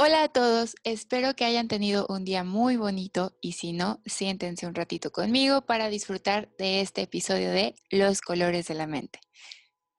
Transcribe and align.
Hola 0.00 0.22
a 0.22 0.28
todos, 0.28 0.76
espero 0.84 1.34
que 1.34 1.44
hayan 1.44 1.66
tenido 1.66 2.06
un 2.08 2.24
día 2.24 2.44
muy 2.44 2.76
bonito 2.76 3.36
y 3.40 3.54
si 3.54 3.72
no, 3.72 4.00
siéntense 4.06 4.64
un 4.68 4.76
ratito 4.76 5.10
conmigo 5.10 5.62
para 5.62 5.88
disfrutar 5.88 6.54
de 6.56 6.82
este 6.82 7.02
episodio 7.02 7.50
de 7.50 7.74
Los 7.90 8.20
colores 8.20 8.68
de 8.68 8.74
la 8.74 8.86
mente. 8.86 9.18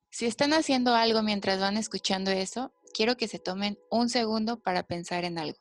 Si 0.10 0.26
están 0.26 0.54
haciendo 0.54 0.96
algo 0.96 1.22
mientras 1.22 1.60
van 1.60 1.76
escuchando 1.76 2.32
eso, 2.32 2.72
quiero 2.94 3.18
que 3.18 3.28
se 3.28 3.40
tomen 3.40 3.78
un 3.92 4.08
segundo 4.08 4.62
para 4.62 4.84
pensar 4.84 5.26
en 5.26 5.38
algo. 5.38 5.60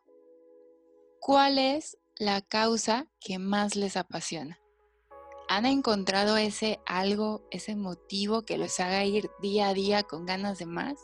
¿Cuál 1.19 1.59
es 1.59 1.99
la 2.17 2.41
causa 2.41 3.09
que 3.21 3.41
más 3.41 3.75
les 3.75 3.97
apasiona? 3.97 4.61
¿Han 5.49 5.67
encontrado 5.67 6.37
ese 6.37 6.79
algo, 6.87 7.45
ese 7.51 7.75
motivo 7.75 8.45
que 8.45 8.57
los 8.57 8.79
haga 8.79 9.05
ir 9.05 9.29
día 9.43 9.71
a 9.71 9.75
día 9.75 10.05
con 10.05 10.27
ganas 10.27 10.59
de 10.59 10.67
más? 10.67 10.97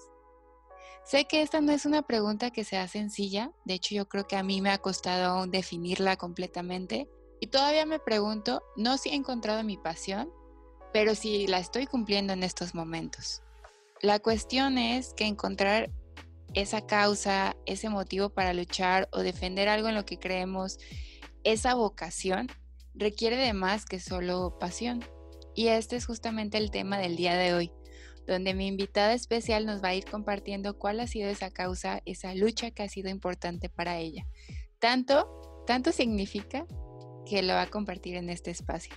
Sé 1.04 1.26
que 1.26 1.42
esta 1.42 1.60
no 1.60 1.72
es 1.72 1.84
una 1.84 2.00
pregunta 2.00 2.50
que 2.50 2.64
sea 2.64 2.88
sencilla, 2.88 3.52
de 3.66 3.74
hecho 3.74 3.94
yo 3.94 4.08
creo 4.08 4.26
que 4.26 4.36
a 4.36 4.42
mí 4.42 4.62
me 4.62 4.70
ha 4.70 4.78
costado 4.78 5.24
aún 5.26 5.50
definirla 5.50 6.16
completamente 6.16 7.10
y 7.40 7.48
todavía 7.48 7.84
me 7.84 7.98
pregunto, 7.98 8.62
no 8.74 8.96
si 8.96 9.10
he 9.10 9.14
encontrado 9.14 9.62
mi 9.64 9.76
pasión, 9.76 10.32
pero 10.94 11.14
si 11.14 11.46
la 11.46 11.58
estoy 11.58 11.86
cumpliendo 11.86 12.32
en 12.32 12.42
estos 12.42 12.74
momentos. 12.74 13.42
La 14.00 14.18
cuestión 14.18 14.78
es 14.78 15.12
que 15.12 15.26
encontrar 15.26 15.90
esa 16.54 16.86
causa, 16.86 17.54
ese 17.66 17.90
motivo 17.90 18.30
para 18.30 18.54
luchar 18.54 19.10
o 19.12 19.18
defender 19.18 19.68
algo 19.68 19.88
en 19.88 19.94
lo 19.96 20.06
que 20.06 20.18
creemos, 20.18 20.78
esa 21.42 21.74
vocación, 21.74 22.46
requiere 22.94 23.36
de 23.36 23.52
más 23.52 23.84
que 23.84 24.00
solo 24.00 24.56
pasión. 24.58 25.04
Y 25.54 25.68
este 25.68 25.96
es 25.96 26.06
justamente 26.06 26.56
el 26.56 26.70
tema 26.70 26.96
del 26.96 27.16
día 27.16 27.36
de 27.36 27.52
hoy 27.52 27.72
donde 28.26 28.54
mi 28.54 28.66
invitada 28.66 29.14
especial 29.14 29.66
nos 29.66 29.82
va 29.82 29.88
a 29.88 29.94
ir 29.94 30.04
compartiendo 30.04 30.78
cuál 30.78 31.00
ha 31.00 31.06
sido 31.06 31.28
esa 31.28 31.50
causa, 31.50 32.02
esa 32.04 32.34
lucha 32.34 32.70
que 32.70 32.82
ha 32.82 32.88
sido 32.88 33.10
importante 33.10 33.68
para 33.68 33.98
ella. 33.98 34.26
Tanto, 34.78 35.62
tanto 35.66 35.92
significa 35.92 36.66
que 37.26 37.42
lo 37.42 37.54
va 37.54 37.62
a 37.62 37.70
compartir 37.70 38.16
en 38.16 38.30
este 38.30 38.50
espacio. 38.50 38.94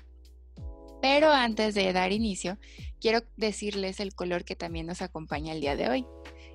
Pero 1.02 1.31
antes 1.31 1.75
de 1.75 1.94
dar 1.94 2.11
inicio, 2.11 2.58
quiero 3.00 3.22
decirles 3.36 4.00
el 4.00 4.16
color 4.16 4.44
que 4.44 4.55
también 4.55 4.88
nos 4.88 5.02
acompaña 5.02 5.53
el 5.53 5.61
día 5.61 5.75
de 5.75 5.89
hoy. 5.89 6.05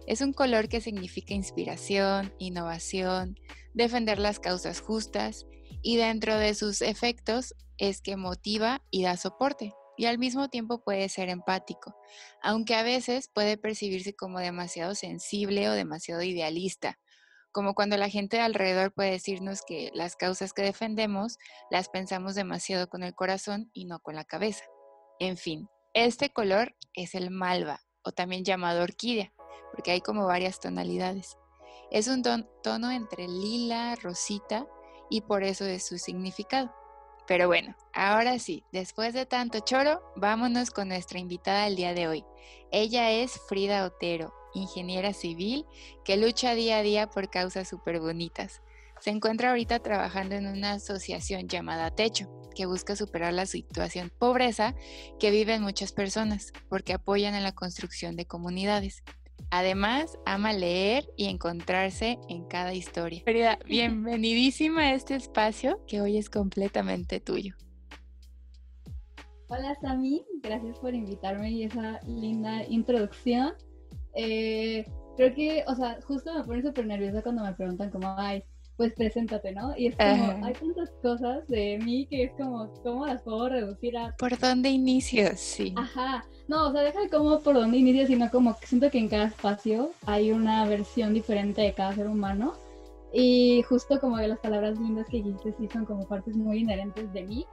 Es 0.06 0.20
un 0.20 0.32
color 0.32 0.68
que 0.68 0.80
significa 0.80 1.32
inspiración, 1.32 2.34
innovación, 2.38 3.38
defender 3.72 4.18
las 4.18 4.40
causas 4.40 4.80
justas 4.80 5.46
y 5.80 5.96
dentro 5.96 6.36
de 6.36 6.54
sus 6.54 6.82
efectos 6.82 7.54
es 7.78 8.00
que 8.00 8.16
motiva 8.16 8.82
y 8.90 9.04
da 9.04 9.16
soporte 9.16 9.74
y 9.96 10.06
al 10.06 10.18
mismo 10.18 10.48
tiempo 10.48 10.82
puede 10.82 11.08
ser 11.08 11.28
empático, 11.28 11.94
aunque 12.42 12.74
a 12.74 12.82
veces 12.82 13.28
puede 13.28 13.56
percibirse 13.56 14.14
como 14.14 14.38
demasiado 14.38 14.94
sensible 14.94 15.68
o 15.68 15.72
demasiado 15.72 16.22
idealista, 16.22 16.98
como 17.52 17.74
cuando 17.74 17.96
la 17.96 18.08
gente 18.08 18.38
de 18.38 18.42
alrededor 18.42 18.92
puede 18.92 19.10
decirnos 19.10 19.62
que 19.66 19.90
las 19.94 20.16
causas 20.16 20.52
que 20.52 20.62
defendemos 20.62 21.38
las 21.70 21.88
pensamos 21.88 22.34
demasiado 22.34 22.88
con 22.88 23.02
el 23.02 23.14
corazón 23.14 23.70
y 23.74 23.84
no 23.84 24.00
con 24.00 24.14
la 24.14 24.24
cabeza. 24.24 24.64
En 25.18 25.36
fin, 25.36 25.68
este 25.94 26.30
color 26.30 26.74
es 26.94 27.14
el 27.14 27.30
malva 27.30 27.80
o 28.02 28.12
también 28.12 28.44
llamado 28.44 28.82
orquídea, 28.82 29.32
porque 29.72 29.90
hay 29.90 30.00
como 30.00 30.26
varias 30.26 30.58
tonalidades. 30.58 31.36
Es 31.90 32.08
un 32.08 32.22
tono 32.22 32.90
entre 32.90 33.28
lila, 33.28 33.94
rosita 33.96 34.66
y 35.10 35.20
por 35.20 35.44
eso 35.44 35.66
es 35.66 35.86
su 35.86 35.98
significado. 35.98 36.74
Pero 37.26 37.46
bueno, 37.46 37.76
ahora 37.92 38.38
sí, 38.38 38.64
después 38.72 39.14
de 39.14 39.26
tanto 39.26 39.60
choro, 39.60 40.02
vámonos 40.16 40.70
con 40.70 40.88
nuestra 40.88 41.18
invitada 41.18 41.64
del 41.64 41.76
día 41.76 41.94
de 41.94 42.08
hoy. 42.08 42.24
Ella 42.70 43.10
es 43.10 43.40
Frida 43.48 43.84
Otero, 43.84 44.34
ingeniera 44.54 45.12
civil 45.12 45.64
que 46.04 46.16
lucha 46.16 46.54
día 46.54 46.78
a 46.78 46.82
día 46.82 47.08
por 47.08 47.30
causas 47.30 47.68
súper 47.68 48.00
bonitas. 48.00 48.62
Se 49.00 49.10
encuentra 49.10 49.50
ahorita 49.50 49.80
trabajando 49.80 50.34
en 50.34 50.46
una 50.46 50.74
asociación 50.74 51.48
llamada 51.48 51.90
Techo, 51.90 52.28
que 52.54 52.66
busca 52.66 52.96
superar 52.96 53.32
la 53.32 53.46
situación 53.46 54.12
pobreza 54.16 54.74
que 55.18 55.30
viven 55.30 55.62
muchas 55.62 55.92
personas, 55.92 56.52
porque 56.68 56.92
apoyan 56.92 57.34
en 57.34 57.42
la 57.42 57.52
construcción 57.52 58.16
de 58.16 58.26
comunidades. 58.26 59.02
Además, 59.50 60.18
ama 60.26 60.52
leer 60.52 61.08
y 61.16 61.26
encontrarse 61.26 62.18
en 62.28 62.44
cada 62.44 62.74
historia. 62.74 63.22
Frida, 63.24 63.58
bienvenidísima 63.66 64.82
a 64.82 64.94
este 64.94 65.14
espacio 65.14 65.84
que 65.86 66.00
hoy 66.00 66.16
es 66.18 66.30
completamente 66.30 67.20
tuyo. 67.20 67.54
Hola 69.48 69.76
Sami, 69.82 70.24
gracias 70.42 70.78
por 70.78 70.94
invitarme 70.94 71.50
y 71.50 71.64
esa 71.64 72.00
linda 72.06 72.64
introducción. 72.68 73.52
Eh, 74.14 74.84
creo 75.16 75.34
que, 75.34 75.64
o 75.66 75.74
sea, 75.74 75.98
justo 76.06 76.34
me 76.34 76.44
pone 76.44 76.62
súper 76.62 76.86
nerviosa 76.86 77.22
cuando 77.22 77.44
me 77.44 77.52
preguntan 77.52 77.90
cómo, 77.90 78.14
ay, 78.16 78.42
pues 78.76 78.94
preséntate, 78.94 79.52
¿no? 79.52 79.76
Y 79.76 79.88
es 79.88 79.96
como, 79.96 80.44
hay 80.44 80.54
tantas 80.54 80.90
cosas 81.02 81.46
de 81.48 81.78
mí 81.84 82.06
que 82.06 82.24
es 82.24 82.32
como, 82.32 82.72
¿cómo 82.82 83.06
las 83.06 83.22
puedo 83.22 83.48
reducir 83.48 83.96
a... 83.96 84.14
¿Por 84.16 84.38
dónde 84.38 84.70
inicio? 84.70 85.30
Sí. 85.36 85.74
Ajá. 85.76 86.24
No, 86.52 86.68
o 86.68 86.72
sea, 86.72 86.82
deja 86.82 87.00
de 87.00 87.08
cómo 87.08 87.40
por 87.40 87.54
dónde 87.54 87.78
inicio, 87.78 88.06
sino 88.06 88.30
como 88.30 88.58
que 88.58 88.66
siento 88.66 88.90
que 88.90 88.98
en 88.98 89.08
cada 89.08 89.24
espacio 89.24 89.92
hay 90.04 90.32
una 90.32 90.66
versión 90.66 91.14
diferente 91.14 91.62
de 91.62 91.72
cada 91.72 91.94
ser 91.94 92.06
humano. 92.06 92.52
Y 93.10 93.62
justo 93.62 93.98
como 93.98 94.18
de 94.18 94.28
las 94.28 94.38
palabras 94.38 94.78
lindas 94.78 95.06
que 95.08 95.22
dijiste, 95.22 95.54
sí 95.58 95.66
son 95.72 95.86
como 95.86 96.06
partes 96.06 96.36
muy 96.36 96.58
inherentes 96.58 97.10
de 97.14 97.22
mí. 97.22 97.46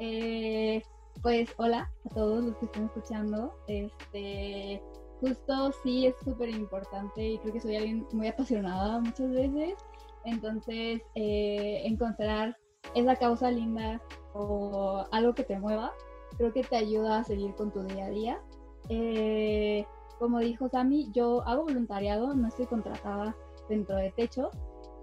Eh, 0.00 0.82
pues 1.22 1.48
hola 1.58 1.92
a 2.04 2.08
todos 2.12 2.42
los 2.44 2.56
que 2.56 2.64
están 2.64 2.86
escuchando. 2.86 3.54
Este, 3.68 4.82
justo 5.20 5.70
sí 5.84 6.06
es 6.06 6.16
súper 6.24 6.48
importante 6.48 7.22
y 7.22 7.38
creo 7.38 7.52
que 7.52 7.60
soy 7.60 7.76
alguien 7.76 8.04
muy 8.12 8.26
apasionada 8.26 8.98
muchas 8.98 9.30
veces 9.30 9.76
entonces, 10.24 11.02
eh, 11.14 11.82
encontrar 11.84 12.56
esa 12.94 13.16
causa 13.16 13.50
linda 13.50 14.00
o 14.34 15.04
algo 15.12 15.34
que 15.34 15.44
te 15.44 15.58
mueva, 15.58 15.92
creo 16.40 16.54
que 16.54 16.62
te 16.62 16.76
ayuda 16.76 17.18
a 17.18 17.24
seguir 17.24 17.54
con 17.54 17.70
tu 17.70 17.82
día 17.82 18.06
a 18.06 18.10
día. 18.10 18.40
Eh, 18.88 19.84
como 20.18 20.38
dijo 20.38 20.70
Sami, 20.70 21.10
yo 21.12 21.42
hago 21.42 21.64
voluntariado, 21.64 22.34
no 22.34 22.48
estoy 22.48 22.64
contratada 22.64 23.36
dentro 23.68 23.96
de 23.96 24.10
Techo. 24.12 24.50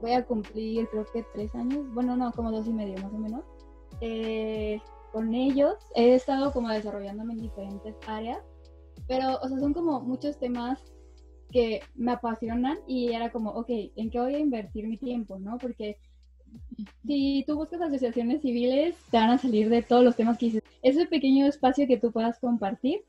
Voy 0.02 0.14
a 0.14 0.26
cumplir 0.26 0.88
creo 0.90 1.06
que 1.06 1.24
tres 1.36 1.54
años, 1.54 1.86
bueno, 1.94 2.18
no, 2.18 2.32
como 2.32 2.52
dos 2.52 2.68
y 2.68 2.74
medio 2.74 2.96
más 3.04 3.14
o 3.14 3.20
menos. 3.20 3.44
Eh, 4.02 4.82
con 5.12 5.36
ellos 5.36 5.76
he 5.94 6.16
estado 6.16 6.52
como 6.52 6.70
desarrollándome 6.70 7.34
en 7.34 7.42
diferentes 7.42 7.96
áreas, 8.08 8.40
pero, 9.08 9.40
o 9.40 9.48
sea, 9.48 9.60
son 9.60 9.76
como 9.76 10.02
muchos 10.02 10.40
temas 10.40 10.84
que 11.52 11.82
me 11.94 12.14
apasionan 12.14 12.80
y 12.88 13.14
era 13.14 13.32
como, 13.32 13.52
ok, 13.52 13.70
¿en 13.70 14.10
qué 14.10 14.20
voy 14.20 14.34
a 14.34 14.40
invertir 14.40 14.88
mi 14.88 14.98
tiempo? 14.98 15.38
¿no? 15.38 15.60
Porque 15.60 15.98
si 17.06 17.44
tú 17.48 17.56
buscas 17.56 17.82
asociaciones 17.82 18.42
civiles, 18.42 18.96
te 19.10 19.18
van 19.18 19.32
a 19.32 19.38
salir 19.38 19.70
de 19.70 19.82
todos 19.82 20.04
los 20.04 20.16
temas 20.16 20.38
que 20.38 20.48
dices. 20.48 20.64
Ese 20.82 21.06
pequeño 21.06 21.46
espacio 21.48 21.88
que 21.88 21.98
tú 21.98 22.12
puedas 22.12 22.40
compartir 22.40 23.04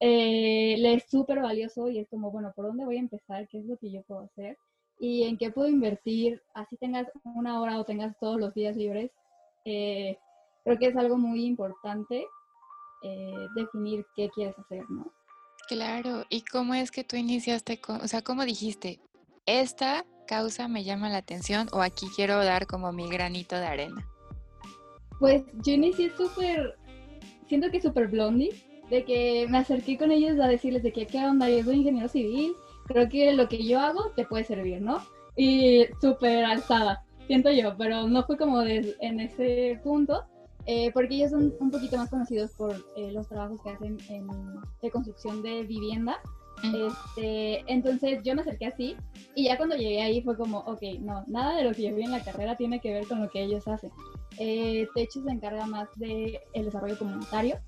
eh, 0.00 0.76
le 0.78 0.94
es 0.94 1.04
súper 1.08 1.40
valioso 1.40 1.88
y 1.88 1.98
es 1.98 2.08
como, 2.08 2.30
bueno, 2.30 2.52
¿por 2.54 2.66
dónde 2.66 2.84
voy 2.84 2.96
a 2.96 3.00
empezar? 3.00 3.48
¿Qué 3.48 3.58
es 3.58 3.66
lo 3.66 3.76
que 3.76 3.90
yo 3.90 4.02
puedo 4.02 4.20
hacer? 4.20 4.58
¿Y 4.98 5.24
en 5.24 5.36
qué 5.36 5.50
puedo 5.50 5.68
invertir? 5.68 6.42
Así 6.54 6.76
tengas 6.76 7.06
una 7.24 7.60
hora 7.60 7.78
o 7.78 7.84
tengas 7.84 8.18
todos 8.18 8.38
los 8.38 8.54
días 8.54 8.76
libres. 8.76 9.10
Eh, 9.64 10.18
creo 10.64 10.78
que 10.78 10.86
es 10.86 10.96
algo 10.96 11.16
muy 11.16 11.44
importante 11.44 12.24
eh, 13.02 13.46
definir 13.54 14.06
qué 14.14 14.28
quieres 14.30 14.58
hacer, 14.58 14.88
¿no? 14.90 15.12
Claro, 15.68 16.24
¿y 16.30 16.42
cómo 16.42 16.74
es 16.74 16.90
que 16.90 17.04
tú 17.04 17.16
iniciaste 17.16 17.80
con, 17.80 18.00
o 18.00 18.08
sea, 18.08 18.22
cómo 18.22 18.44
dijiste, 18.44 19.00
esta 19.46 20.04
causa 20.26 20.68
me 20.68 20.84
llama 20.84 21.08
la 21.08 21.18
atención 21.18 21.68
o 21.72 21.80
aquí 21.80 22.06
quiero 22.14 22.44
dar 22.44 22.66
como 22.66 22.92
mi 22.92 23.08
granito 23.08 23.56
de 23.56 23.66
arena? 23.66 24.06
Pues 25.18 25.44
yo 25.64 25.72
inicié 25.72 26.10
súper, 26.16 26.76
siento 27.48 27.70
que 27.70 27.80
súper 27.80 28.08
blondie, 28.08 28.50
de 28.90 29.04
que 29.04 29.46
me 29.48 29.58
acerqué 29.58 29.98
con 29.98 30.12
ellos 30.12 30.38
a 30.38 30.48
decirles 30.48 30.82
de 30.82 30.92
que 30.92 31.06
qué 31.06 31.24
onda, 31.24 31.48
yo 31.48 31.64
soy 31.64 31.76
ingeniero 31.76 32.08
civil, 32.08 32.54
creo 32.86 33.08
que 33.08 33.32
lo 33.32 33.48
que 33.48 33.64
yo 33.64 33.80
hago 33.80 34.10
te 34.14 34.24
puede 34.24 34.44
servir, 34.44 34.80
¿no? 34.80 35.02
Y 35.36 35.86
súper 36.00 36.44
alzada, 36.44 37.04
siento 37.26 37.50
yo, 37.50 37.76
pero 37.76 38.06
no 38.08 38.24
fue 38.24 38.36
como 38.36 38.62
en 38.62 39.20
ese 39.20 39.80
punto, 39.82 40.24
eh, 40.66 40.90
porque 40.92 41.14
ellos 41.14 41.30
son 41.30 41.54
un 41.60 41.70
poquito 41.70 41.96
más 41.96 42.10
conocidos 42.10 42.50
por 42.52 42.74
eh, 42.96 43.12
los 43.12 43.28
trabajos 43.28 43.60
que 43.62 43.70
hacen 43.70 43.98
en, 44.08 44.26
de 44.82 44.90
construcción 44.90 45.42
de 45.42 45.62
vivienda, 45.62 46.20
Este, 46.62 47.64
entonces 47.70 48.20
yo 48.24 48.34
me 48.34 48.42
acerqué 48.42 48.66
así 48.66 48.96
y 49.34 49.44
ya 49.44 49.56
cuando 49.56 49.76
llegué 49.76 50.02
ahí 50.02 50.22
fue 50.22 50.36
como, 50.36 50.58
ok, 50.60 50.82
no, 51.00 51.24
nada 51.26 51.56
de 51.56 51.64
lo 51.64 51.72
que 51.72 51.82
yo 51.82 51.94
vi 51.94 52.04
en 52.04 52.12
la 52.12 52.24
carrera 52.24 52.56
tiene 52.56 52.80
que 52.80 52.92
ver 52.92 53.06
con 53.06 53.20
lo 53.20 53.30
que 53.30 53.42
ellos 53.42 53.68
hacen. 53.68 53.90
Eh, 54.38 54.88
Techo 54.94 55.22
se 55.22 55.30
encarga 55.30 55.66
más 55.66 55.88
del 55.96 56.38
el 56.52 56.64
desarrollo 56.64 56.98
comunitario 56.98 57.58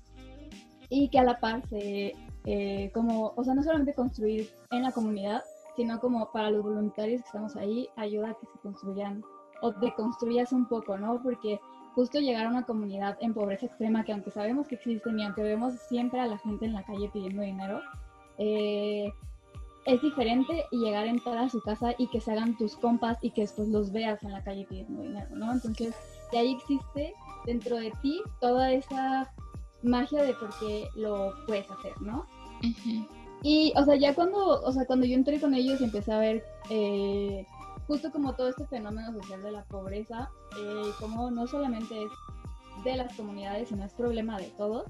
y 0.89 1.09
que 1.09 1.19
a 1.19 1.23
la 1.23 1.39
par 1.39 1.67
se, 1.67 2.13
eh, 2.45 2.91
como, 2.93 3.33
o 3.35 3.43
sea, 3.43 3.53
no 3.53 3.63
solamente 3.63 3.93
construir 3.93 4.49
en 4.71 4.83
la 4.83 4.91
comunidad, 4.91 5.43
sino 5.75 5.99
como 5.99 6.31
para 6.31 6.49
los 6.49 6.63
voluntarios 6.63 7.21
que 7.21 7.27
estamos 7.27 7.55
ahí, 7.55 7.87
ayuda 7.95 8.31
a 8.31 8.33
que 8.33 8.47
se 8.47 8.59
construyan 8.59 9.23
o 9.61 9.73
te 9.73 9.93
construyas 9.93 10.51
un 10.51 10.67
poco, 10.67 10.97
¿no? 10.97 11.21
Porque 11.21 11.59
justo 11.93 12.19
llegar 12.19 12.45
a 12.45 12.49
una 12.49 12.63
comunidad 12.63 13.17
en 13.21 13.33
pobreza 13.33 13.65
extrema, 13.65 14.03
que 14.03 14.13
aunque 14.13 14.31
sabemos 14.31 14.67
que 14.67 14.75
existen 14.75 15.19
y 15.19 15.25
aunque 15.25 15.43
vemos 15.43 15.73
siempre 15.89 16.19
a 16.19 16.27
la 16.27 16.37
gente 16.37 16.65
en 16.65 16.73
la 16.73 16.83
calle 16.83 17.09
pidiendo 17.13 17.41
dinero, 17.41 17.81
eh, 18.39 19.11
es 19.85 20.01
diferente 20.01 20.65
y 20.71 20.77
llegar 20.77 21.05
a 21.05 21.09
entrar 21.09 21.37
a 21.37 21.49
su 21.49 21.61
casa 21.61 21.93
y 21.97 22.07
que 22.07 22.21
se 22.21 22.31
hagan 22.31 22.57
tus 22.57 22.75
compas 22.75 23.17
y 23.21 23.31
que 23.31 23.41
después 23.41 23.67
los 23.69 23.91
veas 23.91 24.21
en 24.23 24.31
la 24.31 24.43
calle 24.43 24.65
pidiendo 24.67 25.01
dinero, 25.01 25.35
¿no? 25.35 25.51
Entonces, 25.51 25.95
de 26.31 26.37
ahí 26.37 26.53
existe 26.53 27.13
dentro 27.45 27.77
de 27.77 27.91
ti 28.01 28.21
toda 28.39 28.71
esa 28.71 29.31
magia 29.81 30.23
de 30.23 30.33
por 30.33 30.49
qué 30.59 30.87
lo 30.95 31.33
puedes 31.47 31.69
hacer, 31.71 31.99
¿no? 32.01 32.25
Y, 33.41 33.73
o 33.75 33.85
sea, 33.85 33.95
ya 33.95 34.13
cuando, 34.13 34.61
o 34.61 34.71
sea, 34.71 34.85
cuando 34.85 35.05
yo 35.05 35.15
entré 35.15 35.39
con 35.39 35.53
ellos 35.53 35.79
y 35.79 35.85
empecé 35.85 36.11
a 36.11 36.19
ver 36.19 36.43
eh, 36.69 37.45
justo 37.87 38.11
como 38.11 38.35
todo 38.35 38.49
este 38.49 38.65
fenómeno 38.67 39.13
social 39.13 39.41
de 39.41 39.51
la 39.51 39.63
pobreza, 39.65 40.29
eh, 40.59 40.91
como 40.99 41.31
no 41.31 41.47
solamente 41.47 42.03
es 42.03 42.11
de 42.83 42.95
las 42.95 43.15
comunidades, 43.15 43.69
sino 43.69 43.85
es 43.85 43.93
problema 43.93 44.37
de 44.37 44.47
todos, 44.57 44.85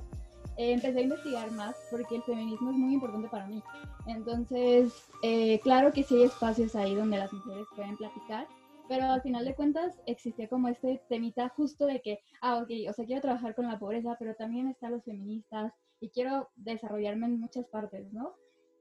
eh, 0.59 0.73
empecé 0.73 0.99
a 0.99 1.03
investigar 1.03 1.51
más 1.53 1.73
porque 1.89 2.17
el 2.17 2.23
feminismo 2.23 2.71
es 2.71 2.75
muy 2.75 2.93
importante 2.93 3.29
para 3.29 3.47
mí. 3.47 3.63
Entonces, 4.07 4.93
eh, 5.23 5.57
claro 5.61 5.93
que 5.93 6.03
sí 6.03 6.17
hay 6.17 6.23
espacios 6.23 6.75
ahí 6.75 6.95
donde 6.95 7.17
las 7.17 7.31
mujeres 7.31 7.65
pueden 7.73 7.95
platicar, 7.95 8.45
pero 8.89 9.05
al 9.05 9.21
final 9.21 9.45
de 9.45 9.55
cuentas 9.55 9.97
existía 10.05 10.49
como 10.49 10.67
este 10.67 11.01
temita 11.07 11.47
justo 11.55 11.85
de 11.85 12.01
que, 12.01 12.19
ah, 12.41 12.57
ok, 12.57 12.71
o 12.89 12.93
sea, 12.93 13.05
quiero 13.05 13.21
trabajar 13.21 13.55
con 13.55 13.67
la 13.67 13.79
pobreza, 13.79 14.17
pero 14.19 14.35
también 14.35 14.67
están 14.67 14.91
los 14.91 15.05
feministas 15.05 15.71
y 16.01 16.09
quiero 16.09 16.49
desarrollarme 16.57 17.27
en 17.27 17.39
muchas 17.39 17.65
partes, 17.67 18.11
¿no? 18.11 18.33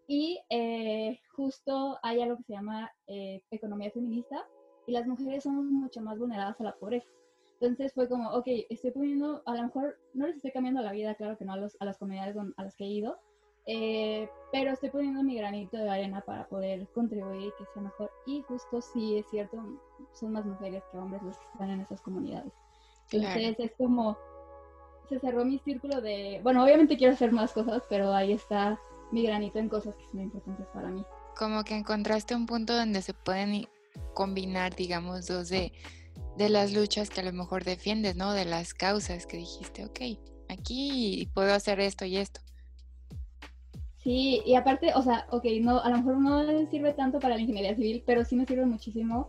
Y 0.09 0.41
eh, 0.51 1.21
justo 1.37 2.01
hay 2.03 2.23
algo 2.23 2.39
que 2.39 2.43
se 2.43 2.55
llama 2.55 2.91
eh, 3.07 3.41
economía 3.53 3.93
feminista 3.93 4.45
y 4.89 4.93
las 4.93 5.07
mujeres 5.07 5.45
somos 5.45 5.65
mucho 5.67 6.01
más 6.01 6.19
vulneradas 6.19 6.61
a 6.61 6.65
la 6.65 6.75
pobreza. 6.75 7.09
Entonces 7.61 7.93
fue 7.93 8.09
como, 8.09 8.31
ok, 8.31 8.47
estoy 8.71 8.93
poniendo, 8.93 9.43
a 9.45 9.55
lo 9.55 9.65
mejor 9.65 9.99
no 10.15 10.27
les 10.27 10.37
estoy 10.37 10.53
cambiando 10.53 10.81
la 10.81 10.93
vida, 10.93 11.15
claro 11.17 11.37
que 11.37 11.45
no 11.45 11.55
a, 11.55 11.57
los, 11.57 11.77
a 11.81 11.85
las 11.85 11.99
comunidades 11.99 12.37
a 12.57 12.63
las 12.63 12.77
que 12.77 12.85
he 12.85 12.89
ido, 12.89 13.19
eh, 13.67 14.31
pero 14.53 14.73
estoy 14.73 14.91
poniendo 14.91 15.23
mi 15.23 15.37
granito 15.37 15.77
de 15.77 15.91
arena 15.91 16.21
para 16.21 16.49
poder 16.49 16.87
contribuir 16.95 17.49
y 17.49 17.53
que 17.59 17.71
sea 17.75 17.83
mejor. 17.83 18.11
Y 18.27 18.43
justo 18.43 18.81
sí, 18.81 19.19
es 19.19 19.27
cierto, 19.29 19.59
son 20.13 20.33
más 20.33 20.47
mujeres 20.47 20.85
que 20.91 20.99
hombres 20.99 21.23
los 21.23 21.37
que 21.37 21.47
están 21.53 21.71
en 21.71 21.81
esas 21.81 22.01
comunidades. 22.01 22.53
Entonces 23.11 23.57
es 23.59 23.73
como, 23.77 24.17
se 25.09 25.19
cerró 25.19 25.45
mi 25.45 25.59
círculo 25.59 26.01
de, 26.01 26.41
bueno, 26.43 26.63
obviamente 26.63 26.97
quiero 26.97 27.15
hacer 27.15 27.33
más 27.33 27.53
cosas, 27.53 27.83
pero 27.89 28.13
ahí 28.13 28.33
está 28.33 28.81
mi 29.11 29.25
granito 29.25 29.59
en 29.59 29.69
cosas 29.69 29.97
que 29.97 30.07
son 30.09 30.21
importantes 30.21 30.67
para 30.73 30.89
mí. 30.89 31.05
Como 31.37 31.65
que 31.65 31.75
encontraste 31.75 32.35
un 32.35 32.47
punto 32.47 32.77
donde 32.77 33.03
se 33.03 33.15
pueden 33.15 33.67
combinar, 34.15 34.75
digamos, 34.77 35.27
dos 35.27 35.49
de, 35.49 35.73
de 36.39 36.49
las 36.49 36.73
luchas 36.73 37.11
que 37.11 37.21
a 37.21 37.25
lo 37.25 37.33
mejor 37.33 37.65
defiendes, 37.65 38.17
¿no? 38.17 38.33
De 38.33 38.45
las 38.45 38.73
causas 38.73 39.27
que 39.27 39.37
dijiste, 39.37 39.85
ok, 39.85 40.01
aquí 40.49 41.29
puedo 41.35 41.53
hacer 41.53 41.81
esto 41.81 42.05
y 42.05 42.17
esto. 42.17 42.41
Sí, 43.99 44.41
y 44.47 44.55
aparte, 44.55 44.93
o 44.95 45.03
sea, 45.03 45.27
ok, 45.31 45.45
no, 45.61 45.81
a 45.81 45.91
lo 45.91 45.99
mejor 45.99 46.19
no 46.19 46.71
sirve 46.71 46.95
tanto 46.95 47.19
para 47.19 47.35
la 47.35 47.41
ingeniería 47.41 47.75
civil, 47.75 48.03
pero 48.07 48.25
sí 48.25 48.37
me 48.37 48.47
sirve 48.47 48.65
muchísimo. 48.65 49.29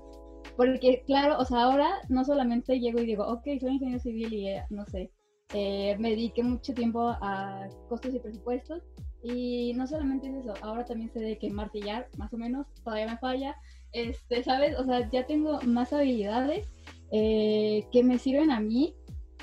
Porque, 0.55 1.03
claro, 1.05 1.37
o 1.39 1.45
sea, 1.45 1.63
ahora 1.63 1.89
no 2.09 2.23
solamente 2.23 2.79
llego 2.79 2.99
y 2.99 3.05
digo, 3.05 3.25
ok, 3.25 3.43
soy 3.59 3.73
ingeniero 3.73 3.99
civil 3.99 4.33
y, 4.33 4.47
eh, 4.47 4.63
no 4.69 4.85
sé, 4.85 5.11
eh, 5.53 5.97
me 5.97 6.11
dediqué 6.11 6.43
mucho 6.43 6.73
tiempo 6.73 7.09
a 7.21 7.67
costos 7.87 8.13
y 8.13 8.19
presupuestos, 8.19 8.83
y 9.23 9.73
no 9.73 9.87
solamente 9.87 10.27
es 10.27 10.35
eso, 10.35 10.53
ahora 10.61 10.85
también 10.85 11.11
sé 11.11 11.19
de 11.19 11.37
que 11.37 11.49
martillar, 11.49 12.07
más 12.17 12.33
o 12.33 12.37
menos, 12.37 12.67
todavía 12.83 13.07
me 13.07 13.17
falla. 13.17 13.55
Este, 13.91 14.43
¿sabes? 14.43 14.77
O 14.77 14.83
sea, 14.85 15.09
ya 15.09 15.25
tengo 15.25 15.59
más 15.65 15.93
habilidades 15.93 16.67
eh, 17.11 17.85
que 17.91 18.03
me 18.03 18.19
sirven 18.19 18.51
a 18.51 18.59
mí 18.59 18.95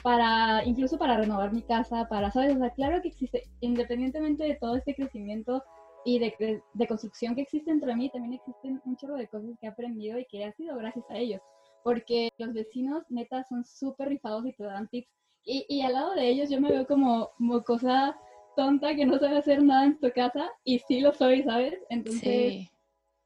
para, 0.02 0.64
incluso 0.64 0.98
para 0.98 1.16
renovar 1.16 1.52
mi 1.52 1.62
casa, 1.62 2.06
para, 2.08 2.30
¿sabes? 2.30 2.54
O 2.54 2.58
sea, 2.58 2.70
claro 2.70 3.02
que 3.02 3.08
existe, 3.08 3.42
independientemente 3.60 4.44
de 4.44 4.54
todo 4.54 4.76
este 4.76 4.94
crecimiento 4.94 5.64
y 6.04 6.20
de, 6.20 6.62
de 6.74 6.86
construcción 6.86 7.34
que 7.34 7.42
existe 7.42 7.70
entre 7.70 7.96
mí, 7.96 8.08
también 8.10 8.34
existen 8.34 8.80
un 8.84 8.96
chorro 8.96 9.16
de 9.16 9.26
cosas 9.26 9.50
que 9.60 9.66
he 9.66 9.70
aprendido 9.70 10.18
y 10.18 10.26
que 10.26 10.44
ha 10.44 10.52
sido 10.52 10.76
gracias 10.76 11.04
a 11.10 11.16
ellos. 11.16 11.40
Porque 11.82 12.30
los 12.38 12.52
vecinos, 12.52 13.04
neta, 13.08 13.44
son 13.44 13.64
súper 13.64 14.08
rifados 14.08 14.46
y 14.46 14.52
te 14.52 14.64
dan 14.64 14.88
tips. 14.88 15.08
Y, 15.44 15.66
y 15.68 15.82
al 15.82 15.94
lado 15.94 16.14
de 16.14 16.28
ellos 16.28 16.50
yo 16.50 16.60
me 16.60 16.70
veo 16.70 16.86
como, 16.86 17.30
como 17.36 17.62
cosa 17.62 18.16
tonta 18.56 18.96
que 18.96 19.06
no 19.06 19.18
sabe 19.18 19.38
hacer 19.38 19.62
nada 19.62 19.84
en 19.84 20.00
tu 20.00 20.10
casa 20.10 20.50
y 20.64 20.80
sí 20.80 21.00
lo 21.00 21.12
soy, 21.12 21.42
¿sabes? 21.42 21.74
Entonces, 21.90 22.68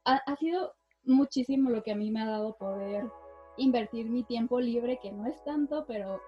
ha, 0.05 0.37
sido 0.37 0.75
muchísimo 1.05 1.71
lo 1.71 1.83
que 1.83 1.93
a 1.93 1.97
mí 1.97 2.11
me 2.11 2.23
ha 2.23 2.27
dado 2.27 2.57
poder 2.57 3.05
invertir 3.57 4.09
mi 4.11 4.23
tiempo 4.23 4.61
libre, 4.61 4.99
que 5.03 5.13
no 5.13 5.27
es 5.27 5.43
tanto, 5.45 5.85
pero 5.87 6.21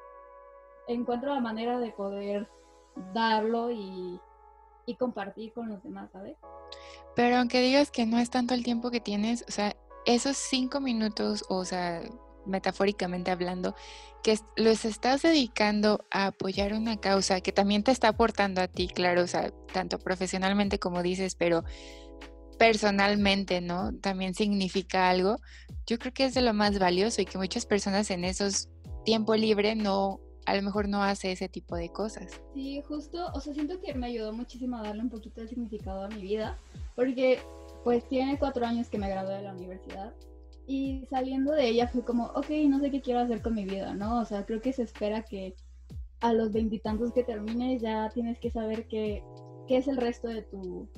encuentro 0.89 1.35
la 1.35 1.41
manera 1.41 1.79
de 1.79 1.93
poder 1.93 2.49
darlo 3.15 3.71
y, 3.71 4.21
y 4.87 4.95
compartir 4.97 5.53
con 5.53 5.69
los 5.69 5.83
demás, 5.83 6.11
¿sabes? 6.13 6.37
Pero 7.15 7.37
aunque 7.37 7.61
digas 7.61 7.91
que 7.91 8.07
no 8.07 8.19
es 8.19 8.31
tanto 8.31 8.55
el 8.55 8.65
tiempo 8.65 8.91
que 8.91 9.01
tienes, 9.01 9.45
o 9.49 9.51
sea, 9.51 9.77
esos 10.05 10.37
cinco 10.37 10.81
minutos, 10.81 11.45
o 11.49 11.65
sea, 11.65 12.03
metafóricamente 12.47 13.31
hablando, 13.31 13.75
que 14.23 14.39
los 14.57 14.85
estás 14.85 15.23
dedicando 15.23 16.05
a 16.11 16.27
apoyar 16.27 16.73
una 16.75 16.97
causa 16.97 17.41
que 17.41 17.53
también 17.53 17.83
te 17.83 17.91
está 17.91 18.09
aportando 18.09 18.61
a 18.61 18.69
ti, 18.69 18.89
claro, 18.89 19.23
o 19.23 19.27
sea, 19.27 19.53
tanto 19.73 19.99
profesionalmente 19.99 20.79
como 20.79 21.03
dices, 21.03 21.35
pero 21.35 21.65
personalmente, 22.59 23.61
¿no? 23.61 23.93
También 24.01 24.35
significa 24.35 25.09
algo. 25.09 25.39
Yo 25.87 25.99
creo 25.99 26.13
que 26.13 26.25
es 26.25 26.35
de 26.35 26.43
lo 26.43 26.55
más 26.55 26.79
valioso 26.79 27.23
y 27.23 27.27
que 27.27 27.39
muchas 27.39 27.67
personas 27.67 28.11
en 28.11 28.25
esos 28.25 28.69
tiempo 29.05 29.35
libre 29.35 29.75
no, 29.75 30.21
a 30.47 30.55
lo 30.57 30.63
mejor 30.63 30.89
no 30.89 31.03
hace 31.03 31.33
ese 31.33 31.49
tipo 31.49 31.77
de 31.77 31.91
cosas. 31.91 32.41
Sí, 32.55 32.83
justo, 32.87 33.31
o 33.35 33.41
sea, 33.41 33.55
siento 33.55 33.81
que 33.81 33.95
me 33.95 34.07
ayudó 34.07 34.33
muchísimo 34.33 34.77
a 34.77 34.83
darle 34.83 35.03
un 35.03 35.11
poquito 35.11 35.41
de 35.41 35.49
significado 35.49 36.05
a 36.05 36.09
mi 36.09 36.23
vida, 36.23 36.57
porque 36.95 37.41
pues 37.85 38.09
tiene 38.09 38.39
cuatro 38.39 38.65
años 38.65 38.89
que 38.89 38.99
me 38.99 39.09
gradué 39.09 39.37
de 39.37 39.43
la 39.43 39.53
universidad 39.53 40.13
y 40.67 41.05
saliendo 41.11 41.53
de 41.53 41.69
ella 41.69 41.89
fue 41.89 42.05
como, 42.05 42.27
ok, 42.27 42.49
no 42.69 42.81
sé 42.81 42.91
qué 42.91 43.01
quiero 43.01 43.21
hacer 43.21 43.43
con 43.43 43.55
mi 43.55 43.65
vida, 43.65 43.95
¿no? 43.95 44.21
O 44.21 44.25
sea, 44.25 44.47
creo 44.47 44.61
que 44.61 44.73
se 44.73 44.83
espera 44.83 45.23
que 45.23 45.55
a 46.21 46.33
los 46.33 46.53
veintitantos 46.53 47.13
que 47.13 47.25
termines 47.25 47.83
ya 47.83 48.09
tienes 48.11 48.39
que 48.39 48.51
saber 48.51 48.87
qué, 48.87 49.25
qué 49.67 49.79
es 49.79 49.89
el 49.89 49.97
resto 49.97 50.29
de 50.29 50.43
tu, 50.43 50.89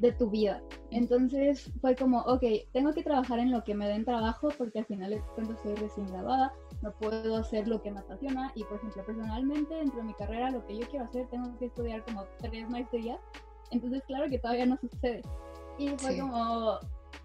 de 0.00 0.12
tu 0.12 0.30
vida. 0.30 0.62
Entonces 0.90 1.70
fue 1.80 1.94
como, 1.94 2.20
ok, 2.20 2.42
tengo 2.72 2.92
que 2.92 3.02
trabajar 3.02 3.38
en 3.38 3.50
lo 3.50 3.62
que 3.62 3.74
me 3.74 3.86
den 3.86 4.04
trabajo 4.04 4.48
porque 4.56 4.80
al 4.80 4.86
final 4.86 5.10
de 5.10 5.20
cuentas 5.34 5.60
soy 5.62 5.74
recién 5.74 6.06
grabada, 6.06 6.52
no 6.82 6.90
puedo 6.92 7.36
hacer 7.36 7.68
lo 7.68 7.82
que 7.82 7.90
me 7.90 8.00
apasiona 8.00 8.50
y 8.54 8.64
por 8.64 8.78
ejemplo 8.78 9.04
personalmente 9.04 9.74
dentro 9.74 9.98
de 9.98 10.04
mi 10.04 10.14
carrera 10.14 10.50
lo 10.50 10.64
que 10.66 10.78
yo 10.78 10.88
quiero 10.88 11.04
hacer 11.04 11.28
tengo 11.28 11.56
que 11.58 11.66
estudiar 11.66 12.02
como 12.06 12.24
tres 12.38 12.68
maestrías, 12.70 13.18
entonces 13.70 14.02
claro 14.06 14.28
que 14.28 14.38
todavía 14.38 14.66
no 14.66 14.78
sucede. 14.78 15.22
Y 15.78 15.90
fue 15.90 16.18
como, 16.18 16.78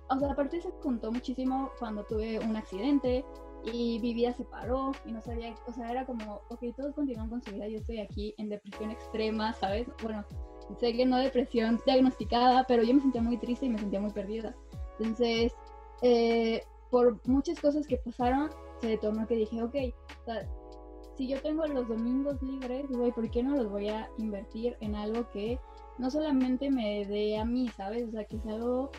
o 0.10 0.20
sea, 0.20 0.32
aparte 0.32 0.62
se 0.62 0.72
juntó 0.84 1.12
muchísimo 1.12 1.72
cuando 1.80 2.04
tuve 2.04 2.40
un 2.40 2.58
accidente 2.58 3.26
y 3.64 4.00
mi 4.00 4.14
vida 4.14 4.34
se 4.34 4.44
paró 4.44 4.92
y 5.06 5.14
no 5.14 5.22
sabía, 5.22 5.56
o 5.66 5.72
sea, 5.72 5.92
era 5.92 6.06
como, 6.06 6.42
ok, 6.50 6.60
todos 6.76 6.94
continúan 6.94 7.30
con 7.30 7.42
su 7.42 7.52
vida, 7.52 7.68
yo 7.68 7.80
estoy 7.80 8.00
aquí 8.00 8.36
en 8.38 8.50
depresión 8.50 8.92
extrema, 8.92 9.54
¿sabes? 9.54 9.88
Bueno, 10.04 10.26
sé 10.80 10.94
que 10.94 11.06
no 11.06 11.18
depresión 11.18 11.80
diagnosticada, 11.86 12.66
pero 12.68 12.84
yo 12.84 12.94
me 12.94 13.02
sentía 13.02 13.22
muy 13.22 13.38
triste 13.38 13.66
y 13.66 13.70
me 13.70 13.80
sentía 13.80 14.00
muy 14.00 14.12
perdida. 14.12 14.56
Entonces, 15.00 15.54
eh, 16.02 16.64
por 16.90 17.20
muchas 17.28 17.60
cosas 17.60 17.88
que 17.88 17.98
pasaron, 17.98 18.50
se 18.82 18.88
detonó 18.88 19.28
que 19.28 19.36
dije, 19.36 19.62
ok, 19.62 19.76
si 21.18 21.28
yo 21.28 21.42
tengo 21.42 21.66
los 21.66 21.88
domingos 21.88 22.42
libres, 22.42 22.88
güey, 22.90 23.12
¿por 23.12 23.30
qué 23.32 23.42
no 23.42 23.56
los 23.56 23.70
voy 23.70 23.90
a 23.90 24.10
invertir 24.18 24.76
en 24.82 24.96
algo 24.96 25.30
que 25.30 25.60
no 25.98 26.10
solamente 26.10 26.70
me 26.70 27.06
dé 27.06 27.38
a 27.38 27.46
mí, 27.46 27.70
¿sabes? 27.70 28.10
O 28.10 28.12
sea, 28.12 28.26
que 28.26 28.40
sea 28.40 28.54
algo 28.54 28.92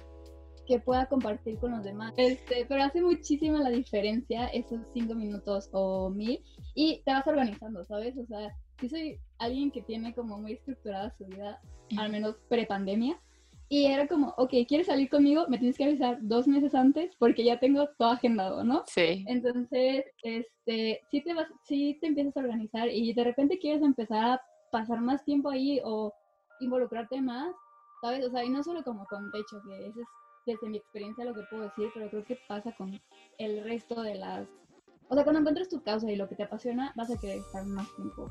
que 0.66 0.80
pueda 0.80 1.06
compartir 1.06 1.58
con 1.58 1.72
los 1.72 1.84
demás. 1.84 2.12
Este, 2.16 2.66
pero 2.66 2.82
hace 2.82 3.00
muchísima 3.00 3.60
la 3.60 3.70
diferencia 3.70 4.46
esos 4.48 4.80
cinco 4.92 5.14
minutos 5.14 5.68
o 5.72 6.10
mil 6.10 6.42
y 6.74 7.02
te 7.04 7.12
vas 7.12 7.26
organizando, 7.26 7.84
¿sabes? 7.84 8.16
O 8.18 8.26
sea, 8.26 8.56
si 8.80 8.88
soy 8.88 9.18
alguien 9.38 9.70
que 9.70 9.82
tiene 9.82 10.14
como 10.14 10.38
muy 10.38 10.52
estructurada 10.52 11.10
su 11.16 11.26
vida, 11.26 11.60
al 11.96 12.10
menos 12.10 12.36
pre-pandemia, 12.48 13.20
y 13.68 13.86
era 13.86 14.06
como, 14.06 14.32
ok, 14.36 14.52
¿quieres 14.68 14.86
salir 14.86 15.10
conmigo? 15.10 15.46
Me 15.48 15.58
tienes 15.58 15.76
que 15.76 15.84
avisar 15.84 16.18
dos 16.20 16.46
meses 16.46 16.74
antes 16.74 17.16
porque 17.16 17.44
ya 17.44 17.58
tengo 17.58 17.88
todo 17.98 18.10
agendado, 18.10 18.62
¿no? 18.62 18.84
Sí. 18.86 19.24
Entonces, 19.26 20.04
este, 20.22 21.00
si 21.10 21.20
te 21.22 21.34
vas, 21.34 21.48
si 21.64 21.98
te 22.00 22.06
empiezas 22.06 22.36
a 22.36 22.40
organizar 22.40 22.88
y 22.88 23.12
de 23.12 23.24
repente 23.24 23.58
quieres 23.58 23.82
empezar 23.82 24.24
a 24.24 24.42
pasar 24.70 25.00
más 25.00 25.24
tiempo 25.24 25.50
ahí 25.50 25.80
o 25.84 26.12
involucrarte 26.60 27.20
más, 27.20 27.54
¿sabes? 28.02 28.24
O 28.24 28.30
sea, 28.30 28.44
y 28.44 28.50
no 28.50 28.62
solo 28.62 28.84
como 28.84 29.04
con 29.06 29.32
techo, 29.32 29.60
que 29.66 29.88
ese 29.88 30.00
es 30.00 30.06
desde 30.46 30.68
mi 30.68 30.76
experiencia 30.76 31.24
lo 31.24 31.34
que 31.34 31.42
puedo 31.50 31.64
decir, 31.64 31.88
pero 31.92 32.08
creo 32.08 32.24
que 32.24 32.38
pasa 32.48 32.72
con 32.76 33.00
el 33.38 33.64
resto 33.64 34.00
de 34.00 34.14
las... 34.14 34.48
O 35.08 35.14
sea, 35.14 35.24
cuando 35.24 35.40
encuentres 35.40 35.68
tu 35.68 35.82
causa 35.82 36.10
y 36.10 36.16
lo 36.16 36.28
que 36.28 36.36
te 36.36 36.44
apasiona, 36.44 36.92
vas 36.96 37.10
a 37.10 37.18
querer 37.18 37.38
estar 37.38 37.64
más 37.66 37.92
tiempo 37.96 38.30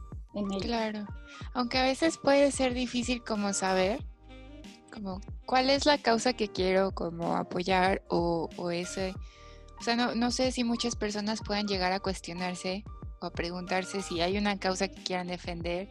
Claro, 0.61 1.05
aunque 1.53 1.77
a 1.77 1.83
veces 1.83 2.17
puede 2.17 2.51
ser 2.51 2.73
difícil 2.73 3.23
como 3.23 3.53
saber, 3.53 4.03
como 4.91 5.21
cuál 5.45 5.69
es 5.69 5.85
la 5.85 5.97
causa 5.97 6.33
que 6.33 6.49
quiero 6.49 6.91
como 6.91 7.35
apoyar 7.35 8.03
o, 8.09 8.49
o 8.57 8.71
ese... 8.71 9.13
O 9.79 9.83
sea, 9.83 9.95
no, 9.95 10.15
no 10.15 10.31
sé 10.31 10.51
si 10.51 10.63
muchas 10.63 10.95
personas 10.95 11.41
puedan 11.45 11.67
llegar 11.67 11.91
a 11.91 11.99
cuestionarse 11.99 12.83
o 13.19 13.25
a 13.25 13.31
preguntarse 13.31 14.01
si 14.01 14.21
hay 14.21 14.37
una 14.37 14.57
causa 14.57 14.87
que 14.87 15.03
quieran 15.03 15.27
defender 15.27 15.89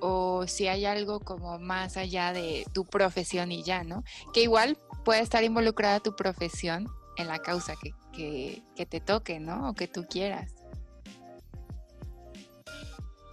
o 0.00 0.46
si 0.46 0.68
hay 0.68 0.84
algo 0.84 1.18
como 1.20 1.58
más 1.58 1.96
allá 1.96 2.32
de 2.32 2.66
tu 2.72 2.84
profesión 2.84 3.50
y 3.50 3.62
ya, 3.62 3.84
¿no? 3.84 4.04
Que 4.32 4.42
igual 4.42 4.78
puede 5.04 5.20
estar 5.20 5.42
involucrada 5.44 6.00
tu 6.00 6.14
profesión 6.14 6.88
en 7.16 7.28
la 7.28 7.38
causa 7.38 7.74
que, 8.12 8.62
que, 8.76 8.86
te 8.86 9.00
toque, 9.00 9.40
¿no? 9.40 9.70
O 9.70 9.74
que 9.74 9.88
tú 9.88 10.04
quieras. 10.08 10.52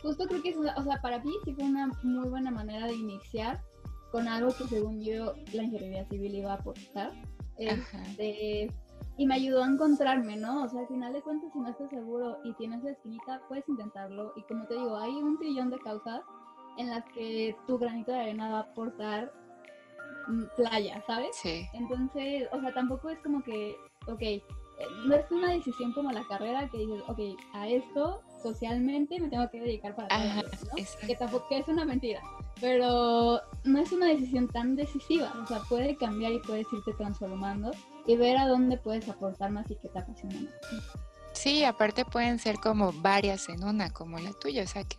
Justo 0.01 0.25
creo 0.27 0.41
que 0.41 0.50
es 0.50 0.58
o 0.58 0.84
sea, 0.84 1.01
para 1.01 1.20
mí 1.20 1.31
sí 1.46 1.53
fue 1.53 1.65
una 1.65 1.91
muy 2.03 2.27
buena 2.29 2.51
manera 2.51 2.88
de 2.88 2.96
iniciar 2.96 3.62
con 4.12 4.27
algo 4.27 4.53
que 4.53 4.65
según 4.65 5.01
yo 5.01 5.34
la 5.53 5.63
ingeniería 5.63 6.05
civil 6.05 6.36
iba 6.36 6.51
a 6.51 6.55
aportar. 6.55 7.12
Este, 7.58 8.70
y 9.17 9.25
me 9.25 9.36
ayudó 9.36 9.63
a 9.63 9.67
encontrarme, 9.67 10.36
¿no? 10.36 10.63
O 10.63 10.70
sea, 10.70 10.81
al 10.81 10.88
final 10.88 11.13
de 11.13 11.22
cuentas, 11.22 11.51
si 11.53 11.60
no 11.60 11.70
estás 11.70 11.89
seguro 11.89 12.39
y 12.43 12.53
tienes 12.53 12.84
la 12.84 12.91
espinita, 12.91 13.41
puedes 13.48 13.67
intentarlo. 13.70 14.34
Y 14.36 14.41
como 14.43 14.65
te 14.65 14.74
digo, 14.74 14.98
hay 14.98 15.12
un 15.12 15.38
trillón 15.38 15.70
de 15.70 15.79
causas 15.79 16.22
en 16.77 16.89
las 16.89 17.05
que 17.13 17.55
tu 17.67 17.77
granito 17.77 18.12
de 18.12 18.20
arena 18.20 18.50
va 18.50 18.58
a 18.58 18.62
aportar 18.62 19.31
mm, 20.27 20.43
playa, 20.55 21.03
¿sabes? 21.05 21.36
Sí. 21.36 21.67
Entonces, 21.74 22.48
o 22.51 22.60
sea, 22.60 22.74
tampoco 22.74 23.10
es 23.10 23.20
como 23.20 23.43
que, 23.43 23.75
ok, 24.08 24.22
eh, 24.22 24.43
no 25.05 25.15
es 25.15 25.29
una 25.31 25.51
decisión 25.51 25.93
como 25.93 26.12
la 26.12 26.25
carrera 26.27 26.67
que 26.70 26.79
dices, 26.79 27.03
ok, 27.08 27.20
a 27.53 27.67
esto 27.67 28.22
socialmente 28.41 29.19
me 29.19 29.29
tengo 29.29 29.50
que 29.50 29.60
dedicar 29.60 29.95
para 29.95 30.07
Ajá, 30.13 30.41
¿no? 30.41 31.07
Que 31.07 31.15
tampoco 31.15 31.48
es 31.51 31.67
una 31.67 31.86
mentira, 31.86 32.21
pero 32.60 33.41
no 33.63 33.79
es 33.79 33.91
una 33.91 34.07
decisión 34.07 34.48
tan 34.48 34.75
decisiva, 34.75 35.33
o 35.41 35.48
sea, 35.48 35.60
puede 35.69 35.95
cambiar 35.98 36.31
y 36.33 36.39
puedes 36.39 36.67
irte 36.71 36.93
transformando 36.93 37.71
y 38.05 38.15
ver 38.15 38.38
a 38.38 38.48
dónde 38.48 38.77
puedes 38.77 39.07
aportar 39.10 39.51
más 39.51 39.69
y 39.69 39.75
qué 39.75 39.89
te 39.89 40.00
apasiona 40.00 40.36
más. 40.41 40.53
Sí, 41.33 41.63
aparte 41.63 42.05
pueden 42.05 42.39
ser 42.39 42.57
como 42.57 42.91
varias 42.91 43.48
en 43.50 43.63
una, 43.63 43.89
como 43.89 44.19
la 44.19 44.33
tuya, 44.33 44.63
o 44.63 44.67
sea 44.67 44.83
que 44.83 44.98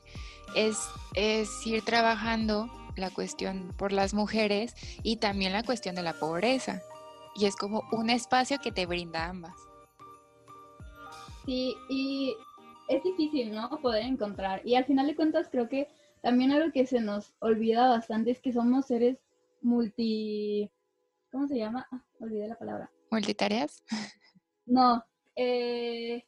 es, 0.54 0.78
es 1.14 1.66
ir 1.66 1.84
trabajando 1.84 2.70
la 2.96 3.10
cuestión 3.10 3.72
por 3.76 3.92
las 3.92 4.14
mujeres 4.14 4.74
y 5.02 5.16
también 5.16 5.52
la 5.52 5.62
cuestión 5.62 5.94
de 5.94 6.02
la 6.02 6.14
pobreza. 6.14 6.82
Y 7.34 7.46
es 7.46 7.56
como 7.56 7.82
un 7.92 8.10
espacio 8.10 8.58
que 8.58 8.72
te 8.72 8.86
brinda 8.86 9.26
ambas. 9.26 9.54
Sí, 11.46 11.74
y 11.88 12.36
es 12.88 13.02
difícil, 13.02 13.52
¿no? 13.52 13.68
Poder 13.80 14.04
encontrar. 14.04 14.62
Y 14.64 14.74
al 14.74 14.84
final 14.84 15.06
de 15.06 15.16
cuentas 15.16 15.48
creo 15.50 15.68
que 15.68 15.88
también 16.22 16.52
algo 16.52 16.72
que 16.72 16.86
se 16.86 17.00
nos 17.00 17.32
olvida 17.40 17.88
bastante 17.88 18.30
es 18.30 18.40
que 18.40 18.52
somos 18.52 18.86
seres 18.86 19.18
multi... 19.60 20.70
¿Cómo 21.30 21.48
se 21.48 21.56
llama? 21.56 21.86
Ah, 21.90 22.04
olvidé 22.20 22.46
la 22.46 22.58
palabra. 22.58 22.90
¿Multitareas? 23.10 23.82
No. 24.66 25.02
Eh, 25.34 26.24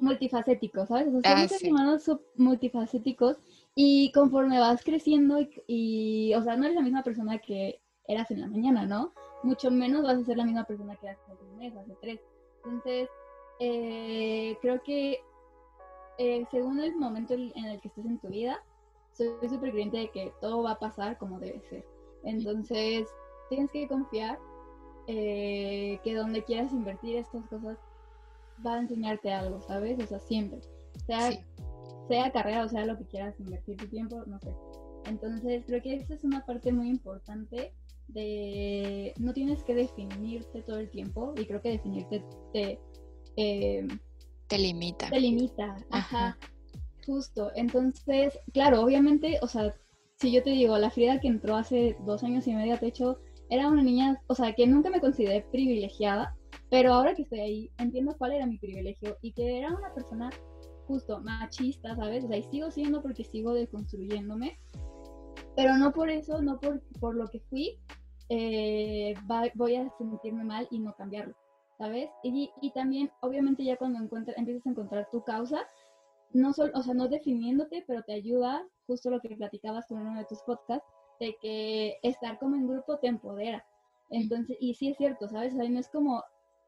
multifacéticos, 0.00 0.88
¿sabes? 0.88 1.14
O 1.14 1.20
sea, 1.20 1.48
somos 1.48 1.62
ah, 1.62 1.68
humanos 1.68 2.10
multifacéticos 2.36 3.36
y 3.74 4.10
conforme 4.12 4.58
vas 4.58 4.82
creciendo 4.82 5.38
y, 5.66 6.32
o 6.34 6.42
sea, 6.42 6.56
no 6.56 6.64
eres 6.64 6.76
la 6.76 6.82
misma 6.82 7.02
persona 7.02 7.38
que 7.38 7.80
eras 8.08 8.30
en 8.30 8.40
la 8.40 8.48
mañana, 8.48 8.86
¿no? 8.86 9.12
Mucho 9.42 9.70
menos 9.70 10.02
vas 10.02 10.18
a 10.18 10.24
ser 10.24 10.36
la 10.36 10.44
misma 10.44 10.64
persona 10.64 10.96
que 10.96 11.06
eras 11.06 11.18
hace 11.28 11.44
un 11.44 11.58
mes, 11.58 11.76
hace 11.76 11.96
tres. 12.00 12.20
Entonces, 12.64 13.08
eh, 13.60 14.56
creo 14.62 14.82
que 14.82 15.20
eh, 16.18 16.44
según 16.50 16.80
el 16.80 16.96
momento 16.96 17.34
en 17.34 17.64
el 17.64 17.80
que 17.80 17.88
estés 17.88 18.06
en 18.06 18.18
tu 18.18 18.28
vida, 18.28 18.62
soy 19.12 19.48
súper 19.48 19.70
creyente 19.70 19.98
de 19.98 20.10
que 20.10 20.32
todo 20.40 20.62
va 20.62 20.72
a 20.72 20.78
pasar 20.78 21.18
como 21.18 21.38
debe 21.38 21.60
ser. 21.68 21.84
Entonces, 22.24 23.06
tienes 23.48 23.70
que 23.70 23.86
confiar 23.86 24.38
eh, 25.06 25.98
que 26.02 26.14
donde 26.14 26.44
quieras 26.44 26.72
invertir 26.72 27.16
estas 27.16 27.46
cosas 27.46 27.78
va 28.64 28.74
a 28.74 28.80
enseñarte 28.80 29.32
algo, 29.32 29.60
¿sabes? 29.60 29.98
O 30.02 30.06
sea, 30.06 30.18
siempre. 30.20 30.60
Sea, 31.06 31.30
sea 32.08 32.32
carrera 32.32 32.64
o 32.64 32.68
sea 32.68 32.84
lo 32.84 32.96
que 32.96 33.06
quieras 33.06 33.38
invertir 33.40 33.76
tu 33.76 33.86
tiempo, 33.88 34.22
no 34.26 34.38
sé. 34.40 34.54
Entonces, 35.06 35.64
creo 35.66 35.82
que 35.82 35.96
esa 35.96 36.14
es 36.14 36.24
una 36.24 36.44
parte 36.44 36.72
muy 36.72 36.88
importante 36.88 37.72
de 38.08 39.14
no 39.18 39.32
tienes 39.32 39.62
que 39.64 39.74
definirte 39.74 40.62
todo 40.62 40.78
el 40.78 40.90
tiempo 40.90 41.32
y 41.36 41.46
creo 41.46 41.62
que 41.62 41.70
definirte 41.70 42.24
te 42.52 42.80
eh, 43.36 43.86
te 44.48 44.58
limita 44.58 45.08
te 45.08 45.20
limita 45.20 45.76
ajá. 45.90 46.36
justo 47.06 47.50
entonces 47.54 48.38
claro 48.52 48.82
obviamente 48.82 49.38
o 49.42 49.46
sea 49.46 49.74
si 50.18 50.32
yo 50.32 50.42
te 50.42 50.50
digo 50.50 50.76
la 50.78 50.90
Frida 50.90 51.20
que 51.20 51.28
entró 51.28 51.56
hace 51.56 51.96
dos 52.04 52.22
años 52.22 52.46
y 52.46 52.54
medio 52.54 52.74
a 52.74 52.78
techo 52.78 53.18
era 53.48 53.68
una 53.68 53.82
niña 53.82 54.20
o 54.26 54.34
sea 54.34 54.52
que 54.52 54.66
nunca 54.66 54.90
me 54.90 55.00
consideré 55.00 55.42
privilegiada 55.50 56.36
pero 56.70 56.94
ahora 56.94 57.14
que 57.14 57.22
estoy 57.22 57.40
ahí, 57.40 57.70
entiendo 57.78 58.14
cuál 58.16 58.32
era 58.32 58.46
mi 58.46 58.56
privilegio 58.58 59.18
y 59.22 59.32
que 59.32 59.58
era 59.58 59.74
una 59.74 59.92
persona 59.92 60.30
justo 60.86 61.20
machista, 61.20 61.96
¿sabes? 61.96 62.24
O 62.24 62.28
sea, 62.28 62.36
y 62.36 62.44
sigo 62.44 62.70
siendo 62.70 63.02
porque 63.02 63.24
sigo 63.24 63.52
deconstruyéndome, 63.54 64.58
pero 65.56 65.76
no 65.76 65.92
por 65.92 66.10
eso, 66.10 66.40
no 66.40 66.58
por, 66.60 66.80
por 67.00 67.16
lo 67.16 67.28
que 67.28 67.40
fui, 67.40 67.78
eh, 68.28 69.14
voy 69.54 69.76
a 69.76 69.90
sentirme 69.98 70.44
mal 70.44 70.68
y 70.70 70.78
no 70.78 70.94
cambiarlo, 70.94 71.34
¿sabes? 71.80 72.10
Y, 72.22 72.52
y 72.60 72.70
también, 72.72 73.10
obviamente, 73.22 73.64
ya 73.64 73.78
cuando 73.78 73.98
encuentras, 73.98 74.36
empiezas 74.36 74.66
a 74.66 74.70
encontrar 74.70 75.08
tu 75.10 75.24
causa, 75.24 75.66
no 76.34 76.52
solo, 76.52 76.72
o 76.74 76.82
sea, 76.82 76.92
no 76.92 77.08
definiéndote, 77.08 77.84
pero 77.86 78.02
te 78.02 78.12
ayuda, 78.12 78.68
justo 78.86 79.08
lo 79.08 79.18
que 79.18 79.34
platicabas 79.34 79.86
con 79.86 80.06
uno 80.06 80.18
de 80.18 80.26
tus 80.26 80.40
podcasts, 80.42 80.86
de 81.18 81.34
que 81.40 81.96
estar 82.02 82.38
como 82.38 82.56
en 82.56 82.68
grupo 82.68 82.98
te 82.98 83.06
empodera. 83.06 83.64
Entonces, 84.10 84.58
y 84.60 84.74
sí 84.74 84.90
es 84.90 84.98
cierto, 84.98 85.26
¿sabes? 85.28 85.54
O 85.54 85.56
sea, 85.56 85.70
no 85.70 85.80
es 85.80 85.88
como 85.88 86.22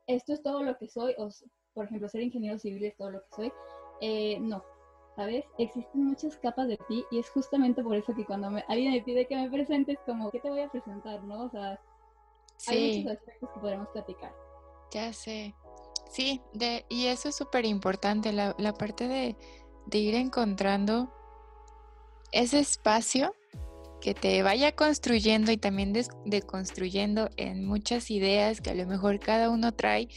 esto 0.06 0.32
es 0.32 0.42
todo 0.42 0.62
lo 0.62 0.78
que 0.78 0.88
soy, 0.88 1.14
o 1.18 1.28
por 1.74 1.84
ejemplo, 1.84 2.08
ser 2.08 2.22
ingeniero 2.22 2.58
civil 2.58 2.82
es 2.82 2.96
todo 2.96 3.10
lo 3.10 3.20
que 3.20 3.34
soy. 3.36 3.52
Eh, 4.00 4.40
no, 4.40 4.64
¿sabes? 5.14 5.44
Existen 5.58 6.06
muchas 6.06 6.38
capas 6.38 6.68
de 6.68 6.78
ti 6.88 7.04
y 7.10 7.18
es 7.18 7.28
justamente 7.28 7.82
por 7.82 7.96
eso 7.96 8.14
que 8.14 8.24
cuando 8.24 8.48
alguien 8.66 8.92
me 8.92 9.02
pide 9.02 9.26
que 9.26 9.36
me 9.36 9.50
presentes, 9.50 9.98
como, 10.06 10.30
¿qué 10.30 10.40
te 10.40 10.48
voy 10.48 10.60
a 10.60 10.70
presentar, 10.70 11.22
no? 11.24 11.44
O 11.44 11.50
sea, 11.50 11.78
hay 12.68 12.96
muchos 12.96 13.12
aspectos 13.12 13.50
que 13.50 13.60
podemos 13.60 13.88
platicar. 13.88 14.32
Ya 14.92 15.12
sé. 15.12 15.54
Sí, 16.10 16.42
de, 16.52 16.84
y 16.90 17.06
eso 17.06 17.30
es 17.30 17.36
súper 17.36 17.64
importante, 17.64 18.32
la, 18.32 18.54
parte 18.74 19.08
de, 19.08 19.36
de 19.86 19.98
ir 19.98 20.14
encontrando 20.14 21.10
ese 22.32 22.58
espacio 22.58 23.34
que 24.02 24.12
te 24.12 24.42
vaya 24.42 24.72
construyendo 24.72 25.52
y 25.52 25.56
también 25.56 25.94
deconstruyendo 26.26 27.30
en 27.38 27.64
muchas 27.64 28.10
ideas 28.10 28.60
que 28.60 28.70
a 28.70 28.74
lo 28.74 28.86
mejor 28.86 29.20
cada 29.20 29.48
uno 29.48 29.72
trae 29.72 30.08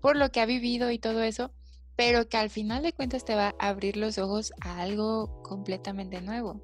por 0.00 0.16
lo 0.16 0.30
que 0.30 0.40
ha 0.40 0.46
vivido 0.46 0.90
y 0.90 0.98
todo 0.98 1.22
eso, 1.22 1.52
pero 1.96 2.28
que 2.28 2.36
al 2.36 2.50
final 2.50 2.82
de 2.82 2.92
cuentas 2.92 3.24
te 3.24 3.34
va 3.34 3.54
a 3.58 3.68
abrir 3.68 3.96
los 3.96 4.18
ojos 4.18 4.52
a 4.60 4.82
algo 4.82 5.42
completamente 5.42 6.20
nuevo. 6.20 6.62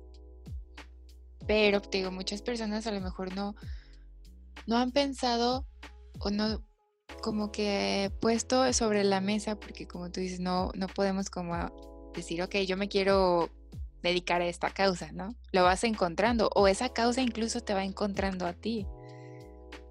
Pero 1.47 1.81
te 1.81 1.99
digo, 1.99 2.11
muchas 2.11 2.43
personas 2.43 2.87
a 2.87 2.93
lo 2.93 3.01
mejor 3.01 3.35
no, 3.35 3.55
no 4.67 4.77
han 4.77 4.93
pensado 4.93 5.67
o 6.19 6.31
no 6.31 6.63
como 7.23 7.51
que 7.51 8.13
puesto 8.21 8.71
sobre 8.73 9.03
la 9.03 9.21
mesa, 9.21 9.57
porque 9.57 9.87
como 9.87 10.11
tú 10.11 10.21
dices, 10.21 10.41
no, 10.41 10.71
no 10.75 10.89
podemos 10.89 11.31
como 11.31 11.55
decir, 12.15 12.43
ok, 12.43 12.57
yo 12.67 12.77
me 12.77 12.89
quiero 12.89 13.51
dedicar 14.03 14.43
a 14.43 14.47
esta 14.47 14.71
causa, 14.71 15.11
¿no? 15.13 15.35
Lo 15.51 15.65
vas 15.65 15.85
encontrando 15.85 16.51
o 16.55 16.69
esa 16.69 16.91
causa 16.91 17.23
incluso 17.23 17.63
te 17.63 17.73
va 17.73 17.83
encontrando 17.83 18.47
a 18.47 18.53
ti. 18.53 18.87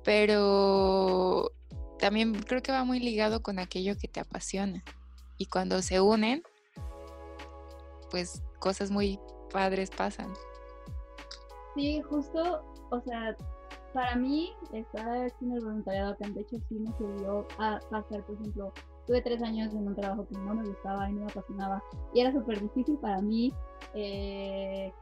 Pero 0.04 1.52
también 1.98 2.34
creo 2.34 2.62
que 2.62 2.72
va 2.72 2.84
muy 2.84 3.00
ligado 3.00 3.42
con 3.42 3.58
aquello 3.60 3.98
que 3.98 4.08
te 4.08 4.20
apasiona. 4.20 4.84
Y 5.38 5.48
cuando 5.48 5.82
se 5.82 6.02
unen, 6.02 6.44
pues 8.12 8.44
cosas 8.60 8.92
muy 8.92 9.20
padres 9.52 9.90
pasan. 9.90 10.32
Sí, 11.76 12.02
justo, 12.02 12.64
o 12.92 13.02
sea, 13.02 13.36
para 13.94 14.16
mí 14.16 14.52
estar 14.72 15.32
en 15.42 15.52
el 15.52 15.60
voluntariado 15.64 16.14
acá 16.14 16.26
en 16.26 16.34
Techo 16.34 16.58
sí 16.68 16.80
me 16.80 16.92
sirvió 16.98 17.48
a 17.60 17.80
pasar, 17.90 18.24
por 18.26 18.36
ejemplo, 18.36 18.74
Tuve 19.06 19.22
tres 19.22 19.42
años 19.42 19.74
en 19.74 19.88
un 19.88 19.96
trabajo 19.96 20.26
que 20.28 20.36
no 20.38 20.56
me 20.56 20.64
gustaba 20.64 21.10
y 21.10 21.14
no 21.14 21.26
me 21.26 21.32
apasionaba 21.32 21.84
y 22.14 22.22
era 22.22 22.32
súper 22.32 22.62
difícil 22.62 22.98
para 23.00 23.22
mí 23.22 23.54
eh, 23.94 24.94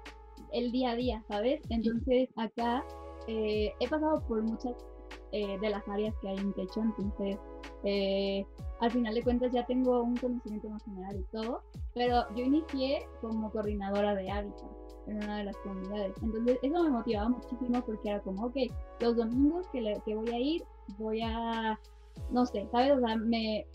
el 0.52 0.72
día 0.72 0.92
a 0.92 0.96
día, 0.96 1.24
¿sabes? 1.28 1.62
Entonces 1.70 2.30
acá 2.36 2.84
eh, 3.28 3.72
he 3.80 3.88
pasado 3.88 4.22
por 4.28 4.42
muchas 4.42 4.74
eh, 5.32 5.58
de 5.60 5.70
las 5.70 5.88
áreas 5.88 6.16
que 6.20 6.30
hay 6.30 6.38
en 6.38 6.54
techo, 6.54 6.82
entonces 6.82 7.38
eh, 7.84 8.44
al 8.80 8.92
final 8.92 9.14
de 9.14 9.24
cuentas 9.24 9.52
ya 9.54 9.66
tengo 9.68 10.02
un 10.02 10.18
conocimiento 10.18 10.70
más 10.70 10.84
general 10.84 11.18
y 11.18 11.24
todo, 11.32 11.62
pero 11.94 12.26
yo 12.36 12.44
inicié 12.44 13.08
como 13.22 13.52
coordinadora 13.52 14.16
de 14.16 14.32
hábitat 14.32 14.81
en 15.08 15.18
una 15.18 15.40
de 15.40 15.44
las 15.46 15.58
comunidades, 15.58 16.14
entonces 16.22 16.58
eso 16.62 16.84
me 16.84 16.90
motivaba 16.90 17.30
muchísimo 17.30 17.82
porque 17.86 18.10
era 18.10 18.20
como, 18.22 18.46
ok, 18.46 18.56
los 19.00 19.16
domingos 19.16 19.68
que, 19.72 20.02
que 20.06 20.16
voy 20.16 20.30
a 20.30 20.40
ir, 20.40 20.64
voy 20.98 21.22
a, 21.22 21.80
no 22.32 22.46
sé, 22.46 22.68
¿sabes? 22.72 22.94
O 22.94 23.00
sea, 23.00 23.16
me, 23.16 23.66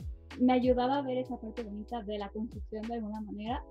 me 0.40 0.52
ayudaba 0.52 0.98
a 0.98 1.02
ver 1.02 1.18
esa 1.18 1.36
parte 1.36 1.62
bonita 1.62 2.02
de 2.02 2.18
la 2.18 2.28
construcción 2.30 2.82
de 2.82 2.94
alguna 2.94 3.20
manera 3.20 3.64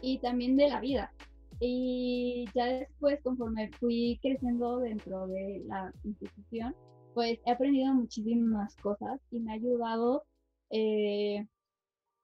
y 0.00 0.18
también 0.18 0.56
de 0.56 0.68
la 0.68 0.80
vida. 0.80 1.12
Y 1.60 2.46
ya 2.54 2.66
después, 2.66 3.20
conforme 3.22 3.70
fui 3.78 4.18
creciendo 4.22 4.78
dentro 4.78 5.26
de 5.26 5.62
la 5.66 5.92
institución, 6.04 6.74
pues 7.14 7.38
he 7.44 7.50
aprendido 7.50 7.92
muchísimas 7.92 8.74
cosas 8.76 9.20
y 9.30 9.40
me 9.40 9.52
ha 9.52 9.54
ayudado 9.56 10.24
eh, 10.70 11.46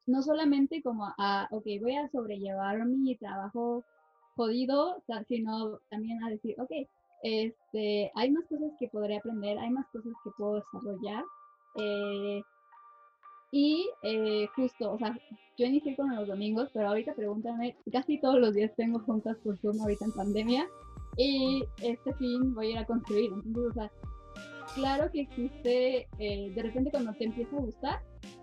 no 0.07 0.23
solamente 0.23 0.83
como 0.83 1.13
a, 1.19 1.49
ok, 1.51 1.65
voy 1.81 1.97
a 1.97 2.09
sobrellevar 2.09 2.87
mi 2.87 3.17
trabajo 3.17 3.85
jodido, 4.37 5.03
sino 5.29 5.79
también 5.91 6.23
a 6.23 6.31
decir, 6.31 6.55
ok, 6.59 6.71
este, 7.23 8.13
hay 8.15 8.31
más 8.31 8.45
cosas 8.47 8.71
que 8.79 8.89
podré 8.89 9.17
aprender, 9.17 9.59
hay 9.59 9.71
más 9.71 9.87
cosas 9.89 10.13
que 10.23 10.31
puedo 10.37 10.55
desarrollar. 10.55 11.25
Eh, 11.77 12.43
y 13.53 13.89
eh, 14.03 14.49
justo, 14.55 14.93
o 14.93 14.99
sea, 14.99 15.19
yo 15.57 15.67
inicié 15.67 15.97
con 15.97 16.15
los 16.15 16.29
domingos, 16.29 16.69
pero 16.73 16.89
ahorita 16.89 17.15
pregúntame, 17.15 17.77
casi 17.93 18.21
todos 18.21 18.39
los 18.39 18.55
días 18.55 18.73
tengo 18.77 19.01
juntas 19.01 19.37
por 19.43 19.59
Zoom 19.59 19.81
ahorita 19.81 20.05
en 20.05 20.13
pandemia 20.13 20.69
y 21.17 21.65
este 21.83 22.13
fin 22.15 22.55
voy 22.55 22.69
a 22.69 22.71
ir 22.71 22.79
a 22.79 22.85
construir. 22.85 23.31
Entonces, 23.33 23.71
o 23.71 23.75
sea, 23.75 23.91
claro 24.75 25.11
que 25.11 25.23
existe, 25.23 26.09
eh, 26.19 26.53
de 26.55 26.63
repente 26.63 26.91
cuando 26.91 27.13
te 27.15 27.25
empieza 27.25 27.57
a 27.57 27.61
gustar, 27.61 28.03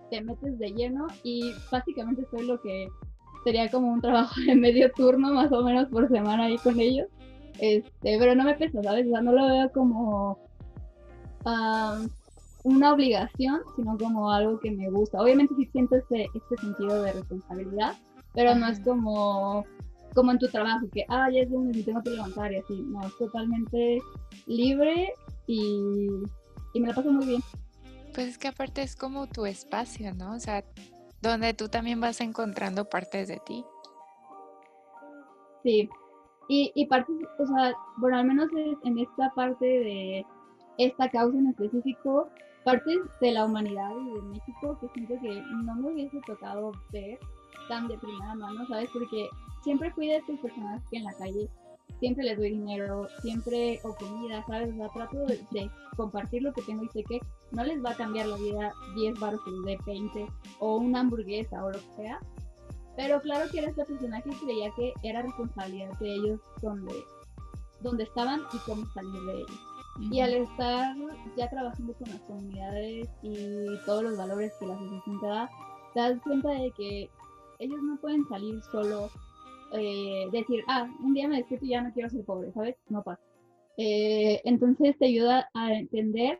te 0.09 0.21
metes 0.21 0.57
de 0.57 0.71
lleno 0.71 1.07
y 1.23 1.53
básicamente 1.71 2.25
soy 2.31 2.47
lo 2.47 2.59
que 2.61 2.87
sería 3.43 3.69
como 3.69 3.91
un 3.91 4.01
trabajo 4.01 4.39
de 4.45 4.55
medio 4.55 4.91
turno 4.91 5.33
más 5.33 5.51
o 5.51 5.63
menos 5.63 5.87
por 5.89 6.07
semana 6.09 6.45
ahí 6.45 6.57
con 6.57 6.79
ellos. 6.79 7.07
Este, 7.59 8.17
pero 8.17 8.35
no 8.35 8.43
me 8.43 8.55
pesa, 8.55 8.81
¿sabes? 8.81 9.07
O 9.07 9.09
sea, 9.09 9.21
no 9.21 9.31
lo 9.31 9.47
veo 9.47 9.71
como 9.71 10.39
una 12.63 12.93
obligación, 12.93 13.61
sino 13.75 13.97
como 13.97 14.31
algo 14.31 14.59
que 14.59 14.71
me 14.71 14.89
gusta. 14.89 15.21
Obviamente 15.21 15.53
sí 15.55 15.65
siento 15.71 15.97
este, 15.97 16.27
este 16.33 16.57
sentido 16.57 17.03
de 17.03 17.13
responsabilidad, 17.13 17.95
pero 18.33 18.55
no 18.55 18.67
es 18.67 18.79
como, 18.79 19.65
como 20.15 20.31
en 20.31 20.39
tu 20.39 20.47
trabajo, 20.47 20.87
que, 20.91 21.05
ah, 21.09 21.29
ya 21.31 21.41
es 21.41 21.51
donde 21.51 21.77
me 21.77 21.83
tengo 21.83 22.01
que 22.01 22.11
levantar 22.11 22.51
y 22.53 22.57
así. 22.57 22.81
No, 22.87 23.05
es 23.05 23.17
totalmente 23.17 23.99
libre 24.47 25.13
y, 25.47 26.07
y 26.73 26.79
me 26.79 26.87
la 26.87 26.95
paso 26.95 27.11
muy 27.11 27.25
bien. 27.25 27.41
Pues 28.13 28.27
es 28.27 28.37
que 28.37 28.47
aparte 28.47 28.83
es 28.83 28.95
como 28.95 29.27
tu 29.27 29.45
espacio, 29.45 30.13
¿no? 30.13 30.33
O 30.33 30.39
sea, 30.39 30.63
donde 31.23 31.53
tú 31.53 31.69
también 31.69 31.99
vas 31.99 32.21
encontrando 32.21 32.85
partes 32.85 33.27
de 33.27 33.39
ti. 33.39 33.65
Sí, 35.63 35.89
y, 36.49 36.71
y 36.75 36.85
partes, 36.85 37.15
o 37.39 37.47
sea, 37.47 37.73
bueno, 37.97 38.17
al 38.17 38.25
menos 38.25 38.49
en 38.83 38.99
esta 38.99 39.31
parte 39.33 39.65
de 39.65 40.25
esta 40.77 41.09
causa 41.09 41.37
en 41.37 41.47
específico, 41.47 42.27
partes 42.65 42.99
de 43.21 43.31
la 43.31 43.45
humanidad 43.45 43.91
y 43.95 44.13
de 44.13 44.21
México 44.21 44.77
que 44.81 44.89
siento 44.89 45.15
que 45.21 45.41
no 45.63 45.75
me 45.75 45.93
hubiese 45.93 46.19
tocado 46.27 46.71
ver 46.91 47.17
tan 47.69 47.87
de 47.87 47.97
primera 47.97 48.35
mano, 48.35 48.67
¿sabes? 48.67 48.89
Porque 48.91 49.29
siempre 49.63 49.91
fui 49.91 50.07
de 50.07 50.17
estas 50.17 50.39
personas 50.39 50.81
que 50.89 50.97
en 50.97 51.05
la 51.05 51.13
calle 51.13 51.49
siempre 51.99 52.25
les 52.25 52.37
doy 52.37 52.51
dinero, 52.51 53.07
siempre 53.21 53.79
o 53.83 53.95
comida, 53.95 54.43
¿sabes? 54.47 54.73
O 54.73 54.75
sea, 54.75 54.89
trato 54.89 55.25
de, 55.25 55.69
compartir 55.95 56.41
lo 56.41 56.51
que 56.53 56.63
tengo 56.63 56.83
y 56.83 56.89
sé 56.89 57.03
que 57.03 57.19
no 57.51 57.63
les 57.63 57.83
va 57.83 57.91
a 57.91 57.95
cambiar 57.95 58.25
la 58.25 58.37
vida 58.37 58.73
10 58.95 59.19
baros 59.19 59.39
de 59.65 59.77
20 59.85 60.27
o 60.59 60.77
una 60.77 61.01
hamburguesa 61.01 61.63
o 61.63 61.71
lo 61.71 61.79
que 61.79 62.03
sea. 62.03 62.19
Pero 62.95 63.21
claro 63.21 63.49
que 63.49 63.59
era 63.59 63.69
esta 63.69 63.85
persona 63.85 64.21
que 64.21 64.31
creía 64.31 64.71
que 64.75 64.93
era 65.03 65.21
responsabilidad 65.21 65.97
de 65.99 66.13
ellos 66.13 66.39
donde, 66.61 66.93
donde 67.81 68.03
estaban 68.03 68.41
y 68.53 68.57
cómo 68.65 68.85
salir 68.93 69.21
de 69.23 69.33
ellos. 69.37 69.59
Y 69.99 70.21
al 70.21 70.33
estar 70.33 70.95
ya 71.37 71.49
trabajando 71.49 71.93
con 71.93 72.09
las 72.09 72.21
comunidades 72.21 73.07
y 73.21 73.65
todos 73.85 74.03
los 74.03 74.17
valores 74.17 74.51
que 74.59 74.65
la 74.65 74.75
asociación 74.75 75.19
te 75.19 75.27
da, 75.27 75.49
te 75.93 75.99
das 75.99 76.21
cuenta 76.23 76.49
de 76.49 76.71
que 76.71 77.09
ellos 77.59 77.79
no 77.83 77.97
pueden 77.97 78.27
salir 78.27 78.61
solo, 78.71 79.09
eh, 79.73 80.27
decir, 80.31 80.63
ah, 80.67 80.87
un 81.03 81.13
día 81.13 81.27
me 81.27 81.37
despierto 81.37 81.65
y 81.65 81.69
ya 81.69 81.81
no 81.81 81.93
quiero 81.93 82.09
ser 82.09 82.23
pobre, 82.25 82.51
¿sabes? 82.53 82.75
No 82.89 83.03
pasa. 83.03 83.21
Eh, 83.77 84.41
entonces 84.43 84.97
te 84.97 85.05
ayuda 85.05 85.49
a 85.53 85.73
entender 85.73 86.39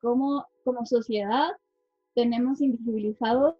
cómo 0.00 0.46
como 0.64 0.86
sociedad 0.86 1.48
tenemos 2.14 2.60
invisibilizados 2.60 3.54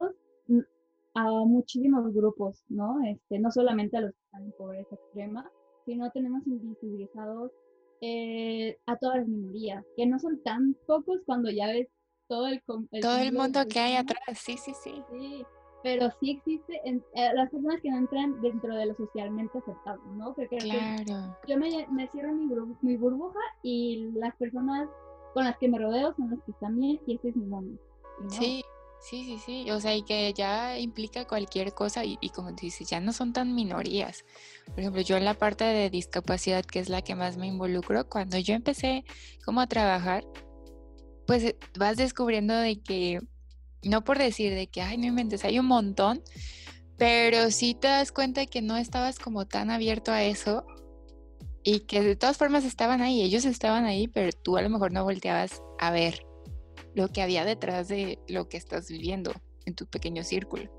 a 1.14 1.24
muchísimos 1.44 2.12
grupos, 2.14 2.62
¿no? 2.68 2.98
Este, 3.04 3.38
no 3.38 3.50
solamente 3.50 3.96
a 3.96 4.02
los 4.02 4.12
que 4.12 4.20
están 4.24 4.44
en 4.44 4.52
pobreza 4.52 4.94
extrema, 4.94 5.50
sino 5.84 6.10
tenemos 6.10 6.46
invisibilizados 6.46 7.52
eh, 8.00 8.78
a 8.86 8.96
todas 8.96 9.18
las 9.18 9.28
minorías, 9.28 9.84
que 9.96 10.06
no 10.06 10.18
son 10.18 10.42
tan 10.42 10.74
pocos 10.86 11.20
cuando 11.26 11.50
ya 11.50 11.66
ves 11.66 11.88
todo 12.28 12.46
el... 12.46 12.62
todo 12.62 13.18
el 13.18 13.32
mundo 13.32 13.60
que 13.68 13.80
hay 13.80 13.96
atrás, 13.96 14.20
sí, 14.34 14.56
sí, 14.56 14.72
sí. 14.82 15.02
Sí, 15.10 15.44
pero 15.82 16.10
sí 16.20 16.32
existe 16.32 16.80
en, 16.84 17.02
eh, 17.14 17.30
las 17.34 17.50
personas 17.50 17.80
que 17.80 17.90
no 17.90 17.98
entran 17.98 18.40
dentro 18.40 18.74
de 18.74 18.86
lo 18.86 18.94
socialmente 18.94 19.58
aceptado, 19.58 20.00
¿no? 20.14 20.34
Claro. 20.34 21.36
yo 21.46 21.56
me, 21.56 21.86
me 21.88 22.08
cierro 22.08 22.32
mi, 22.32 22.46
mi, 22.82 22.96
burbuja 22.96 23.40
y 23.62 24.10
las 24.14 24.34
personas 24.36 24.88
con 25.34 25.44
las 25.44 25.56
que 25.58 25.68
me 25.68 25.78
rodeo 25.78 26.14
son 26.16 26.30
las 26.30 26.40
que 26.44 26.52
están 26.52 26.78
bien 26.78 27.00
y 27.06 27.14
este 27.14 27.30
es 27.30 27.36
mi 27.36 27.46
mundo. 27.46 27.80
Sí, 28.28 28.62
Sí, 29.00 29.24
sí, 29.24 29.38
sí, 29.38 29.70
o 29.70 29.80
sea, 29.80 29.96
y 29.96 30.02
que 30.02 30.32
ya 30.34 30.78
implica 30.78 31.26
cualquier 31.26 31.72
cosa 31.72 32.04
y, 32.04 32.18
como 32.34 32.50
tú 32.50 32.66
dices, 32.66 32.88
ya 32.88 33.00
no 33.00 33.14
son 33.14 33.32
tan 33.32 33.54
minorías. 33.54 34.26
Por 34.66 34.80
ejemplo, 34.80 35.00
yo 35.00 35.16
en 35.16 35.24
la 35.24 35.32
parte 35.34 35.64
de 35.64 35.88
discapacidad, 35.88 36.64
que 36.66 36.80
es 36.80 36.90
la 36.90 37.00
que 37.00 37.14
más 37.14 37.38
me 37.38 37.46
involucro, 37.46 38.06
cuando 38.08 38.38
yo 38.38 38.54
empecé 38.54 39.04
como 39.42 39.62
a 39.62 39.66
trabajar, 39.66 40.24
pues 41.26 41.54
vas 41.78 41.96
descubriendo 41.96 42.54
de 42.54 42.78
que, 42.82 43.20
no 43.82 44.04
por 44.04 44.18
decir 44.18 44.54
de 44.54 44.66
que, 44.66 44.82
ay, 44.82 44.98
no 44.98 45.06
inventes, 45.06 45.44
hay 45.44 45.58
un 45.58 45.66
montón, 45.66 46.22
pero 46.96 47.50
sí 47.50 47.74
te 47.74 47.88
das 47.88 48.12
cuenta 48.12 48.42
de 48.42 48.46
que 48.46 48.62
no 48.62 48.76
estabas 48.76 49.18
como 49.18 49.46
tan 49.46 49.70
abierto 49.70 50.12
a 50.12 50.22
eso 50.22 50.66
y 51.62 51.80
que 51.80 52.02
de 52.02 52.16
todas 52.16 52.36
formas 52.36 52.64
estaban 52.64 53.00
ahí, 53.00 53.22
ellos 53.22 53.44
estaban 53.44 53.84
ahí, 53.84 54.08
pero 54.08 54.30
tú 54.32 54.56
a 54.56 54.62
lo 54.62 54.70
mejor 54.70 54.92
no 54.92 55.04
volteabas 55.04 55.62
a 55.78 55.90
ver 55.90 56.26
lo 56.94 57.08
que 57.08 57.22
había 57.22 57.44
detrás 57.44 57.88
de 57.88 58.18
lo 58.28 58.48
que 58.48 58.56
estás 58.56 58.88
viviendo 58.88 59.32
en 59.66 59.74
tu 59.74 59.86
pequeño 59.86 60.24
círculo. 60.24 60.70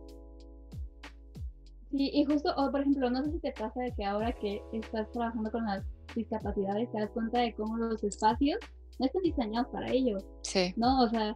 Sí, 1.91 2.09
y 2.13 2.25
justo, 2.25 2.53
o 2.55 2.71
por 2.71 2.81
ejemplo, 2.81 3.09
no 3.09 3.23
sé 3.23 3.31
si 3.31 3.39
te 3.39 3.51
pasa 3.51 3.81
de 3.81 3.93
que 3.93 4.05
ahora 4.05 4.31
que 4.31 4.61
estás 4.71 5.11
trabajando 5.11 5.51
con 5.51 5.65
las 5.65 5.83
discapacidades 6.15 6.89
te 6.91 6.99
das 6.99 7.09
cuenta 7.11 7.39
de 7.39 7.53
cómo 7.53 7.77
los 7.77 8.03
espacios 8.03 8.57
no 9.01 9.07
están 9.07 9.23
diseñados 9.23 9.67
para 9.69 9.91
ellos. 9.91 10.23
Sí. 10.43 10.73
¿No? 10.77 11.01
O 11.01 11.09
sea, 11.09 11.35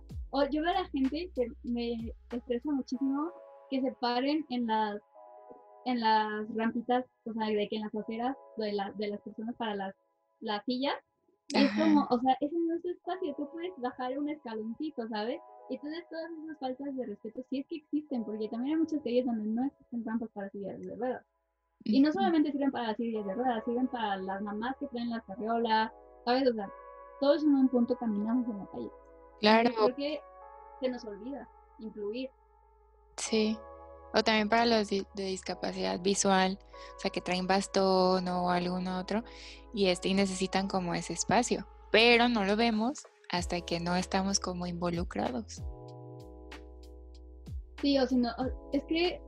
yo 0.52 0.62
veo 0.62 0.72
a 0.72 0.82
la 0.82 0.90
gente 0.90 1.32
que 1.36 1.48
me 1.64 2.14
estresa 2.32 2.72
muchísimo 2.72 3.32
que 3.72 3.82
se 3.82 3.92
paren 3.94 4.46
en 4.50 4.68
las 4.68 5.02
en 5.86 6.00
las 6.00 6.48
rampitas, 6.56 7.06
o 7.26 7.34
sea, 7.34 7.48
de 7.48 7.68
que 7.68 7.76
en 7.76 7.84
las 7.84 7.94
aceras 7.94 8.36
de, 8.58 8.74
la, 8.74 8.92
de 8.94 9.08
las 9.08 9.22
personas 9.22 9.56
para 9.56 9.76
las, 9.76 9.96
las 10.40 10.66
sillas, 10.66 10.96
es 11.54 11.72
como, 11.78 12.08
o 12.10 12.20
sea, 12.20 12.36
ese 12.42 12.56
no 12.58 12.74
es 12.74 12.86
espacio, 12.86 13.36
tú 13.36 13.48
puedes 13.52 13.72
bajar 13.78 14.18
un 14.18 14.30
escaloncito, 14.30 15.08
¿sabes? 15.10 15.40
Y 15.70 15.76
entonces 15.76 16.04
todas 16.10 16.32
esas 16.44 16.60
faltas 16.60 16.96
de 16.96 17.06
respeto 17.06 17.46
sí 17.52 17.60
es 17.60 17.68
que 17.68 17.76
existen, 17.76 18.24
porque 18.24 18.50
también 18.50 18.76
hay 18.76 18.82
muchas 18.82 19.02
calles 19.04 19.28
donde 19.28 19.46
no 19.46 19.66
existen 19.66 20.04
trampas 20.04 20.30
para 20.34 20.50
sillas 20.50 20.80
de 20.80 20.96
ruedas. 20.96 21.24
Y 21.84 22.02
no 22.02 22.12
solamente 22.12 22.52
sirven 22.52 22.72
para 22.72 22.88
las 22.88 22.98
sillas 22.98 23.24
de 23.24 23.34
ruedas, 23.36 23.64
sirven 23.64 23.88
para 23.88 24.18
las 24.18 24.42
mamás 24.42 24.76
que 24.80 24.88
traen 24.88 25.12
la 25.12 25.22
carriola, 25.22 25.94
¿sabes? 26.26 26.50
O 26.50 26.54
sea, 26.56 26.68
todos 27.20 27.44
en 27.44 27.56
un 27.56 27.70
punto 27.70 27.98
caminamos 27.98 28.48
en 28.48 28.60
la 28.60 28.66
calle. 28.68 28.92
Claro. 29.40 29.72
Porque 29.80 30.22
se 30.80 30.90
nos 30.90 31.04
olvida 31.06 31.50
incluir. 31.80 32.30
Sí. 33.18 33.58
O 34.14 34.24
también 34.24 34.48
para 34.48 34.66
los 34.66 34.90
de 34.90 35.06
discapacidad 35.14 36.00
visual, 36.00 36.58
o 36.96 37.00
sea, 37.00 37.12
que 37.12 37.20
traen 37.20 37.48
bastón 37.48 38.28
o 38.30 38.50
algún 38.50 38.88
otro, 38.88 39.24
y 39.74 39.88
este 39.88 40.08
y 40.08 40.14
necesitan 40.14 40.70
como 40.70 40.96
ese 40.96 41.12
espacio, 41.12 41.68
pero 41.92 42.30
no 42.30 42.46
lo 42.46 42.56
vemos 42.56 43.04
hasta 43.30 43.60
que 43.60 43.82
no 43.82 43.96
estamos 43.98 44.40
como 44.40 44.68
involucrados. 44.68 45.62
Sí, 47.82 48.00
o 48.00 48.08
sea, 48.08 48.36
es 48.72 48.84
que, 48.86 49.22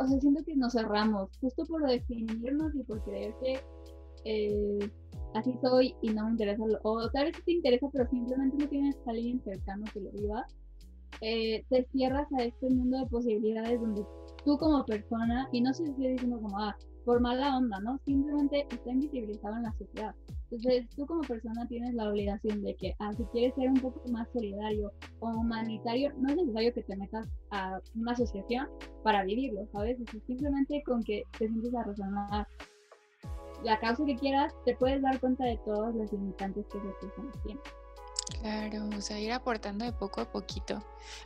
o 0.00 0.08
sea, 0.08 0.20
siento 0.20 0.42
que 0.42 0.56
nos 0.56 0.72
cerramos, 0.72 1.28
justo 1.40 1.66
por 1.66 1.86
definirnos 1.86 2.74
y 2.74 2.82
por 2.82 3.04
creer 3.04 3.34
que 3.42 3.62
eh, 4.24 4.90
así 5.34 5.54
soy 5.62 5.94
y 6.02 6.10
no 6.10 6.24
me 6.24 6.30
interesa, 6.32 6.62
o 6.82 7.10
tal 7.10 7.26
vez 7.26 7.44
te 7.44 7.52
interesa, 7.52 7.88
pero 7.92 8.08
simplemente 8.08 8.56
no 8.58 8.68
tienes 8.68 8.96
a 9.06 9.10
alguien 9.10 9.40
cercano 9.42 9.84
que 9.92 10.00
lo 10.00 10.10
viva 10.12 10.46
eh, 11.20 11.64
te 11.68 11.86
cierras 11.92 12.26
a 12.32 12.44
este 12.44 12.70
mundo 12.70 12.98
de 12.98 13.06
posibilidades 13.06 13.80
donde 13.80 14.04
tú 14.44 14.56
como 14.56 14.84
persona, 14.86 15.48
y 15.52 15.60
no 15.60 15.74
sé 15.74 15.84
si 15.84 15.90
estoy 15.90 16.08
diciendo 16.12 16.40
como, 16.40 16.58
ah, 16.58 16.76
por 17.04 17.20
mala 17.20 17.56
onda, 17.56 17.78
¿no? 17.80 17.98
Simplemente 18.04 18.66
está 18.70 18.90
invisibilizado 18.90 19.56
en 19.56 19.64
la 19.64 19.72
sociedad. 19.72 20.14
Entonces, 20.50 20.88
tú 20.96 21.06
como 21.06 21.20
persona 21.22 21.66
tienes 21.68 21.94
la 21.94 22.08
obligación 22.08 22.62
de 22.62 22.74
que, 22.74 22.94
ah, 22.98 23.12
si 23.12 23.24
quieres 23.24 23.54
ser 23.54 23.68
un 23.68 23.80
poco 23.80 24.02
más 24.10 24.28
solidario 24.32 24.92
o 25.20 25.28
humanitario, 25.28 26.12
no 26.18 26.30
es 26.30 26.36
necesario 26.36 26.72
que 26.72 26.82
te 26.82 26.96
metas 26.96 27.28
a 27.50 27.80
una 27.94 28.12
asociación 28.12 28.68
para 29.02 29.24
vivirlo, 29.24 29.66
¿sabes? 29.72 29.98
simplemente 30.26 30.82
con 30.84 31.02
que 31.02 31.24
te 31.38 31.48
sientes 31.48 31.74
a 31.74 31.84
razonar 31.84 32.46
la 33.62 33.78
causa 33.78 34.04
que 34.04 34.16
quieras, 34.16 34.54
te 34.64 34.74
puedes 34.76 35.02
dar 35.02 35.18
cuenta 35.20 35.44
de 35.44 35.58
todos 35.58 35.94
los 35.94 36.12
limitantes 36.12 36.66
que 36.66 36.78
esas 36.78 36.94
personas 37.00 37.34
tienen. 37.42 37.62
Claro, 38.40 38.88
o 38.96 39.00
sea, 39.00 39.18
ir 39.18 39.32
aportando 39.32 39.84
de 39.84 39.92
poco 39.92 40.20
a 40.20 40.30
poquito. 40.30 40.82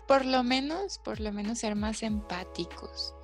Por 0.06 0.24
lo 0.24 0.42
menos, 0.42 0.98
por 0.98 1.20
lo 1.20 1.32
menos 1.32 1.58
ser 1.58 1.76
más 1.76 2.02
empáticos. 2.02 3.14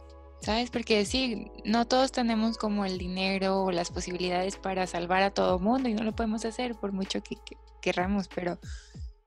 ¿Sabes? 0.42 0.70
Porque 0.70 1.04
sí, 1.04 1.50
no 1.64 1.86
todos 1.86 2.12
tenemos 2.12 2.56
como 2.56 2.86
el 2.86 2.96
dinero 2.96 3.62
o 3.62 3.70
las 3.70 3.90
posibilidades 3.90 4.56
para 4.56 4.86
salvar 4.86 5.22
a 5.22 5.34
todo 5.34 5.58
mundo 5.58 5.88
y 5.88 5.94
no 5.94 6.02
lo 6.02 6.12
podemos 6.12 6.46
hacer 6.46 6.74
por 6.76 6.92
mucho 6.92 7.22
que, 7.22 7.36
querramos, 7.82 8.28
pero 8.28 8.58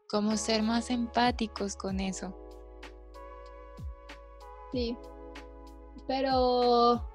como 0.10 0.38
ser 0.38 0.64
más 0.64 0.90
empáticos 0.90 1.76
con 1.76 2.00
eso. 2.00 2.36
Sí, 4.72 4.98
pero, 6.08 7.13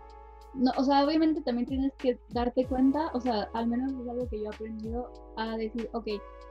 no, 0.59 0.73
o 0.77 0.83
sea, 0.83 1.05
obviamente 1.05 1.41
también 1.43 1.67
tienes 1.67 1.93
que 1.99 2.19
darte 2.31 2.67
cuenta, 2.67 3.11
o 3.15 3.21
sea, 3.21 3.49
al 3.55 3.69
menos 3.69 3.93
es 3.93 4.09
algo 4.09 4.29
que 4.29 4.39
yo 4.39 4.47
he 4.47 4.55
aprendido 4.55 5.13
a 5.37 5.57
decir, 5.57 5.89
ok, 5.93 6.07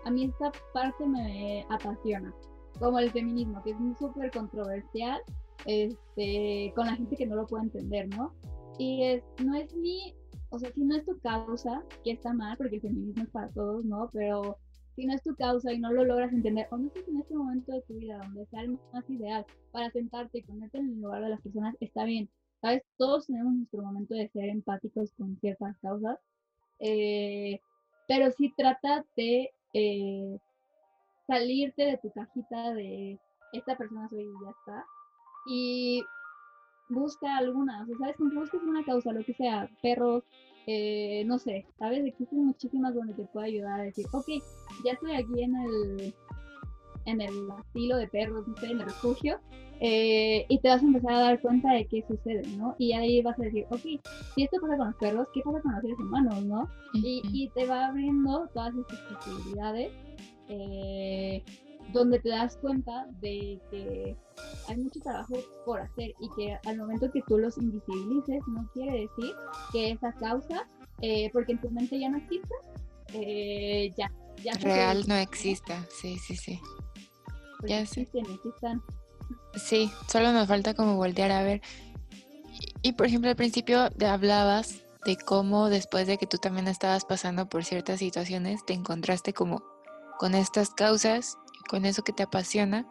a 0.05 0.11
mí 0.11 0.25
esta 0.25 0.51
parte 0.73 1.05
me 1.05 1.65
apasiona, 1.69 2.33
como 2.79 2.99
el 2.99 3.11
feminismo, 3.11 3.61
que 3.63 3.71
es 3.71 3.77
súper 3.99 4.31
controversial 4.31 5.19
este, 5.65 6.71
con 6.75 6.85
la 6.85 6.95
gente 6.95 7.17
que 7.17 7.25
no 7.25 7.35
lo 7.35 7.47
puede 7.47 7.65
entender, 7.65 8.07
¿no? 8.15 8.33
Y 8.77 9.03
es, 9.03 9.23
no 9.43 9.55
es 9.55 9.75
mi, 9.75 10.15
o 10.49 10.59
sea, 10.59 10.71
si 10.71 10.83
no 10.85 10.95
es 10.95 11.05
tu 11.05 11.19
causa, 11.19 11.83
que 12.03 12.11
está 12.11 12.31
mal, 12.33 12.55
porque 12.57 12.75
el 12.75 12.81
feminismo 12.81 13.23
es 13.23 13.29
para 13.29 13.49
todos, 13.49 13.83
¿no? 13.83 14.09
Pero 14.13 14.57
si 14.95 15.05
no 15.05 15.13
es 15.13 15.21
tu 15.21 15.35
causa 15.35 15.73
y 15.73 15.79
no 15.79 15.91
lo 15.91 16.05
logras 16.05 16.31
entender, 16.31 16.67
o 16.71 16.77
no 16.77 16.87
estás 16.87 17.07
en 17.09 17.17
este 17.17 17.35
momento 17.35 17.73
de 17.73 17.81
tu 17.81 17.95
vida 17.95 18.19
donde 18.19 18.45
sea 18.45 18.61
el 18.61 18.79
más 18.93 19.09
ideal 19.09 19.45
para 19.71 19.91
sentarte 19.91 20.37
y 20.37 20.43
ponerte 20.43 20.77
en 20.77 20.89
el 20.91 21.01
lugar 21.01 21.23
de 21.23 21.29
las 21.29 21.41
personas, 21.41 21.75
está 21.81 22.05
bien. 22.05 22.29
¿Sabes? 22.61 22.83
Todos 22.97 23.27
tenemos 23.27 23.53
nuestro 23.53 23.81
momento 23.83 24.15
de 24.15 24.29
ser 24.29 24.49
empáticos 24.49 25.11
con 25.13 25.37
ciertas 25.39 25.77
causas, 25.77 26.17
eh, 26.79 27.59
pero 28.07 28.31
sí 28.31 28.53
trata 28.57 29.05
de 29.15 29.51
eh, 29.73 30.37
salirte 31.27 31.83
de 31.83 31.97
tu 31.97 32.11
cajita 32.11 32.73
de 32.73 33.19
esta 33.53 33.77
persona 33.77 34.09
soy 34.09 34.23
y 34.23 34.43
ya 34.43 34.49
está, 34.49 34.85
y 35.47 36.03
busca 36.89 37.37
alguna, 37.37 37.83
o 37.83 37.85
sea, 37.85 37.97
¿sabes? 37.97 38.15
Que 38.17 38.23
busques 38.23 38.61
una 38.63 38.83
causa, 38.83 39.11
lo 39.11 39.23
que 39.23 39.33
sea, 39.33 39.69
perros, 39.81 40.23
eh, 40.67 41.23
no 41.25 41.37
sé, 41.37 41.65
¿sabes? 41.77 42.05
Existen 42.05 42.45
muchísimas 42.45 42.93
donde 42.93 43.13
te 43.13 43.23
puede 43.25 43.47
ayudar 43.47 43.81
a 43.81 43.83
decir, 43.83 44.05
ok, 44.11 44.27
ya 44.83 44.93
estoy 44.93 45.13
aquí 45.15 45.43
en 45.43 45.55
el, 45.55 46.13
en 47.07 47.21
el 47.21 47.33
asilo 47.51 47.97
de 47.97 48.07
perros, 48.07 48.47
no 48.47 48.55
sé, 48.57 48.67
en 48.67 48.79
el 48.79 48.85
refugio, 48.85 49.39
eh, 49.79 50.45
y 50.49 50.59
te 50.59 50.69
vas 50.69 50.81
a 50.81 50.85
empezar 50.85 51.13
a 51.13 51.19
dar 51.19 51.41
cuenta 51.41 51.73
de 51.73 51.85
qué 51.85 52.03
sucede, 52.07 52.43
¿no? 52.57 52.75
Y 52.77 52.93
ahí 52.93 53.21
vas 53.21 53.39
a 53.39 53.43
decir, 53.43 53.65
ok, 53.69 53.81
si 54.35 54.43
esto 54.43 54.57
pasa 54.61 54.77
con 54.77 54.87
los 54.87 54.95
perros, 54.97 55.27
¿qué 55.33 55.41
pasa 55.41 55.61
con 55.61 55.71
los 55.73 55.81
seres 55.81 55.99
humanos, 55.99 56.43
no? 56.45 56.69
Y, 56.93 57.21
y 57.31 57.49
te 57.49 57.65
va 57.65 57.87
abriendo 57.87 58.47
todas 58.53 58.73
estas 58.75 58.99
posibilidades. 59.01 59.91
Eh, 60.49 61.43
donde 61.93 62.19
te 62.19 62.29
das 62.29 62.57
cuenta 62.57 63.07
de 63.21 63.59
que 63.71 64.15
hay 64.67 64.77
mucho 64.77 64.99
trabajo 64.99 65.35
por 65.65 65.79
hacer 65.79 66.13
y 66.19 66.29
que 66.35 66.57
al 66.65 66.77
momento 66.77 67.09
que 67.11 67.21
tú 67.27 67.37
los 67.37 67.57
invisibilices 67.57 68.41
no 68.47 68.69
quiere 68.73 69.01
decir 69.01 69.33
que 69.71 69.91
esa 69.91 70.11
causa, 70.13 70.67
eh, 71.01 71.29
porque 71.31 71.53
en 71.53 71.61
tu 71.61 71.69
mente 71.69 71.99
ya 71.99 72.09
no 72.09 72.17
existe, 72.17 72.53
eh, 73.13 73.93
ya, 73.97 74.11
ya 74.43 74.53
real 74.53 75.03
no 75.07 75.15
exista, 75.15 75.85
sí, 75.89 76.17
sí, 76.17 76.35
sí. 76.35 76.59
Ya 77.65 77.79
existen, 77.79 78.25
existan. 78.25 78.81
Sí, 79.55 79.91
solo 80.07 80.31
nos 80.31 80.47
falta 80.47 80.73
como 80.73 80.95
voltear 80.95 81.31
a 81.31 81.43
ver. 81.43 81.61
Y, 82.83 82.89
y 82.89 82.93
por 82.93 83.07
ejemplo, 83.07 83.29
al 83.29 83.35
principio 83.35 83.89
hablabas 84.07 84.83
de 85.05 85.17
cómo 85.17 85.69
después 85.69 86.07
de 86.07 86.17
que 86.17 86.27
tú 86.27 86.37
también 86.37 86.67
estabas 86.67 87.05
pasando 87.05 87.47
por 87.47 87.63
ciertas 87.65 87.99
situaciones, 87.99 88.65
te 88.65 88.73
encontraste 88.73 89.33
como 89.33 89.63
con 90.17 90.35
estas 90.35 90.71
causas 90.71 91.37
con 91.67 91.85
eso 91.85 92.03
que 92.03 92.13
te 92.13 92.23
apasiona. 92.23 92.87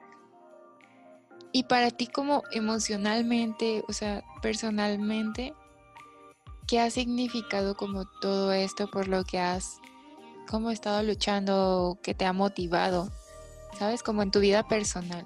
Y 1.52 1.64
para 1.64 1.90
ti 1.90 2.06
como 2.06 2.42
emocionalmente, 2.52 3.82
o 3.88 3.92
sea, 3.92 4.22
personalmente, 4.42 5.54
¿qué 6.66 6.80
ha 6.80 6.90
significado 6.90 7.76
como 7.76 8.04
todo 8.20 8.52
esto 8.52 8.88
por 8.88 9.08
lo 9.08 9.24
que 9.24 9.40
has 9.40 9.78
como 10.48 10.70
estado 10.70 11.02
luchando, 11.02 11.98
que 12.02 12.14
te 12.14 12.24
ha 12.24 12.32
motivado, 12.32 13.10
sabes, 13.76 14.02
como 14.02 14.22
en 14.22 14.30
tu 14.30 14.40
vida 14.40 14.66
personal? 14.66 15.24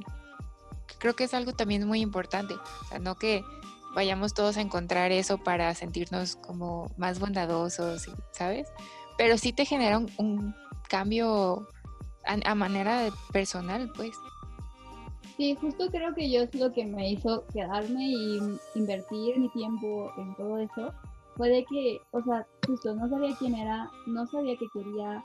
Creo 0.98 1.14
que 1.16 1.24
es 1.24 1.34
algo 1.34 1.52
también 1.52 1.86
muy 1.86 2.00
importante, 2.00 2.54
o 2.54 2.88
sea, 2.88 2.98
no 2.98 3.14
que 3.16 3.42
vayamos 3.94 4.34
todos 4.34 4.56
a 4.56 4.60
encontrar 4.60 5.12
eso 5.12 5.38
para 5.38 5.74
sentirnos 5.74 6.36
como 6.36 6.90
más 6.96 7.18
bondadosos, 7.18 8.08
¿sabes? 8.32 8.68
Pero 9.16 9.36
sí 9.36 9.52
te 9.52 9.64
genera 9.64 9.98
un, 9.98 10.54
cambio 10.88 11.68
a, 12.24 12.54
manera 12.54 13.08
personal, 13.32 13.90
pues. 13.96 14.16
Sí, 15.36 15.56
justo 15.60 15.88
creo 15.90 16.14
que 16.14 16.30
yo 16.30 16.42
es 16.42 16.54
lo 16.54 16.72
que 16.72 16.84
me 16.84 17.10
hizo 17.10 17.44
quedarme 17.52 18.08
y 18.08 18.40
invertir 18.74 19.38
mi 19.38 19.48
tiempo 19.50 20.12
en 20.18 20.34
todo 20.34 20.58
eso. 20.58 20.92
Fue 21.36 21.48
de 21.48 21.64
que, 21.64 22.00
o 22.10 22.22
sea, 22.22 22.46
justo 22.66 22.94
no 22.94 23.08
sabía 23.08 23.34
quién 23.38 23.54
era, 23.54 23.90
no 24.06 24.26
sabía 24.26 24.56
qué 24.58 24.66
quería. 24.72 25.24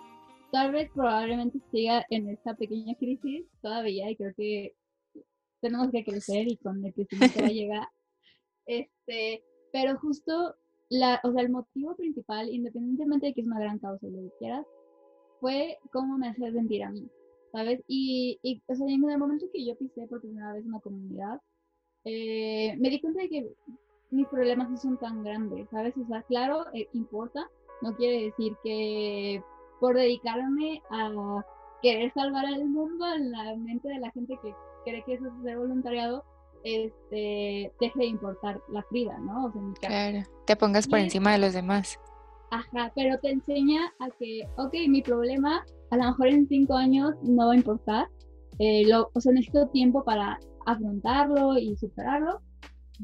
Tal 0.55 0.71
vez 0.71 0.89
probablemente 0.93 1.59
siga 1.69 2.05
en 2.09 2.29
esta 2.29 2.55
pequeña 2.55 2.95
crisis 2.95 3.45
todavía 3.61 4.09
y 4.09 4.15
creo 4.15 4.33
que 4.37 4.73
tenemos 5.59 5.91
que 5.91 6.05
crecer 6.05 6.49
y 6.49 6.55
con 6.55 6.85
el 6.85 6.93
crecimiento 6.93 7.41
va 7.41 7.47
a 7.47 7.49
llegar. 7.51 7.87
Este, 8.65 9.43
pero 9.73 9.99
justo 9.99 10.55
la, 10.87 11.19
o 11.25 11.33
sea, 11.33 11.41
el 11.41 11.49
motivo 11.49 11.93
principal, 11.97 12.47
independientemente 12.49 13.25
de 13.25 13.33
que 13.33 13.41
es 13.41 13.47
una 13.47 13.59
gran 13.59 13.79
causa, 13.79 14.07
lo 14.07 14.17
que 14.17 14.31
quieras, 14.39 14.65
fue 15.41 15.77
cómo 15.91 16.17
me 16.17 16.29
hacía 16.29 16.53
sentir 16.53 16.85
a 16.85 16.89
mí, 16.89 17.05
¿sabes? 17.51 17.83
Y, 17.89 18.39
y 18.41 18.63
o 18.65 18.75
sea, 18.75 18.87
en 18.87 19.09
el 19.09 19.17
momento 19.17 19.47
que 19.51 19.65
yo 19.65 19.75
pisé 19.75 20.07
por 20.07 20.21
primera 20.21 20.53
vez 20.53 20.65
una 20.65 20.79
comunidad, 20.79 21.41
eh, 22.05 22.77
me 22.77 22.89
di 22.89 23.01
cuenta 23.01 23.23
de 23.23 23.27
que 23.27 23.53
mis 24.09 24.27
problemas 24.29 24.69
no 24.69 24.77
son 24.77 24.97
tan 24.99 25.21
grandes, 25.21 25.67
¿sabes? 25.69 25.97
O 25.97 26.07
sea, 26.07 26.21
claro, 26.21 26.65
eh, 26.73 26.87
importa, 26.93 27.45
no 27.81 27.93
quiere 27.97 28.27
decir 28.27 28.53
que 28.63 29.43
por 29.79 29.95
dedicarme 29.95 30.81
a 30.89 31.43
querer 31.81 32.11
salvar 32.13 32.45
al 32.45 32.65
mundo 32.65 33.05
en 33.15 33.31
la 33.31 33.55
mente 33.55 33.87
de 33.89 33.99
la 33.99 34.11
gente 34.11 34.37
que 34.41 34.53
cree 34.85 35.03
que 35.03 35.13
eso 35.15 35.27
es 35.27 35.43
ser 35.43 35.57
voluntariado, 35.57 36.23
este, 36.63 37.71
deje 37.79 37.99
de 37.99 38.05
importar 38.05 38.59
la 38.69 38.83
vida, 38.91 39.17
¿no? 39.19 39.45
O 39.45 39.51
sea, 39.79 39.89
claro, 39.89 40.23
te 40.45 40.55
pongas 40.55 40.87
por 40.87 40.99
encima 40.99 41.31
de 41.33 41.39
los 41.39 41.53
demás. 41.53 41.99
Ajá, 42.51 42.91
pero 42.95 43.19
te 43.19 43.31
enseña 43.31 43.93
a 43.99 44.09
que, 44.19 44.41
ok, 44.57 44.73
mi 44.87 45.01
problema 45.01 45.63
a 45.91 45.97
lo 45.97 46.05
mejor 46.05 46.27
en 46.27 46.47
cinco 46.47 46.75
años 46.75 47.13
no 47.23 47.47
va 47.47 47.53
a 47.53 47.57
importar. 47.57 48.07
Eh, 48.59 48.83
lo, 48.87 49.09
o 49.13 49.19
sea, 49.19 49.33
necesito 49.33 49.67
tiempo 49.69 50.03
para 50.03 50.39
afrontarlo 50.65 51.57
y 51.57 51.75
superarlo. 51.77 52.41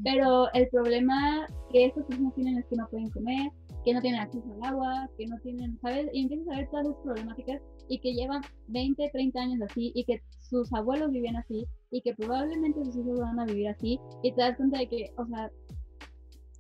Pero 0.03 0.51
el 0.53 0.69
problema 0.69 1.47
que 1.71 1.86
estas 1.86 2.05
personas 2.05 2.34
tienen 2.34 2.57
es 2.60 2.65
que 2.67 2.77
no 2.77 2.88
pueden 2.89 3.10
comer, 3.10 3.51
que 3.84 3.94
no 3.94 4.02
tienen 4.02 4.20
acceso 4.20 4.46
al 4.54 4.63
agua, 4.63 5.10
que 5.17 5.26
no 5.28 5.38
tienen, 5.39 5.78
¿sabes? 5.82 6.08
Y 6.13 6.22
empiezas 6.22 6.48
a 6.50 6.58
ver 6.58 6.70
todas 6.70 6.86
esas 6.88 6.98
problemáticas 7.04 7.62
y 7.88 8.00
que 8.00 8.13
llevan 8.13 8.41
20, 8.67 9.10
30 9.12 9.39
años 9.39 9.62
así 9.70 9.91
y 9.96 10.04
que 10.06 10.22
sus 10.39 10.72
abuelos 10.74 11.12
vivían 11.12 11.36
así 11.36 11.65
y 11.89 12.02
que 12.02 12.13
probablemente 12.13 12.84
sus 12.86 12.96
hijos 12.96 13.20
van 13.20 13.39
a 13.39 13.46
vivir 13.46 13.70
así 13.70 14.00
y 14.22 14.32
te 14.34 14.41
das 14.41 14.58
cuenta 14.58 14.80
de 14.80 14.88
que, 14.88 15.12
o 15.17 15.26
sea, 15.26 15.52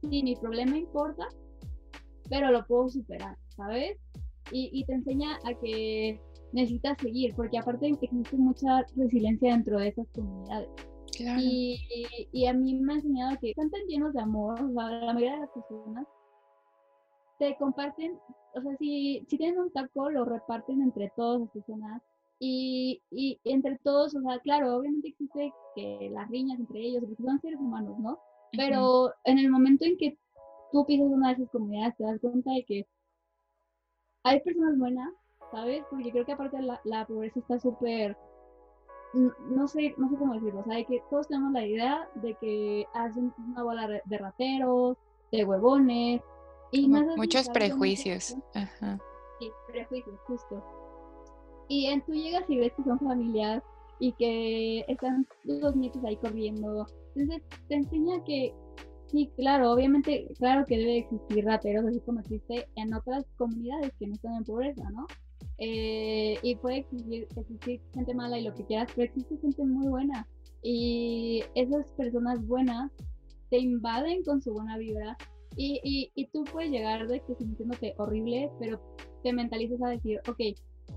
si 0.01 0.23
mi 0.23 0.35
problema 0.35 0.77
importa, 0.77 1.27
pero 2.29 2.51
lo 2.51 2.65
puedo 2.65 2.89
superar, 2.89 3.37
¿sabes? 3.55 3.97
Y, 4.53 4.83
te 4.83 4.93
enseña 4.93 5.37
a 5.45 5.53
que 5.61 6.19
necesitas 6.51 6.97
seguir, 7.01 7.33
porque 7.35 7.57
aparte 7.57 7.87
existe 7.87 8.35
mucha 8.35 8.85
resiliencia 8.97 9.53
dentro 9.53 9.79
de 9.79 9.89
esas 9.89 10.07
comunidades. 10.13 10.67
Y, 11.39 11.79
y, 12.33 12.45
a 12.47 12.53
mí 12.53 12.73
me 12.73 12.93
ha 12.93 12.95
enseñado 12.97 13.37
que 13.39 13.51
están 13.51 13.69
tan 13.69 13.81
llenos 13.87 14.13
de 14.13 14.21
amor, 14.21 14.59
la 14.73 15.13
mayoría 15.13 15.35
de 15.35 15.39
las 15.39 15.49
personas 15.51 16.05
te 17.41 17.55
comparten, 17.57 18.19
o 18.53 18.61
sea, 18.61 18.77
si, 18.77 19.25
si 19.27 19.35
tienen 19.35 19.57
un 19.57 19.71
taco, 19.71 20.11
lo 20.11 20.25
reparten 20.25 20.79
entre 20.79 21.11
todas 21.15 21.41
las 21.41 21.49
personas. 21.49 21.99
Y, 22.37 23.01
y, 23.09 23.39
entre 23.45 23.79
todos, 23.79 24.15
o 24.15 24.21
sea, 24.21 24.37
claro, 24.39 24.75
obviamente 24.75 25.07
existe 25.07 25.51
que 25.75 26.11
las 26.13 26.29
riñas 26.29 26.59
entre 26.59 26.81
ellos, 26.81 27.03
porque 27.03 27.23
son 27.23 27.41
seres 27.41 27.59
humanos, 27.59 27.97
¿no? 27.97 28.19
Pero 28.51 29.11
en 29.23 29.39
el 29.39 29.49
momento 29.49 29.85
en 29.85 29.97
que 29.97 30.19
tú 30.71 30.85
pisas 30.85 31.07
una 31.07 31.29
de 31.29 31.33
esas 31.33 31.49
comunidades, 31.49 31.97
te 31.97 32.03
das 32.03 32.19
cuenta 32.21 32.51
de 32.51 32.63
que 32.63 32.87
hay 34.23 34.39
personas 34.41 34.77
buenas, 34.77 35.11
¿sabes? 35.51 35.83
Porque 35.89 36.11
creo 36.11 36.25
que 36.25 36.33
aparte 36.33 36.61
la, 36.61 36.79
la 36.83 37.07
pobreza 37.07 37.39
está 37.39 37.57
súper, 37.57 38.15
no 39.49 39.67
sé, 39.67 39.95
no 39.97 40.09
sé 40.09 40.15
cómo 40.15 40.35
decirlo, 40.35 40.59
o 40.59 40.63
sea, 40.63 40.75
de 40.75 40.85
que 40.85 41.01
todos 41.09 41.27
tenemos 41.27 41.53
la 41.53 41.65
idea 41.65 42.07
de 42.15 42.35
que 42.35 42.85
hacen 42.93 43.33
una 43.47 43.63
bola 43.63 43.87
de 43.87 44.17
rateros, 44.19 44.95
de 45.31 45.43
huevones, 45.43 46.21
y 46.71 46.87
muchos 46.87 47.49
prejuicios. 47.49 48.35
Ajá. 48.53 48.99
Sí, 49.39 49.49
prejuicios, 49.67 50.19
justo. 50.25 50.63
Y 51.67 51.87
en 51.87 52.01
tú 52.01 52.13
llegas 52.13 52.49
y 52.49 52.57
ves 52.57 52.73
que 52.75 52.83
son 52.83 52.99
familias 52.99 53.63
y 53.99 54.11
que 54.13 54.85
están 54.87 55.27
los 55.43 55.75
nietos 55.75 56.03
ahí 56.03 56.17
corriendo. 56.17 56.85
Entonces 57.15 57.43
te 57.67 57.75
enseña 57.75 58.23
que 58.23 58.53
sí, 59.07 59.29
claro, 59.35 59.71
obviamente, 59.71 60.27
claro 60.37 60.65
que 60.65 60.77
debe 60.77 60.99
existir 60.99 61.45
rateros, 61.45 61.85
así 61.85 61.99
como 62.01 62.21
existe 62.21 62.67
en 62.75 62.93
otras 62.93 63.25
comunidades 63.37 63.91
que 63.99 64.07
no 64.07 64.13
están 64.13 64.35
en 64.35 64.43
pobreza, 64.43 64.89
¿no? 64.91 65.05
Eh, 65.57 66.39
y 66.41 66.55
puede 66.55 66.77
existir, 66.77 67.27
existir, 67.35 67.81
gente 67.93 68.13
mala 68.15 68.39
y 68.39 68.43
lo 68.43 68.53
que 68.53 68.65
quieras, 68.65 68.89
pero 68.95 69.05
existe 69.05 69.37
gente 69.37 69.63
muy 69.63 69.87
buena. 69.87 70.27
Y 70.63 71.43
esas 71.55 71.91
personas 71.91 72.45
buenas 72.47 72.91
te 73.49 73.59
invaden 73.59 74.23
con 74.23 74.41
su 74.41 74.53
buena 74.53 74.77
vibra. 74.77 75.17
Y, 75.55 75.81
y, 75.83 76.11
y 76.15 76.27
tú 76.27 76.43
puedes 76.45 76.71
llegar 76.71 77.07
de 77.07 77.19
que 77.21 77.35
sintiéndote 77.35 77.93
horrible, 77.97 78.49
pero 78.59 78.79
te 79.23 79.33
mentalizas 79.33 79.81
a 79.81 79.89
decir, 79.89 80.19
ok, 80.27 80.39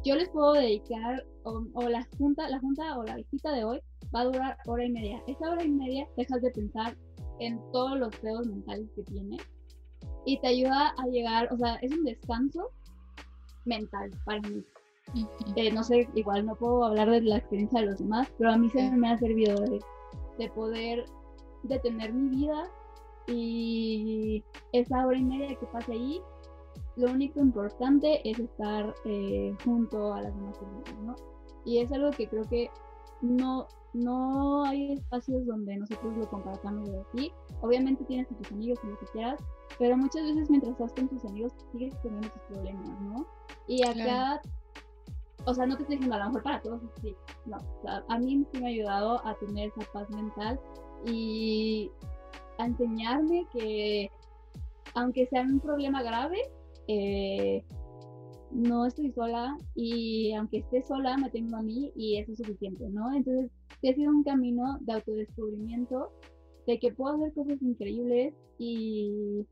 yo 0.04 0.14
les 0.16 0.28
puedo 0.28 0.52
dedicar, 0.52 1.24
o, 1.44 1.64
o, 1.74 1.88
la 1.88 2.06
junta, 2.18 2.48
la 2.48 2.60
junta 2.60 2.98
o 2.98 3.04
la 3.04 3.16
visita 3.16 3.52
de 3.52 3.64
hoy 3.64 3.80
va 4.14 4.20
a 4.20 4.24
durar 4.24 4.58
hora 4.66 4.84
y 4.84 4.90
media. 4.90 5.22
Esa 5.26 5.50
hora 5.50 5.64
y 5.64 5.70
media 5.70 6.08
dejas 6.16 6.42
de 6.42 6.50
pensar 6.50 6.96
en 7.40 7.60
todos 7.72 7.98
los 7.98 8.14
pedos 8.16 8.46
mentales 8.46 8.88
que 8.94 9.02
tiene 9.02 9.38
y 10.24 10.38
te 10.40 10.48
ayuda 10.48 10.94
a 10.98 11.06
llegar, 11.06 11.52
o 11.52 11.56
sea, 11.56 11.76
es 11.76 11.92
un 11.92 12.04
descanso 12.04 12.70
mental 13.64 14.10
para 14.24 14.40
mí. 14.40 14.64
Eh, 15.56 15.70
no 15.70 15.84
sé, 15.84 16.08
igual 16.14 16.46
no 16.46 16.54
puedo 16.56 16.84
hablar 16.84 17.10
de 17.10 17.20
la 17.20 17.36
experiencia 17.36 17.80
de 17.80 17.86
los 17.86 17.98
demás, 17.98 18.32
pero 18.38 18.52
a 18.52 18.56
mí 18.56 18.70
se 18.70 18.90
me 18.90 19.10
ha 19.10 19.18
servido 19.18 19.60
de, 19.60 19.80
de 20.38 20.48
poder 20.50 21.04
detener 21.62 22.12
mi 22.12 22.28
vida 22.36 22.70
y 23.26 24.44
esa 24.72 25.06
hora 25.06 25.16
y 25.16 25.24
media 25.24 25.56
que 25.56 25.66
pase 25.66 25.92
ahí, 25.92 26.20
lo 26.96 27.10
único 27.10 27.40
importante 27.40 28.28
es 28.28 28.38
estar 28.38 28.94
eh, 29.04 29.56
junto 29.64 30.12
a 30.12 30.22
las 30.22 30.34
demás 30.34 30.58
personas, 30.58 31.02
¿no? 31.02 31.16
Y 31.64 31.78
es 31.78 31.90
algo 31.92 32.10
que 32.10 32.28
creo 32.28 32.44
que 32.44 32.70
no, 33.20 33.66
no 33.94 34.64
hay 34.64 34.92
espacios 34.92 35.46
donde 35.46 35.76
nosotros 35.76 36.16
lo 36.16 36.28
compartamos 36.28 36.90
de 36.90 37.00
así. 37.00 37.32
Obviamente 37.62 38.04
tienes 38.04 38.30
a 38.30 38.36
tus 38.36 38.52
amigos 38.52 38.78
y 38.84 38.88
lo 38.88 38.98
que 38.98 39.06
quieras, 39.06 39.40
pero 39.78 39.96
muchas 39.96 40.22
veces 40.22 40.50
mientras 40.50 40.72
estás 40.72 40.92
con 40.92 41.08
tus 41.08 41.24
amigos 41.24 41.52
sigues 41.72 42.00
teniendo 42.02 42.28
tus 42.28 42.42
problemas, 42.42 43.00
¿no? 43.00 43.26
Y 43.66 43.82
acá, 43.86 44.40
o 45.46 45.54
sea, 45.54 45.66
no 45.66 45.76
te 45.76 45.82
estoy 45.82 45.96
diciendo 45.96 46.16
a 46.16 46.18
lo 46.18 46.26
mejor 46.26 46.42
para 46.42 46.62
todos, 46.62 46.82
sí, 47.00 47.16
no. 47.46 47.56
O 47.56 47.82
sea, 47.82 48.04
a 48.08 48.18
mí 48.18 48.46
sí 48.52 48.60
me 48.60 48.66
ha 48.66 48.70
ayudado 48.70 49.26
a 49.26 49.34
tener 49.36 49.72
esa 49.74 49.90
paz 49.92 50.08
mental 50.10 50.60
y 51.06 51.90
a 52.58 52.66
enseñarme 52.66 53.46
que 53.52 54.10
aunque 54.94 55.26
sea 55.26 55.42
un 55.42 55.60
problema 55.60 56.02
grave, 56.02 56.38
eh, 56.88 57.64
no 58.50 58.86
estoy 58.86 59.10
sola 59.12 59.56
y 59.74 60.32
aunque 60.34 60.58
esté 60.58 60.82
sola 60.82 61.16
me 61.16 61.30
tengo 61.30 61.56
a 61.56 61.62
mí 61.62 61.92
y 61.96 62.18
eso 62.18 62.32
es 62.32 62.38
suficiente, 62.38 62.88
¿no? 62.90 63.12
Entonces, 63.12 63.50
ha 63.90 63.94
sido 63.94 64.10
un 64.10 64.22
camino 64.22 64.78
de 64.80 64.92
autodescubrimiento, 64.92 66.10
de 66.66 66.78
que 66.78 66.92
puedo 66.92 67.16
hacer 67.16 67.34
cosas 67.34 67.60
increíbles 67.60 68.34
y, 68.58 69.46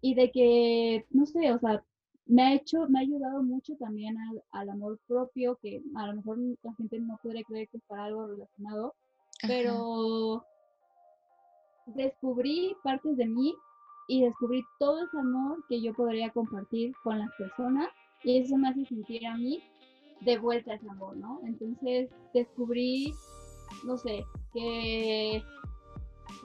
y 0.00 0.14
de 0.14 0.30
que, 0.30 1.06
no 1.10 1.26
sé, 1.26 1.52
o 1.52 1.58
sea, 1.58 1.82
me 2.26 2.42
ha 2.42 2.54
hecho, 2.54 2.86
me 2.88 2.98
ha 2.98 3.02
ayudado 3.02 3.42
mucho 3.42 3.74
también 3.76 4.16
al, 4.18 4.42
al 4.52 4.70
amor 4.70 5.00
propio, 5.06 5.58
que 5.62 5.82
a 5.96 6.06
lo 6.06 6.16
mejor 6.16 6.38
la 6.62 6.74
gente 6.74 7.00
no 7.00 7.18
podría 7.22 7.42
creer 7.42 7.68
que 7.68 7.78
es 7.78 7.82
para 7.84 8.04
algo 8.04 8.26
relacionado, 8.26 8.94
pero 9.46 10.44
descubrí 11.94 12.76
partes 12.82 13.16
de 13.16 13.26
mí 13.26 13.54
y 14.08 14.22
descubrí 14.22 14.64
todo 14.78 15.04
ese 15.04 15.18
amor 15.18 15.62
que 15.68 15.80
yo 15.80 15.92
podría 15.94 16.30
compartir 16.30 16.92
con 17.02 17.18
las 17.18 17.30
personas 17.36 17.88
y 18.24 18.38
eso 18.38 18.56
me 18.56 18.68
hace 18.68 18.84
sentir 18.86 19.26
a 19.26 19.36
mí 19.36 19.62
de 20.22 20.38
vuelta 20.38 20.74
ese 20.74 20.88
amor, 20.88 21.16
¿no? 21.16 21.40
Entonces 21.44 22.10
descubrí, 22.34 23.12
no 23.84 23.96
sé, 23.98 24.24
que 24.52 25.42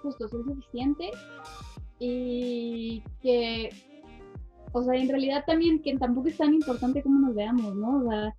justo 0.02 0.28
soy 0.28 0.44
suficiente 0.44 1.12
y 2.00 3.02
que, 3.22 3.70
o 4.74 4.84
sea, 4.84 4.96
en 4.96 5.10
realidad 5.10 5.44
también 5.48 5.82
que 5.82 5.98
tampoco 5.98 6.28
es 6.28 6.38
tan 6.38 6.54
importante 6.54 7.02
como 7.02 7.20
nos 7.20 7.36
veamos, 7.36 7.74
¿no? 7.76 8.00
O 8.00 8.10
sea, 8.10 8.36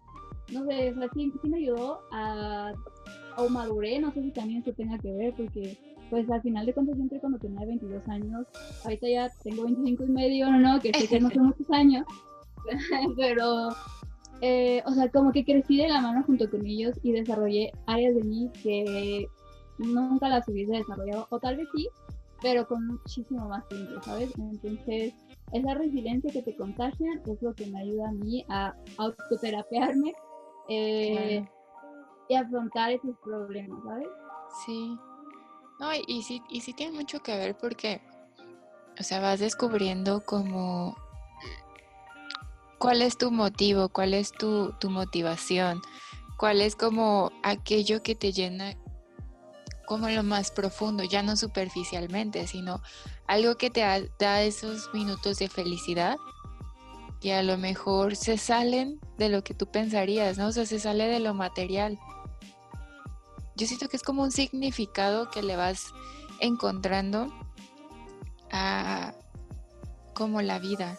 no 0.53 0.67
sé, 0.67 0.91
o 0.91 0.95
sea, 0.95 1.09
sí, 1.15 1.33
me 1.45 1.57
ayudó 1.57 2.01
a, 2.13 2.73
o 3.39 3.49
maduré, 3.49 3.99
no 3.99 4.13
sé 4.13 4.23
si 4.23 4.31
también 4.31 4.61
eso 4.61 4.73
tenga 4.73 4.99
que 4.99 5.13
ver, 5.13 5.35
porque 5.35 5.77
pues 6.11 6.31
al 6.31 6.43
final 6.43 6.67
de 6.67 6.75
cuentas 6.75 6.97
siempre 6.97 7.21
cuando 7.21 7.39
tenía 7.39 7.67
22 7.67 8.09
años, 8.09 8.47
ahorita 8.85 9.09
ya 9.09 9.31
tengo 9.43 9.65
25 9.65 10.05
y 10.05 10.09
medio, 10.09 10.51
no, 10.51 10.59
no, 10.59 10.81
que 10.81 10.93
sé 10.93 11.09
que 11.09 11.21
no 11.21 11.31
son 11.31 11.47
muchos 11.47 11.71
años, 11.71 12.05
pero, 13.17 13.69
eh, 14.41 14.83
o 14.87 14.93
sea, 14.93 15.09
como 15.11 15.33
que 15.33 15.45
crecí 15.45 15.77
de 15.77 15.89
la 15.89 16.01
mano 16.01 16.23
junto 16.25 16.51
con 16.51 16.67
ellos 16.67 16.97
y 17.03 17.13
desarrollé 17.13 17.73
áreas 17.87 18.15
de 18.15 18.23
mí 18.23 18.51
que 18.63 19.27
nunca 19.79 20.29
las 20.29 20.49
hubiese 20.49 20.73
desarrollado, 20.73 21.27
o 21.31 21.39
tal 21.39 21.57
vez 21.57 21.69
sí, 21.75 21.89
pero 22.43 22.67
con 22.67 22.87
muchísimo 22.87 23.49
más 23.49 23.67
tiempo, 23.69 24.01
¿sabes? 24.03 24.31
Entonces, 24.39 25.15
esa 25.53 25.75
resiliencia 25.75 26.33
que 26.33 26.43
te 26.43 26.57
contagian 26.57 27.21
es 27.27 27.41
lo 27.43 27.55
que 27.55 27.67
me 27.67 27.81
ayuda 27.81 28.09
a 28.09 28.13
mí 28.13 28.45
a 28.49 28.75
autoterapearme 28.99 30.13
eh, 30.69 31.45
y 32.29 32.35
afrontar 32.35 32.93
esos 32.93 33.17
problemas, 33.25 33.83
¿sabes? 33.85 34.09
Sí. 34.67 34.97
No, 35.79 35.91
y, 35.95 36.23
sí, 36.23 36.43
y 36.49 36.61
sí 36.61 36.73
tiene 36.73 36.97
mucho 36.97 37.23
que 37.23 37.37
ver 37.37 37.57
porque, 37.57 38.01
o 38.99 39.03
sea, 39.03 39.21
vas 39.21 39.41
descubriendo 39.41 40.25
como 40.25 40.97
cuál 42.79 43.03
es 43.03 43.19
tu 43.19 43.31
motivo, 43.31 43.89
cuál 43.89 44.15
es 44.15 44.33
tu, 44.33 44.73
tu 44.79 44.91
motivación, 44.91 45.83
cuál 46.37 46.61
es 46.61 46.77
como 46.77 47.33
aquello 47.43 48.03
que 48.03 48.15
te 48.15 48.33
llena 48.33 48.77
como 49.87 50.09
lo 50.09 50.23
más 50.23 50.51
profundo, 50.51 51.05
ya 51.05 51.23
no 51.23 51.37
superficialmente, 51.37 52.47
sino 52.47 52.81
algo 53.27 53.57
que 53.57 53.71
te 53.71 53.81
da, 54.19 54.43
esos 54.43 54.93
minutos 54.93 55.39
de 55.39 55.49
felicidad 55.49 56.17
y 57.21 57.31
a 57.31 57.43
lo 57.43 57.57
mejor 57.57 58.17
se 58.17 58.37
salen 58.39 58.99
de 59.19 59.29
lo 59.29 59.43
que 59.43 59.55
tú 59.55 59.67
pensarías, 59.71 60.37
¿no? 60.37 60.49
O 60.49 60.53
sea, 60.53 60.67
se 60.67 60.79
sale 60.79 61.07
de 61.07 61.21
lo 61.21 61.35
material. 61.35 61.99
Yo 63.57 63.67
siento 63.67 63.89
que 63.89 63.97
es 63.97 64.03
como 64.03 64.23
un 64.23 64.33
significado 64.33 65.31
que 65.31 65.43
le 65.43 65.57
vas 65.57 65.93
encontrando 66.41 67.33
a 68.51 69.15
como 70.15 70.43
la 70.43 70.59
vida. 70.59 70.99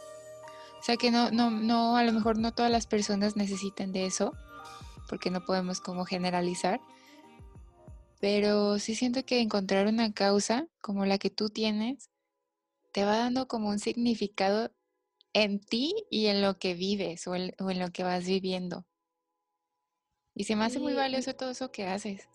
O 0.79 0.83
sea 0.83 0.97
que 0.97 1.11
no, 1.11 1.31
no, 1.31 1.49
no, 1.49 1.97
a 1.97 2.03
lo 2.03 2.13
mejor 2.13 2.37
no 2.37 2.53
todas 2.53 2.71
las 2.71 2.85
personas 2.85 3.35
necesiten 3.35 3.91
de 3.91 4.05
eso, 4.05 4.33
porque 5.09 5.31
no 5.31 5.43
podemos 5.43 5.79
como 5.81 6.05
generalizar, 6.05 6.79
pero 8.19 8.79
sí 8.79 8.95
siento 8.95 9.25
que 9.25 9.39
encontrar 9.39 9.87
una 9.87 10.13
causa 10.13 10.67
como 10.81 11.05
la 11.05 11.17
que 11.17 11.29
tú 11.29 11.49
tienes 11.49 12.09
te 12.91 13.03
va 13.03 13.17
dando 13.17 13.47
como 13.47 13.69
un 13.69 13.79
significado 13.79 14.71
en 15.33 15.59
ti 15.59 15.93
y 16.09 16.27
en 16.27 16.41
lo 16.41 16.57
que 16.57 16.75
vives 16.75 17.27
o 17.27 17.35
en, 17.35 17.53
lo 17.57 17.91
que 17.91 18.03
vas 18.03 18.25
viviendo. 18.25 18.85
Y 20.33 20.45
se 20.45 20.55
me 20.55 20.65
hace 20.65 20.79
muy 20.79 20.93
valioso 20.93 21.35
todo 21.35 21.51
eso 21.51 21.71
que 21.71 21.85
haces. 21.87 22.27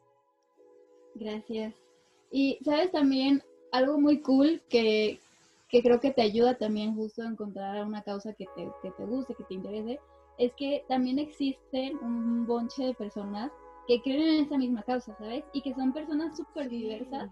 Gracias. 1.14 1.74
Y 2.30 2.58
sabes 2.64 2.92
también 2.92 3.42
algo 3.72 4.00
muy 4.00 4.20
cool 4.20 4.62
que, 4.68 5.20
creo 5.70 6.00
que 6.00 6.12
te 6.12 6.22
ayuda 6.22 6.56
también 6.56 6.94
justo 6.94 7.22
a 7.22 7.26
encontrar 7.26 7.84
una 7.84 8.02
causa 8.02 8.32
que 8.32 8.46
te, 8.56 8.68
que 8.82 8.90
te 8.90 9.04
guste, 9.04 9.34
que 9.34 9.44
te 9.44 9.54
interese, 9.54 10.00
es 10.38 10.52
que 10.54 10.84
también 10.88 11.18
existen 11.18 11.98
un 11.98 12.46
bonche 12.46 12.84
de 12.84 12.94
personas 12.94 13.50
que 13.86 14.00
creen 14.02 14.22
en 14.22 14.44
esa 14.44 14.56
misma 14.56 14.82
causa, 14.82 15.14
¿sabes? 15.18 15.44
Y 15.52 15.62
que 15.62 15.74
son 15.74 15.92
personas 15.92 16.36
súper 16.36 16.68
diversas, 16.68 17.30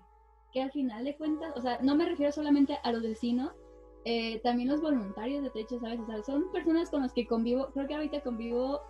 que 0.52 0.62
al 0.62 0.72
final 0.72 1.04
de 1.04 1.16
cuentas, 1.16 1.52
o 1.56 1.62
sea, 1.62 1.78
no 1.82 1.94
me 1.94 2.06
refiero 2.06 2.32
solamente 2.32 2.78
a 2.82 2.92
los 2.92 3.02
vecinos, 3.02 3.52
eh, 4.04 4.40
también 4.40 4.68
los 4.68 4.80
voluntarios 4.80 5.42
de 5.42 5.50
techo, 5.50 5.78
¿sabes? 5.80 6.00
O 6.00 6.06
sea, 6.06 6.22
son 6.22 6.50
personas 6.50 6.90
con 6.90 7.02
las 7.02 7.12
que 7.12 7.26
convivo, 7.26 7.68
creo 7.72 7.86
que 7.86 7.94
ahorita 7.94 8.20
convivo 8.22 8.80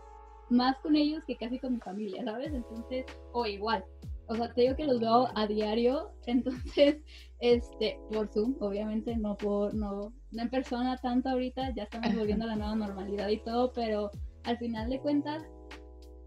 más 0.51 0.79
con 0.79 0.97
ellos 0.97 1.23
que 1.27 1.37
casi 1.37 1.59
con 1.59 1.75
mi 1.75 1.81
familia, 1.81 2.25
¿sabes? 2.25 2.53
Entonces, 2.53 3.05
o 3.33 3.47
igual. 3.47 3.85
O 4.29 4.37
sea, 4.37 4.53
te 4.53 4.63
digo 4.63 4.77
que 4.77 4.85
los 4.85 5.01
veo 5.01 5.29
a 5.35 5.47
diario, 5.47 6.11
entonces, 6.27 6.99
este, 7.41 7.99
por 8.11 8.29
Zoom, 8.29 8.57
obviamente, 8.61 9.17
no 9.17 9.37
por, 9.37 9.75
no, 9.75 10.13
no 10.31 10.43
en 10.43 10.51
persona 10.51 10.97
tanto 10.99 11.31
ahorita, 11.31 11.75
ya 11.75 11.85
estamos 11.85 12.15
volviendo 12.15 12.45
a 12.45 12.49
la 12.49 12.57
nueva 12.57 12.77
normalidad 12.77 13.29
y 13.29 13.39
todo, 13.39 13.73
pero 13.73 14.11
al 14.45 14.59
final 14.59 14.91
de 14.91 15.01
cuentas, 15.01 15.43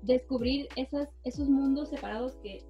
descubrir 0.02 0.68
esas, 0.76 1.10
esos 1.24 1.48
mundos 1.48 1.90
separados 1.90 2.36
que, 2.38 2.64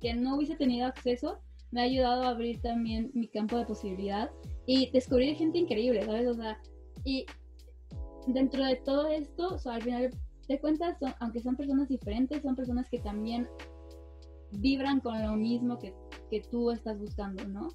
que 0.00 0.14
no 0.14 0.36
hubiese 0.36 0.56
tenido 0.56 0.86
acceso, 0.86 1.40
me 1.70 1.82
ha 1.82 1.84
ayudado 1.84 2.22
a 2.22 2.30
abrir 2.30 2.60
también 2.62 3.10
mi 3.14 3.28
campo 3.28 3.58
de 3.58 3.66
posibilidad 3.66 4.30
y 4.66 4.90
descubrir 4.90 5.36
gente 5.36 5.58
increíble, 5.58 6.04
¿sabes? 6.04 6.26
O 6.26 6.34
sea, 6.34 6.58
y 7.04 7.26
dentro 8.26 8.64
de 8.64 8.76
todo 8.76 9.08
esto, 9.08 9.54
o 9.54 9.58
sea, 9.58 9.74
al 9.74 9.82
final 9.82 10.10
de 10.48 10.60
cuentas, 10.60 10.96
aunque 11.20 11.40
son 11.40 11.56
personas 11.56 11.88
diferentes, 11.88 12.42
son 12.42 12.56
personas 12.56 12.88
que 12.88 12.98
también 12.98 13.46
vibran 14.52 15.00
con 15.00 15.22
lo 15.22 15.32
mismo 15.36 15.78
que, 15.78 15.94
que 16.30 16.40
tú 16.40 16.70
estás 16.70 16.98
buscando, 16.98 17.44
¿no? 17.44 17.68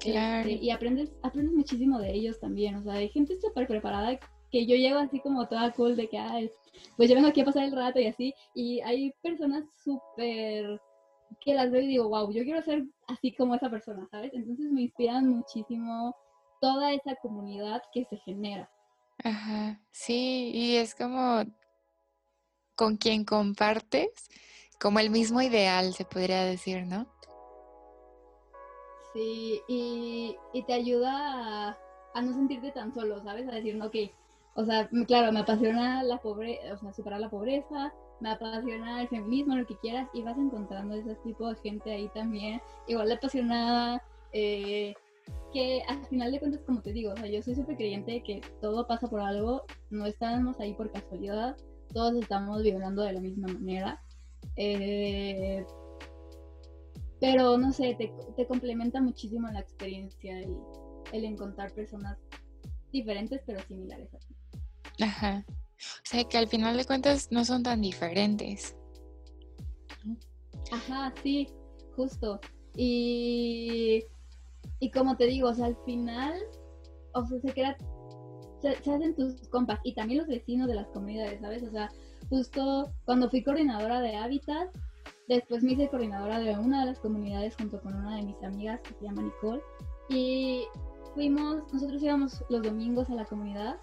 Claro. 0.00 0.48
Este, 0.48 0.64
y 0.64 0.70
aprendes, 0.70 1.12
aprendes 1.22 1.54
muchísimo 1.54 1.98
de 1.98 2.12
ellos 2.12 2.40
también, 2.40 2.76
o 2.76 2.82
sea, 2.82 2.94
de 2.94 3.08
gente 3.08 3.38
súper 3.40 3.66
preparada 3.66 4.18
que 4.50 4.66
yo 4.66 4.76
llego 4.76 4.98
así 4.98 5.20
como 5.20 5.46
toda 5.48 5.72
cool 5.72 5.96
de 5.96 6.08
que, 6.08 6.18
ay, 6.18 6.50
pues 6.96 7.08
yo 7.08 7.14
vengo 7.14 7.28
aquí 7.28 7.40
a 7.40 7.44
pasar 7.44 7.64
el 7.64 7.72
rato 7.72 8.00
y 8.00 8.06
así, 8.06 8.34
y 8.54 8.80
hay 8.80 9.12
personas 9.22 9.64
súper 9.82 10.80
que 11.40 11.54
las 11.54 11.70
veo 11.70 11.82
y 11.82 11.88
digo, 11.88 12.08
wow, 12.08 12.30
yo 12.32 12.44
quiero 12.44 12.62
ser 12.62 12.84
así 13.08 13.32
como 13.32 13.54
esa 13.54 13.70
persona, 13.70 14.06
¿sabes? 14.10 14.32
Entonces 14.32 14.70
me 14.70 14.82
inspiran 14.82 15.28
muchísimo 15.28 16.14
toda 16.60 16.92
esa 16.92 17.16
comunidad 17.16 17.82
que 17.92 18.04
se 18.04 18.16
genera. 18.18 18.70
Ajá, 19.24 19.80
sí, 19.90 20.50
y 20.54 20.76
es 20.76 20.94
como 20.94 21.44
con 22.74 22.96
quien 22.96 23.24
compartes, 23.24 24.28
como 24.80 24.98
el 24.98 25.10
mismo 25.10 25.40
ideal, 25.42 25.94
se 25.94 26.04
podría 26.04 26.44
decir, 26.44 26.86
¿no? 26.86 27.06
Sí, 29.12 29.62
y, 29.68 30.36
te 30.66 30.74
ayuda 30.74 31.78
a, 32.14 32.22
no 32.22 32.34
sentirte 32.34 32.70
tan 32.72 32.92
solo, 32.92 33.22
¿sabes? 33.22 33.48
A 33.48 33.52
decir, 33.52 33.80
ok, 33.80 33.94
o 34.54 34.64
sea, 34.64 34.88
claro, 35.06 35.32
me 35.32 35.40
apasiona 35.40 36.02
la 36.02 36.18
pobreza, 36.18 36.74
o 36.74 36.76
sea, 36.78 36.92
superar 36.92 37.20
la 37.20 37.30
pobreza, 37.30 37.94
me 38.20 38.30
apasiona 38.30 39.02
el 39.02 39.08
feminismo, 39.08 39.56
lo 39.56 39.66
que 39.66 39.76
quieras, 39.78 40.08
y 40.12 40.22
vas 40.22 40.36
encontrando 40.38 40.94
ese 40.94 41.14
tipo 41.16 41.48
de 41.48 41.56
gente 41.56 41.92
ahí 41.92 42.08
también, 42.14 42.60
igual 42.86 43.10
apasionada, 43.12 44.02
eh, 44.32 44.94
que 45.52 45.82
al 45.88 46.04
final 46.06 46.32
de 46.32 46.38
cuentas, 46.38 46.62
como 46.66 46.82
te 46.82 46.92
digo, 46.92 47.12
o 47.12 47.16
sea, 47.16 47.26
yo 47.26 47.42
soy 47.42 47.54
súper 47.54 47.76
creyente 47.76 48.12
de 48.12 48.22
que 48.22 48.40
todo 48.60 48.86
pasa 48.86 49.08
por 49.08 49.20
algo, 49.20 49.64
no 49.90 50.06
estamos 50.06 50.60
ahí 50.60 50.74
por 50.74 50.90
casualidad, 50.92 51.56
todos 51.92 52.14
estamos 52.16 52.62
vibrando 52.62 53.02
de 53.02 53.12
la 53.14 53.20
misma 53.20 53.48
manera. 53.48 54.02
Eh, 54.56 55.64
pero 57.20 57.56
no 57.58 57.72
sé, 57.72 57.94
te, 57.98 58.12
te, 58.36 58.46
complementa 58.46 59.00
muchísimo 59.00 59.48
la 59.48 59.60
experiencia 59.60 60.40
y 60.42 60.56
el 61.12 61.24
encontrar 61.24 61.72
personas 61.72 62.18
diferentes 62.92 63.42
pero 63.46 63.60
similares 63.62 64.12
a 64.14 64.18
ti. 64.18 64.34
Ajá. 65.02 65.44
O 65.48 66.04
sea, 66.04 66.24
que 66.24 66.38
al 66.38 66.48
final 66.48 66.76
de 66.76 66.84
cuentas 66.84 67.28
no 67.30 67.44
son 67.44 67.62
tan 67.62 67.80
diferentes. 67.82 68.74
Ajá, 70.72 71.12
sí, 71.22 71.48
justo. 71.94 72.40
Y, 72.74 74.04
y 74.80 74.90
como 74.90 75.16
te 75.16 75.26
digo, 75.26 75.48
o 75.48 75.54
sea, 75.54 75.66
al 75.66 75.76
final, 75.84 76.34
o 77.14 77.24
sea, 77.26 77.40
se 77.40 77.52
crea, 77.52 77.76
se, 78.60 78.68
hacen 78.68 79.14
tus 79.14 79.48
compas 79.48 79.80
y 79.84 79.94
también 79.94 80.18
los 80.18 80.28
vecinos 80.28 80.68
de 80.68 80.74
las 80.74 80.88
comunidades, 80.88 81.40
¿sabes? 81.40 81.62
O 81.62 81.70
sea, 81.70 81.90
justo 82.28 82.90
cuando 83.04 83.30
fui 83.30 83.42
coordinadora 83.42 84.00
de 84.00 84.16
Hábitat, 84.16 84.68
después 85.28 85.62
me 85.62 85.72
hice 85.72 85.88
coordinadora 85.88 86.38
de 86.38 86.56
una 86.58 86.80
de 86.80 86.86
las 86.86 87.00
comunidades 87.00 87.56
junto 87.56 87.80
con 87.80 87.94
una 87.94 88.16
de 88.16 88.22
mis 88.22 88.42
amigas 88.42 88.80
que 88.82 88.94
se 88.94 89.04
llama 89.04 89.22
Nicole. 89.22 89.62
Y 90.08 90.64
fuimos, 91.14 91.62
nosotros 91.72 92.02
íbamos 92.02 92.44
los 92.48 92.62
domingos 92.62 93.10
a 93.10 93.14
la 93.14 93.24
comunidad 93.24 93.76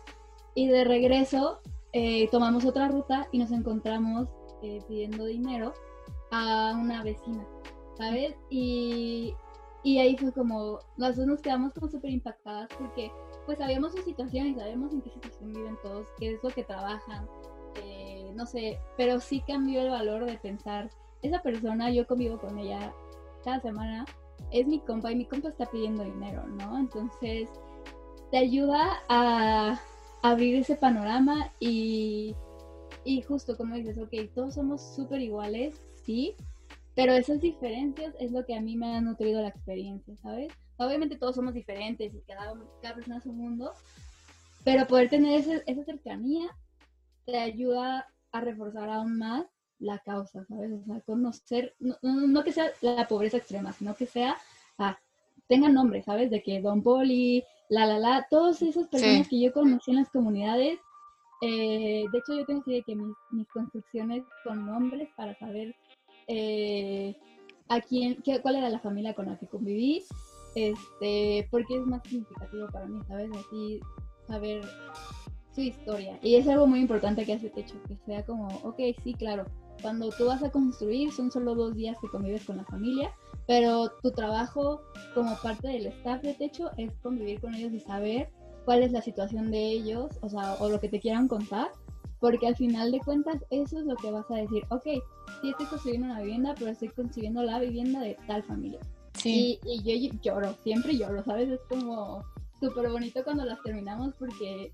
y 0.56 0.68
de 0.68 0.84
regreso 0.84 1.60
eh, 1.92 2.28
tomamos 2.30 2.66
otra 2.66 2.88
ruta 2.88 3.28
y 3.32 3.40
nos 3.40 3.52
encontramos 3.52 4.30
eh, 4.62 4.80
pidiendo 4.88 5.26
dinero 5.26 5.74
a 6.32 6.74
una 6.80 7.04
vecina, 7.04 7.46
¿sabes? 7.98 8.36
Y, 8.50 9.36
y 9.84 10.00
ahí 10.00 10.18
fue 10.18 10.32
como, 10.32 10.80
las 10.98 11.18
dos 11.18 11.28
nos 11.28 11.42
quedamos 11.42 11.74
como 11.74 11.90
súper 11.90 12.12
impactadas 12.12 12.70
porque 12.80 13.12
pues 13.46 13.58
sabíamos 13.58 13.92
su 13.94 14.02
situación 14.02 14.48
y 14.48 14.56
sabemos 14.56 14.94
en 14.94 15.02
qué 15.02 15.12
situación 15.12 15.54
viven 15.54 15.78
todos, 15.84 16.08
qué 16.18 16.34
es 16.34 16.44
lo 16.44 16.50
que 16.50 16.64
trabajan, 16.64 17.28
no 18.34 18.46
sé, 18.46 18.80
pero 18.98 19.20
sí 19.20 19.42
cambió 19.46 19.82
el 19.82 19.90
valor 19.90 20.26
de 20.26 20.38
pensar, 20.38 20.90
esa 21.22 21.42
persona, 21.42 21.90
yo 21.90 22.06
convivo 22.06 22.38
con 22.38 22.58
ella 22.60 22.94
cada 23.44 23.60
semana, 23.62 24.06
es 24.52 24.68
mi 24.68 24.80
compa 24.80 25.12
y 25.12 25.16
mi 25.16 25.26
compa 25.26 25.50
está 25.50 25.66
pidiendo 25.66 26.04
dinero, 26.04 26.46
¿no? 26.48 26.78
Entonces, 26.78 27.50
te 28.32 28.38
ayuda 28.38 29.04
a 29.10 29.80
abrir 30.22 30.56
ese 30.56 30.76
panorama 30.76 31.52
y, 31.60 32.36
y 33.04 33.22
justo 33.22 33.56
como 33.58 33.76
dices, 33.76 33.98
ok, 33.98 34.14
todos 34.34 34.56
somos 34.56 34.82
súper 34.96 35.22
iguales, 35.22 35.82
sí, 36.06 36.36
pero 36.96 37.14
esas 37.14 37.42
diferencias 37.42 38.16
es 38.20 38.32
lo 38.32 38.46
que 38.46 38.56
a 38.56 38.62
mí 38.62 38.76
me 38.76 38.96
ha 38.96 39.02
nutrido 39.02 39.42
la 39.42 39.48
experiencia, 39.48 40.16
¿sabes? 40.18 40.52
Obviamente 40.78 41.18
todos 41.18 41.36
somos 41.36 41.54
diferentes 41.54 42.14
y 42.14 42.22
cada, 42.22 42.54
cada 42.82 42.96
persona 42.96 43.18
es 43.18 43.26
un 43.26 43.38
mundo, 43.38 43.74
pero 44.64 44.88
poder 44.88 45.10
tener 45.10 45.44
esa 45.66 45.84
cercanía 45.84 46.50
te 47.26 47.38
ayuda 47.38 48.08
a 48.34 48.42
reforzar 48.42 48.90
aún 48.90 49.18
más 49.18 49.46
la 49.80 50.00
causa, 50.00 50.44
¿sabes? 50.46 50.72
O 50.72 50.84
sea, 50.86 51.02
conocer, 51.02 51.76
no, 51.80 51.96
no, 52.02 52.44
que 52.44 52.52
sea 52.52 52.72
la 52.82 53.08
pobreza 53.08 53.38
extrema, 53.38 53.72
sino 53.72 53.96
que 53.96 54.06
sea, 54.06 54.36
ah, 54.78 54.98
tenga 55.48 55.70
nombre, 55.70 56.02
¿sabes? 56.02 56.30
De 56.32 56.42
que 56.42 56.62
Don 56.62 56.82
Poli, 56.82 57.44
la, 57.70 57.86
la, 57.86 58.00
la, 58.00 58.28
todas 58.30 58.62
esas 58.62 58.88
personas 58.88 59.28
que 59.28 59.40
yo 59.40 59.54
conocí 59.54 59.92
en 59.92 59.98
las 59.98 60.10
comunidades. 60.10 60.80
Eh, 61.42 62.06
de 62.12 62.18
hecho, 62.18 62.34
yo 62.34 62.46
tengo 62.46 62.64
que 62.64 62.82
que 62.84 62.96
mis, 62.96 63.16
mis 63.32 63.48
construcciones 63.50 64.24
con 64.44 64.66
nombres 64.66 65.10
para 65.18 65.38
saber 65.38 65.76
eh, 66.28 67.16
a 67.68 67.82
quién, 67.82 68.22
qué, 68.24 68.42
cuál 68.42 68.56
era 68.56 68.70
la 68.70 68.80
familia 68.80 69.14
con 69.14 69.26
la 69.26 69.38
que 69.38 69.48
conviví, 69.48 70.04
este, 70.56 71.48
porque 71.52 71.76
es 71.76 71.86
más 71.86 72.02
significativo 72.04 72.68
para 72.72 72.86
mí, 72.86 73.00
¿sabes? 73.08 73.30
Así, 73.36 73.80
saber 74.28 74.62
su 75.54 75.62
historia. 75.62 76.18
Y 76.22 76.36
es 76.36 76.48
algo 76.48 76.68
muy 76.68 76.80
importante 76.80 77.26
que 77.26 77.34
hace 77.34 77.50
Techo, 77.50 77.76
que 77.88 77.96
sea 78.06 78.26
como, 78.26 78.48
ok, 78.64 78.80
sí, 79.04 79.14
claro, 79.14 79.46
cuando 79.82 80.10
tú 80.10 80.26
vas 80.26 80.44
a 80.44 80.52
construir 80.52 81.12
son 81.12 81.32
solo 81.32 81.56
dos 81.56 81.76
días 81.76 81.98
que 82.02 82.08
convives 82.08 82.46
con 82.46 82.58
la 82.58 82.66
familia, 82.66 83.12
pero 83.48 83.92
tu 84.02 84.12
trabajo 84.12 84.82
como 85.14 85.36
parte 85.42 85.68
del 85.68 85.88
staff 85.88 86.22
de 86.22 86.34
techo 86.34 86.72
es 86.78 86.92
convivir 87.02 87.42
con 87.42 87.54
ellos 87.54 87.74
y 87.74 87.80
saber 87.80 88.30
cuál 88.66 88.84
es 88.84 88.92
la 88.92 89.02
situación 89.02 89.52
de 89.52 89.60
ellos, 89.60 90.12
o 90.22 90.30
sea, 90.30 90.56
o 90.56 90.70
lo 90.70 90.80
que 90.80 90.88
te 90.88 91.00
quieran 91.00 91.28
contar, 91.28 91.70
porque 92.20 92.48
al 92.48 92.56
final 92.56 92.92
de 92.92 93.00
cuentas 93.00 93.44
eso 93.50 93.80
es 93.80 93.86
lo 93.86 93.96
que 93.98 94.12
vas 94.12 94.30
a 94.32 94.36
decir, 94.36 94.64
ok, 94.70 94.84
sí 95.42 95.50
estoy 95.50 95.66
construyendo 95.66 96.08
una 96.08 96.22
vivienda, 96.22 96.56
pero 96.58 96.72
estoy 96.72 96.88
consiguiendo 96.90 97.44
la 97.44 97.60
vivienda 97.60 98.00
de 98.00 98.18
tal 98.28 98.44
familia. 98.44 98.80
Sí. 99.16 99.60
Y, 99.66 99.84
y 99.84 100.10
yo 100.10 100.20
lloro, 100.22 100.56
siempre 100.64 100.98
lloro, 100.98 101.24
¿sabes? 101.24 101.50
Es 101.50 101.60
como 101.70 102.24
súper 102.62 102.90
bonito 102.90 103.24
cuando 103.26 103.44
las 103.44 103.62
terminamos 103.62 104.14
porque 104.18 104.72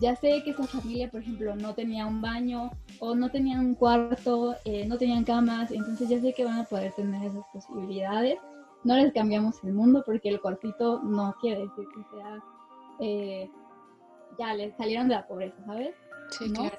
ya 0.00 0.16
sé 0.16 0.42
que 0.42 0.50
esa 0.50 0.66
familia, 0.66 1.10
por 1.10 1.20
ejemplo, 1.20 1.54
no 1.56 1.74
tenía 1.74 2.06
un 2.06 2.20
baño 2.20 2.70
o 3.00 3.14
no 3.14 3.30
tenían 3.30 3.60
un 3.60 3.74
cuarto, 3.74 4.54
eh, 4.64 4.86
no 4.86 4.98
tenían 4.98 5.24
camas, 5.24 5.70
entonces 5.70 6.08
ya 6.08 6.20
sé 6.20 6.32
que 6.32 6.44
van 6.44 6.60
a 6.60 6.64
poder 6.64 6.92
tener 6.92 7.22
esas 7.30 7.44
posibilidades. 7.52 8.38
No 8.82 8.96
les 8.96 9.12
cambiamos 9.12 9.62
el 9.64 9.72
mundo 9.72 10.02
porque 10.04 10.28
el 10.28 10.40
cuartito 10.40 11.00
no 11.02 11.34
quiere 11.40 11.60
decir 11.60 11.86
que 11.94 12.16
sea, 12.16 12.44
eh, 13.00 13.50
ya 14.38 14.54
les 14.54 14.76
salieron 14.76 15.08
de 15.08 15.14
la 15.14 15.26
pobreza, 15.26 15.56
¿sabes? 15.64 15.94
Sí, 16.30 16.50
claro. 16.52 16.76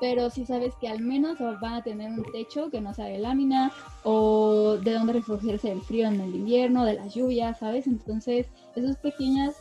Pero 0.00 0.28
sí 0.28 0.44
sabes 0.44 0.74
que 0.80 0.88
al 0.88 1.00
menos 1.00 1.38
van 1.38 1.74
a 1.74 1.82
tener 1.82 2.10
un 2.10 2.24
techo 2.32 2.70
que 2.70 2.80
no 2.80 2.92
sea 2.94 3.06
de 3.06 3.18
lámina 3.18 3.72
o 4.02 4.76
de 4.76 4.92
donde 4.92 5.14
refugiarse 5.14 5.68
del 5.68 5.82
frío 5.82 6.08
en 6.08 6.20
el 6.20 6.34
invierno, 6.34 6.84
de 6.84 6.94
las 6.94 7.14
lluvias, 7.14 7.58
¿sabes? 7.58 7.86
Entonces, 7.86 8.48
esos 8.74 8.96
pequeños 8.96 9.54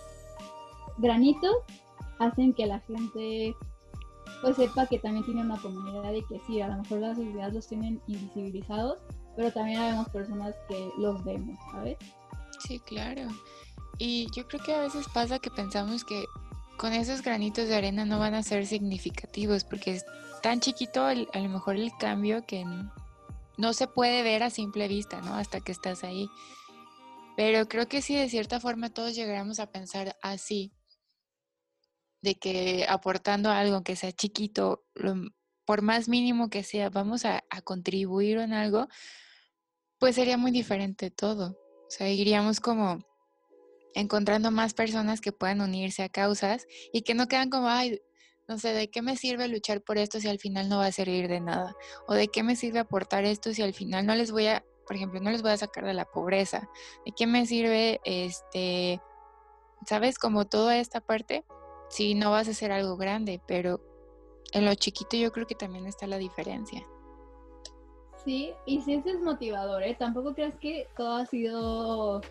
granitos 0.97 1.55
hacen 2.25 2.53
que 2.53 2.65
la 2.65 2.79
gente 2.81 3.55
pues 4.41 4.57
sepa 4.57 4.85
que 4.87 4.99
también 4.99 5.25
tiene 5.25 5.41
una 5.41 5.61
comunidad 5.61 6.11
y 6.13 6.23
que 6.25 6.39
sí, 6.45 6.59
a 6.61 6.67
lo 6.67 6.81
mejor 6.81 6.99
las 6.99 7.17
sociedades 7.17 7.53
los 7.53 7.67
tienen 7.67 8.01
invisibilizados, 8.07 8.99
pero 9.35 9.51
también 9.51 9.79
vemos 9.81 10.09
personas 10.09 10.53
que 10.67 10.89
los 10.97 11.23
vemos, 11.23 11.57
¿sabes? 11.71 11.97
Sí, 12.59 12.79
claro. 12.79 13.21
Y 13.97 14.27
yo 14.35 14.47
creo 14.47 14.61
que 14.63 14.73
a 14.73 14.81
veces 14.81 15.07
pasa 15.13 15.39
que 15.39 15.49
pensamos 15.49 16.03
que 16.03 16.25
con 16.77 16.93
esos 16.93 17.21
granitos 17.21 17.67
de 17.67 17.75
arena 17.75 18.05
no 18.05 18.19
van 18.19 18.33
a 18.33 18.43
ser 18.43 18.65
significativos 18.65 19.63
porque 19.63 19.91
es 19.91 20.05
tan 20.41 20.59
chiquito 20.59 21.05
a 21.05 21.13
lo 21.15 21.49
mejor 21.49 21.75
el 21.77 21.91
cambio 21.97 22.45
que 22.45 22.65
no 23.57 23.73
se 23.73 23.87
puede 23.87 24.23
ver 24.23 24.43
a 24.43 24.49
simple 24.49 24.87
vista, 24.87 25.21
¿no? 25.21 25.35
Hasta 25.35 25.61
que 25.61 25.71
estás 25.71 26.03
ahí. 26.03 26.29
Pero 27.37 27.67
creo 27.67 27.87
que 27.87 28.01
sí, 28.01 28.15
de 28.15 28.29
cierta 28.29 28.59
forma 28.59 28.89
todos 28.89 29.15
llegaremos 29.15 29.59
a 29.59 29.71
pensar 29.71 30.17
así, 30.21 30.73
de 32.23 32.35
que 32.35 32.85
aportando 32.87 33.51
algo 33.51 33.83
que 33.83 33.97
sea 33.97 34.13
chiquito, 34.13 34.85
por 35.65 35.81
más 35.81 36.07
mínimo 36.07 36.49
que 36.49 36.63
sea, 36.63 36.89
vamos 36.89 37.25
a, 37.25 37.43
contribuir 37.65 38.37
en 38.37 38.53
algo, 38.53 38.87
pues 39.99 40.15
sería 40.15 40.37
muy 40.37 40.51
diferente 40.51 41.11
todo. 41.11 41.57
O 41.85 41.89
sea, 41.89 42.09
iríamos 42.09 42.61
como 42.61 43.05
encontrando 43.93 44.51
más 44.51 44.73
personas 44.73 45.19
que 45.19 45.33
puedan 45.33 45.61
unirse 45.61 46.01
a 46.01 46.09
causas 46.09 46.65
y 46.93 47.01
que 47.01 47.13
no 47.13 47.27
quedan 47.27 47.49
como, 47.49 47.67
ay, 47.67 48.01
no 48.47 48.57
sé, 48.57 48.73
¿de 48.73 48.89
qué 48.89 49.01
me 49.01 49.17
sirve 49.17 49.49
luchar 49.49 49.81
por 49.81 49.97
esto 49.97 50.19
si 50.21 50.29
al 50.29 50.39
final 50.39 50.69
no 50.69 50.77
va 50.77 50.87
a 50.87 50.91
servir 50.93 51.27
de 51.27 51.41
nada? 51.41 51.75
¿O 52.07 52.13
de 52.13 52.29
qué 52.29 52.41
me 52.41 52.55
sirve 52.55 52.79
aportar 52.79 53.25
esto 53.25 53.53
si 53.53 53.61
al 53.61 53.73
final 53.73 54.05
no 54.05 54.15
les 54.15 54.31
voy 54.31 54.47
a, 54.47 54.63
por 54.87 54.95
ejemplo, 54.95 55.19
no 55.19 55.29
les 55.29 55.41
voy 55.41 55.51
a 55.51 55.57
sacar 55.57 55.85
de 55.85 55.93
la 55.93 56.05
pobreza? 56.05 56.69
¿De 57.05 57.11
qué 57.15 57.27
me 57.27 57.45
sirve, 57.45 57.99
este, 58.05 59.01
sabes, 59.85 60.17
como 60.17 60.45
toda 60.45 60.77
esta 60.77 61.01
parte? 61.01 61.43
Sí, 61.93 62.15
no 62.15 62.31
vas 62.31 62.47
a 62.47 62.51
hacer 62.51 62.71
algo 62.71 62.97
grande, 62.97 63.39
pero 63.47 63.79
en 64.51 64.65
lo 64.65 64.73
chiquito 64.75 65.15
yo 65.15 65.31
creo 65.31 65.45
que 65.45 65.55
también 65.55 65.85
está 65.85 66.07
la 66.07 66.17
diferencia. 66.17 66.85
Sí, 68.25 68.51
y 68.65 68.81
sí 68.81 68.93
es 68.93 69.03
desmotivador, 69.03 69.83
¿eh? 69.83 69.95
Tampoco 69.99 70.33
creas 70.33 70.55
que 70.55 70.87
todo 70.97 71.17
ha 71.17 71.25
sido, 71.25 72.21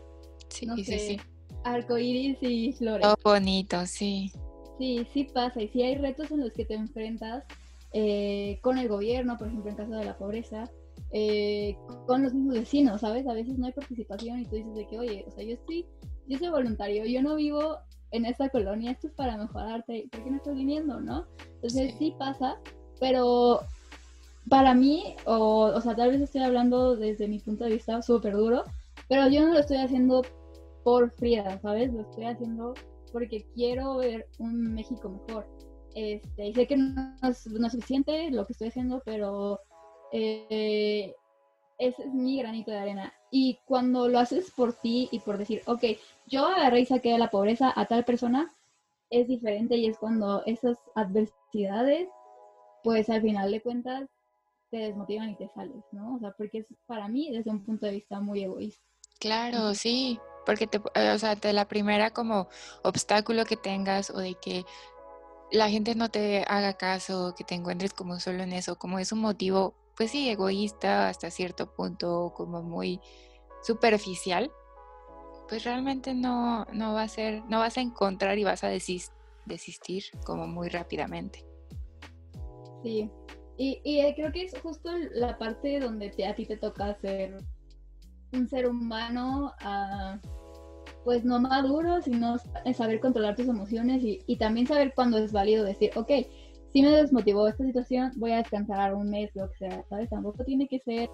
sí, 0.48 0.66
sí, 0.76 0.98
sí. 0.98 1.20
arcoíris 1.64 2.38
y 2.40 2.72
flores. 2.72 3.02
Todo 3.02 3.16
bonito, 3.22 3.86
sí. 3.86 4.30
Sí, 4.32 4.40
Sí, 4.78 5.06
sí 5.12 5.24
pasa 5.32 5.62
y 5.62 5.68
sí 5.68 5.82
hay 5.82 5.96
retos 5.96 6.30
en 6.30 6.40
los 6.40 6.52
que 6.52 6.64
te 6.64 6.74
enfrentas 6.74 7.44
eh, 7.92 8.58
con 8.62 8.78
el 8.78 8.88
gobierno, 8.88 9.36
por 9.36 9.48
ejemplo, 9.48 9.70
en 9.70 9.76
caso 9.76 9.92
de 9.92 10.04
la 10.04 10.16
pobreza, 10.16 10.68
eh, 11.12 11.76
con 12.06 12.22
los 12.22 12.32
mismos 12.32 12.54
vecinos, 12.54 13.00
¿sabes? 13.02 13.26
A 13.28 13.34
veces 13.34 13.58
no 13.58 13.66
hay 13.66 13.72
participación 13.72 14.40
y 14.40 14.46
tú 14.46 14.56
dices 14.56 14.74
de 14.74 14.86
que, 14.88 14.98
oye, 14.98 15.24
o 15.28 15.30
sea, 15.30 15.44
yo 15.44 15.54
estoy, 15.54 15.86
yo 16.26 16.38
soy 16.38 16.48
voluntario, 16.48 17.04
yo 17.04 17.22
no 17.22 17.36
vivo 17.36 17.78
en 18.12 18.26
esta 18.26 18.48
colonia, 18.50 18.92
esto 18.92 19.08
es 19.08 19.14
para 19.14 19.36
mejorarte, 19.36 20.08
¿por 20.10 20.22
qué 20.22 20.30
no 20.30 20.36
estás 20.36 20.54
viniendo, 20.54 21.00
no? 21.00 21.26
Entonces 21.54 21.94
sí, 21.98 22.14
pasa, 22.18 22.58
pero 23.00 23.60
para 24.48 24.74
mí, 24.74 25.16
o, 25.24 25.72
o 25.74 25.80
sea, 25.80 25.96
tal 25.96 26.10
vez 26.10 26.20
estoy 26.20 26.42
hablando 26.42 26.96
desde 26.96 27.28
mi 27.28 27.38
punto 27.38 27.64
de 27.64 27.72
vista 27.72 28.02
súper 28.02 28.34
duro, 28.34 28.64
pero 29.08 29.28
yo 29.28 29.46
no 29.46 29.54
lo 29.54 29.60
estoy 29.60 29.78
haciendo 29.78 30.22
por 30.84 31.10
Frida, 31.10 31.58
¿sabes? 31.60 31.92
Lo 31.92 32.02
estoy 32.02 32.24
haciendo 32.24 32.74
porque 33.12 33.46
quiero 33.54 33.98
ver 33.98 34.26
un 34.38 34.74
México 34.74 35.08
mejor. 35.08 35.46
Este, 35.94 36.48
y 36.48 36.54
sé 36.54 36.66
que 36.66 36.76
no 36.76 37.16
es, 37.22 37.42
suficiente 37.70 38.30
lo 38.30 38.46
que 38.46 38.52
estoy 38.52 38.68
haciendo, 38.68 39.02
pero 39.04 39.60
eh, 40.12 41.14
ese 41.78 42.02
es 42.02 42.14
mi 42.14 42.38
granito 42.38 42.70
de 42.70 42.78
arena. 42.78 43.12
Y 43.34 43.58
cuando 43.64 44.08
lo 44.08 44.18
haces 44.18 44.50
por 44.50 44.74
ti 44.74 45.08
y 45.10 45.18
por 45.20 45.38
decir, 45.38 45.62
ok, 45.64 45.82
yo 46.26 46.46
agarré 46.46 46.80
y 46.80 46.86
saqué 46.86 47.12
de 47.12 47.18
la 47.18 47.30
pobreza 47.30 47.72
a 47.74 47.86
tal 47.86 48.04
persona, 48.04 48.54
es 49.08 49.26
diferente 49.26 49.76
y 49.76 49.86
es 49.86 49.96
cuando 49.96 50.44
esas 50.44 50.76
adversidades, 50.94 52.08
pues 52.84 53.08
al 53.08 53.22
final 53.22 53.50
de 53.50 53.62
cuentas, 53.62 54.08
te 54.70 54.76
desmotivan 54.76 55.30
y 55.30 55.36
te 55.36 55.48
sales, 55.48 55.82
¿no? 55.92 56.16
O 56.16 56.18
sea, 56.18 56.32
porque 56.32 56.58
es 56.58 56.66
para 56.86 57.08
mí 57.08 57.30
desde 57.30 57.50
un 57.50 57.64
punto 57.64 57.86
de 57.86 57.92
vista 57.92 58.20
muy 58.20 58.44
egoísta. 58.44 58.82
Claro, 59.18 59.74
sí, 59.74 60.20
porque 60.44 60.66
te, 60.66 60.78
eh, 60.94 61.10
o 61.10 61.18
sea, 61.18 61.34
de 61.34 61.52
la 61.52 61.66
primera 61.66 62.10
como 62.10 62.48
obstáculo 62.82 63.44
que 63.44 63.56
tengas 63.56 64.10
o 64.10 64.18
de 64.18 64.34
que 64.34 64.64
la 65.52 65.68
gente 65.68 65.94
no 65.94 66.10
te 66.10 66.44
haga 66.48 66.74
caso, 66.74 67.34
que 67.36 67.44
te 67.44 67.54
encuentres 67.54 67.92
como 67.92 68.18
solo 68.18 68.42
en 68.42 68.52
eso, 68.52 68.76
como 68.76 68.98
es 68.98 69.12
un 69.12 69.20
motivo, 69.20 69.74
pues 70.02 70.10
sí, 70.10 70.28
egoísta 70.28 71.08
hasta 71.08 71.30
cierto 71.30 71.72
punto, 71.72 72.32
como 72.36 72.60
muy 72.60 72.98
superficial, 73.62 74.50
pues 75.48 75.62
realmente 75.62 76.12
no, 76.12 76.64
no 76.72 76.94
va 76.94 77.02
a 77.02 77.08
ser, 77.08 77.44
no 77.44 77.60
vas 77.60 77.78
a 77.78 77.82
encontrar 77.82 78.36
y 78.36 78.42
vas 78.42 78.64
a 78.64 78.68
desistir 78.68 80.02
como 80.26 80.48
muy 80.48 80.70
rápidamente. 80.70 81.46
Sí, 82.82 83.08
y, 83.56 83.80
y, 83.84 84.00
eh, 84.00 84.12
creo 84.16 84.32
que 84.32 84.42
es 84.42 84.58
justo 84.58 84.90
la 85.12 85.38
parte 85.38 85.78
donde 85.78 86.10
te, 86.10 86.26
a 86.26 86.34
ti 86.34 86.46
te 86.46 86.56
toca 86.56 86.98
ser 87.00 87.36
un 88.32 88.48
ser 88.48 88.66
humano 88.66 89.52
uh, 89.64 90.18
pues 91.04 91.24
no 91.24 91.38
maduro, 91.38 92.02
sino 92.02 92.38
saber 92.74 92.98
controlar 92.98 93.36
tus 93.36 93.46
emociones 93.46 94.02
y, 94.02 94.36
también 94.36 94.66
saber 94.66 94.94
cuándo 94.94 95.18
es 95.18 95.30
válido 95.30 95.64
decir, 95.64 95.90
ok, 95.94 96.10
si 96.72 96.82
me 96.82 96.90
desmotivó 96.90 97.46
esta 97.46 97.64
situación, 97.64 98.12
voy 98.16 98.32
a 98.32 98.38
descansar 98.38 98.94
un 98.94 99.10
mes, 99.10 99.30
lo 99.34 99.50
que 99.50 99.68
sea, 99.68 99.84
¿sabes? 99.88 100.08
Tampoco 100.08 100.42
tiene 100.44 100.66
que 100.66 100.80
ser 100.80 101.08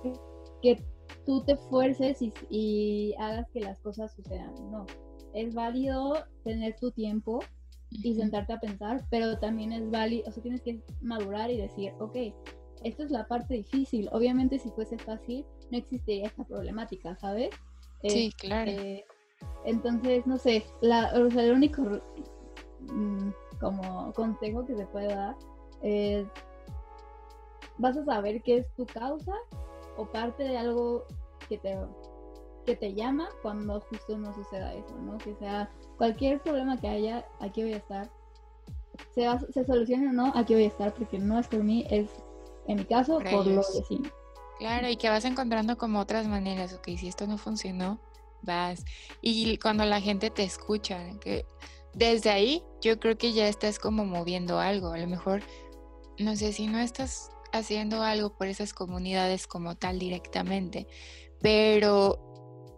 que 0.63 0.83
tú 1.27 1.43
te 1.45 1.57
fuerces 1.57 2.19
y, 2.49 3.15
hagas 3.19 3.51
que 3.51 3.61
las 3.61 3.81
cosas 3.81 4.15
sucedan, 4.15 4.55
no. 4.71 4.87
Es 5.35 5.55
válido 5.55 6.15
tener 6.45 6.77
tu 6.77 6.91
tiempo 6.93 7.41
y 7.91 8.15
sentarte 8.15 8.53
a 8.53 8.61
pensar, 8.61 9.05
pero 9.11 9.39
también 9.39 9.73
es 9.73 9.91
válido, 9.91 10.29
o 10.29 10.33
sea, 10.33 10.43
tienes 10.43 10.63
que 10.63 10.81
madurar 11.01 11.51
y 11.51 11.57
decir, 11.57 11.93
ok, 11.99 12.17
esto 12.85 13.03
es 13.03 13.11
la 13.11 13.27
parte 13.27 13.55
difícil. 13.55 14.09
Obviamente 14.13 14.59
si 14.59 14.71
fuese 14.71 14.97
fácil, 14.99 15.45
no 15.71 15.79
existiría 15.79 16.27
esta 16.27 16.45
problemática, 16.45 17.17
¿sabes? 17.17 17.51
Sí, 18.05 18.33
claro. 18.39 18.71
Eh, 18.71 19.05
entonces, 19.65 20.27
no 20.27 20.39
sé, 20.39 20.65
la, 20.81 21.13
o 21.15 21.31
sea, 21.31 21.45
el 21.45 21.53
único 21.53 21.83
mm, 22.93 23.31
como 23.61 24.13
consejo 24.13 24.65
que 24.65 24.77
se 24.77 24.87
puede 24.87 25.15
dar 25.15 25.37
es, 25.83 26.27
vas 27.79 27.97
a 27.97 28.05
saber 28.05 28.43
qué 28.43 28.59
es 28.59 28.75
tu 28.75 28.87
causa 28.87 29.35
o 29.97 30.07
parte 30.07 30.45
de 30.45 30.59
algo 30.59 31.05
que 31.49 31.59
te, 31.59 31.79
que 32.65 32.77
te 32.77 32.95
llama 32.95 33.29
cuando 33.43 33.81
justo 33.81 34.19
no 34.19 34.35
suceda 34.35 34.75
eso, 34.75 34.97
¿no? 35.01 35.19
Que 35.19 35.35
sea 35.37 35.71
cualquier 35.97 36.41
problema 36.41 36.79
que 36.79 36.89
haya, 36.89 37.27
aquí 37.41 37.63
voy 37.63 37.75
a 37.75 37.79
estar. 37.79 38.11
Se, 39.15 39.27
se 39.53 39.65
solucione 39.65 40.09
o 40.09 40.13
no, 40.13 40.33
aquí 40.35 40.55
voy 40.55 40.65
a 40.65 40.69
estar 40.69 40.93
porque 40.95 41.19
no 41.19 41.39
es 41.39 41.49
por 41.49 41.63
mí, 41.63 41.87
es 41.89 42.11
en 42.67 42.79
mi 42.79 42.85
caso 42.85 43.19
por, 43.19 43.47
los 43.47 43.75
vecinos. 43.75 44.13
Claro, 44.59 44.89
y 44.89 44.97
que 44.97 45.09
vas 45.09 45.25
encontrando 45.25 45.79
como 45.79 46.01
otras 46.01 46.27
maneras, 46.27 46.75
ok, 46.75 46.89
si 46.99 47.09
esto 47.09 47.27
no 47.27 47.39
funcionó, 47.39 47.99
vas. 48.43 48.85
Y 49.21 49.59
cuando 49.59 49.85
la 49.85 50.01
gente 50.01 50.31
te 50.31 50.43
escucha, 50.43 50.99
que 51.21 51.47
desde 51.99 52.31
ahí 52.31 52.63
yo 52.81 53.01
creo 53.01 53.19
que 53.19 53.33
ya 53.33 53.49
estás 53.49 53.79
como 53.79 54.05
moviendo 54.05 54.61
algo. 54.61 54.93
A 54.93 54.99
lo 54.99 55.07
mejor, 55.09 55.43
no 56.19 56.37
sé 56.37 56.53
si 56.53 56.69
no 56.69 56.79
estás 56.79 57.31
haciendo 57.53 58.03
algo 58.03 58.37
por 58.37 58.47
esas 58.47 58.73
comunidades 58.73 59.47
como 59.47 59.77
tal 59.77 59.99
directamente, 59.99 60.87
pero 61.41 62.25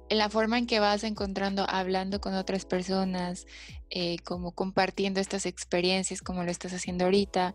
en 0.08 0.18
la 0.18 0.30
forma 0.30 0.58
en 0.58 0.66
que 0.66 0.80
vas 0.80 1.04
encontrando, 1.04 1.66
hablando 1.68 2.20
con 2.20 2.34
otras 2.34 2.64
personas, 2.64 3.46
eh, 3.90 4.16
como 4.24 4.52
compartiendo 4.52 5.20
estas 5.20 5.46
experiencias 5.46 6.22
como 6.22 6.42
lo 6.42 6.50
estás 6.50 6.72
haciendo 6.72 7.04
ahorita, 7.04 7.54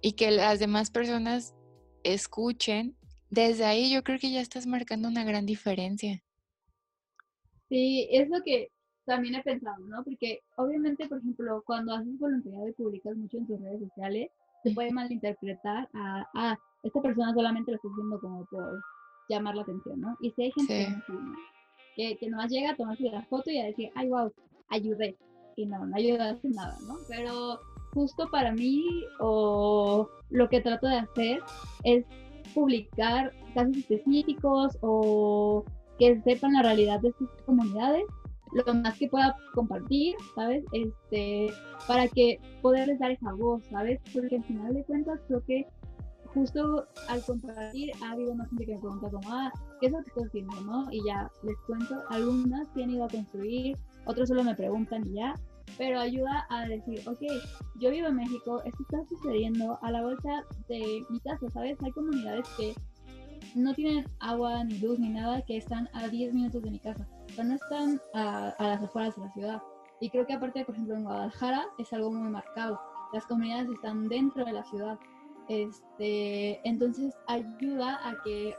y 0.00 0.12
que 0.12 0.30
las 0.30 0.58
demás 0.58 0.90
personas 0.90 1.54
escuchen, 2.04 2.96
desde 3.28 3.64
ahí 3.66 3.92
yo 3.92 4.02
creo 4.02 4.18
que 4.18 4.30
ya 4.30 4.40
estás 4.40 4.66
marcando 4.66 5.08
una 5.08 5.24
gran 5.24 5.46
diferencia. 5.46 6.22
Sí, 7.68 8.08
es 8.10 8.28
lo 8.28 8.42
que 8.44 8.70
también 9.06 9.36
he 9.36 9.42
pensado, 9.42 9.78
¿no? 9.86 10.02
Porque 10.04 10.40
obviamente, 10.56 11.08
por 11.08 11.18
ejemplo, 11.18 11.62
cuando 11.64 11.94
haces 11.94 12.18
voluntariado 12.18 12.68
y 12.68 12.72
publicas 12.72 13.16
mucho 13.16 13.38
en 13.38 13.46
tus 13.46 13.60
redes 13.60 13.80
sociales, 13.80 14.30
se 14.62 14.72
puede 14.72 14.90
malinterpretar 14.92 15.88
a, 15.94 16.28
ah, 16.34 16.58
esta 16.82 17.00
persona 17.00 17.32
solamente 17.32 17.70
lo 17.70 17.76
está 17.76 17.88
haciendo 17.88 18.20
como 18.20 18.44
por 18.46 18.82
llamar 19.28 19.54
la 19.54 19.62
atención, 19.62 20.00
¿no? 20.00 20.16
Y 20.20 20.30
si 20.32 20.42
hay 20.42 20.52
gente 20.52 20.88
que, 21.94 22.16
que 22.16 22.28
nomás 22.28 22.50
llega 22.50 22.70
a 22.70 22.76
tomarse 22.76 23.04
la 23.04 23.22
foto 23.22 23.50
y 23.50 23.58
a 23.58 23.66
decir, 23.66 23.90
ay, 23.94 24.08
wow, 24.08 24.32
ayudé. 24.68 25.16
Y 25.56 25.66
no, 25.66 25.86
no 25.86 25.96
ayudaste 25.96 26.48
nada, 26.50 26.76
¿no? 26.86 26.96
Pero 27.08 27.60
justo 27.94 28.28
para 28.30 28.52
mí, 28.52 28.84
o 29.20 30.08
lo 30.30 30.48
que 30.48 30.60
trato 30.60 30.86
de 30.86 30.98
hacer 30.98 31.40
es 31.84 32.04
publicar 32.54 33.32
casos 33.54 33.76
específicos 33.76 34.76
o 34.82 35.64
que 35.98 36.20
sepan 36.22 36.52
la 36.52 36.62
realidad 36.62 37.00
de 37.00 37.12
sus 37.12 37.30
comunidades, 37.44 38.04
lo 38.64 38.74
más 38.74 38.98
que 38.98 39.08
pueda 39.08 39.36
compartir, 39.54 40.14
¿sabes? 40.34 40.64
Este, 40.72 41.52
para 41.86 42.08
que 42.08 42.38
poderles 42.62 42.98
dar 42.98 43.10
esa 43.10 43.32
voz, 43.32 43.62
¿sabes? 43.70 44.00
Porque 44.12 44.36
al 44.36 44.44
final 44.44 44.74
de 44.74 44.84
cuentas 44.84 45.20
creo 45.26 45.44
que 45.44 45.66
justo 46.32 46.86
al 47.08 47.22
compartir 47.22 47.90
ha 48.02 48.12
habido 48.12 48.34
más 48.34 48.48
gente 48.50 48.66
que 48.66 48.74
me 48.74 48.80
pregunta 48.80 49.10
como, 49.10 49.32
ah, 49.32 49.50
¿qué 49.80 49.86
es 49.86 49.92
lo 49.92 50.02
que 50.02 50.08
estás 50.08 50.26
haciendo, 50.26 50.60
no? 50.62 50.86
Y 50.90 51.04
ya 51.06 51.30
les 51.42 51.56
cuento, 51.66 52.02
algunas 52.10 52.68
que 52.68 52.84
han 52.84 52.90
ido 52.90 53.04
a 53.04 53.08
construir, 53.08 53.76
otros 54.04 54.28
solo 54.28 54.44
me 54.44 54.54
preguntan 54.54 55.06
y 55.06 55.14
ya, 55.14 55.34
pero 55.78 55.98
ayuda 55.98 56.46
a 56.50 56.66
decir, 56.66 57.00
ok, 57.06 57.20
yo 57.80 57.90
vivo 57.90 58.08
en 58.08 58.16
México, 58.16 58.62
esto 58.64 58.82
está 58.82 59.04
sucediendo 59.08 59.78
a 59.82 59.90
la 59.90 60.02
vuelta 60.02 60.44
de 60.68 61.04
mi 61.08 61.20
casa, 61.20 61.48
¿sabes? 61.50 61.78
Hay 61.82 61.90
comunidades 61.92 62.46
que 62.56 62.74
no 63.54 63.74
tienen 63.74 64.04
agua, 64.20 64.64
ni 64.64 64.78
luz, 64.78 64.98
ni 64.98 65.08
nada, 65.08 65.42
que 65.42 65.56
están 65.56 65.88
a 65.92 66.08
10 66.08 66.34
minutos 66.34 66.62
de 66.62 66.70
mi 66.70 66.78
casa. 66.78 67.06
O 67.28 67.32
sea, 67.34 67.44
no 67.44 67.54
están 67.54 68.00
a, 68.14 68.54
las 68.58 68.82
afueras 68.82 69.16
de 69.16 69.22
la 69.22 69.32
ciudad. 69.32 69.62
Y 70.00 70.10
creo 70.10 70.26
que 70.26 70.34
aparte, 70.34 70.64
por 70.64 70.74
ejemplo, 70.74 70.96
en 70.96 71.04
Guadalajara 71.04 71.66
es 71.78 71.92
algo 71.92 72.12
muy 72.12 72.30
marcado. 72.30 72.80
Las 73.12 73.24
comunidades 73.26 73.68
están 73.70 74.08
dentro 74.08 74.44
de 74.44 74.52
la 74.52 74.64
ciudad. 74.64 74.98
Este, 75.48 76.60
entonces 76.68 77.14
ayuda 77.28 78.00
a 78.06 78.20
que 78.22 78.54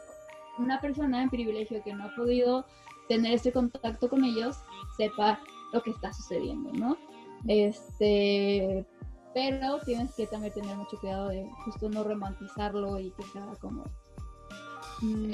una 0.58 0.80
persona 0.82 1.22
en 1.22 1.30
privilegio 1.30 1.84
que 1.84 1.94
no 1.94 2.06
ha 2.06 2.16
podido 2.16 2.66
tener 3.08 3.34
ese 3.34 3.52
contacto 3.52 4.10
con 4.10 4.24
ellos 4.24 4.58
sepa 4.96 5.40
lo 5.74 5.84
que 5.84 5.92
está 5.92 6.12
sucediendo, 6.14 6.72
¿no? 6.74 6.98
Este, 7.48 8.86
pero 9.34 9.80
tienes 9.86 10.16
que 10.16 10.26
también 10.28 10.54
tener 10.54 10.76
mucho 10.76 10.98
cuidado 10.98 11.30
de 11.30 11.48
justo 11.66 11.90
no 11.90 12.04
romantizarlo 12.04 13.00
y 13.00 13.12
que 13.12 13.24
sea 13.24 13.46
como 13.62 13.84
Mm, 15.02 15.32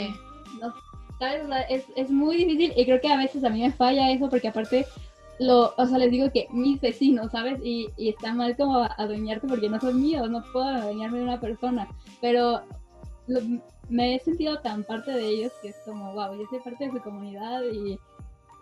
es, 1.69 1.85
es, 1.95 2.09
muy 2.09 2.37
difícil 2.37 2.73
y 2.75 2.85
creo 2.85 3.01
que 3.01 3.11
a 3.11 3.17
veces 3.17 3.43
a 3.43 3.49
mí 3.49 3.61
me 3.61 3.71
falla 3.71 4.11
eso 4.11 4.29
porque 4.29 4.47
aparte, 4.47 4.85
lo, 5.39 5.73
o 5.77 5.85
sea, 5.85 5.97
les 5.97 6.11
digo 6.11 6.31
que 6.31 6.47
mis 6.51 6.79
vecinos, 6.79 7.31
¿sabes? 7.31 7.59
Y, 7.63 7.89
y 7.97 8.09
está 8.09 8.33
mal 8.33 8.55
como 8.55 8.77
adueñarte 8.97 9.47
porque 9.47 9.69
no 9.69 9.79
son 9.79 10.01
míos, 10.01 10.29
no 10.29 10.43
puedo 10.51 10.65
adueñarme 10.65 11.19
de 11.19 11.23
una 11.23 11.39
persona, 11.39 11.87
pero 12.21 12.61
me 13.89 14.15
he 14.15 14.19
sentido 14.19 14.59
tan 14.59 14.83
parte 14.83 15.11
de 15.11 15.27
ellos 15.27 15.51
que 15.61 15.69
es 15.69 15.77
como, 15.85 16.13
wow, 16.13 16.35
yo 16.37 16.45
soy 16.49 16.59
parte 16.59 16.85
de 16.85 16.91
su 16.91 17.01
comunidad 17.01 17.63
y, 17.71 17.99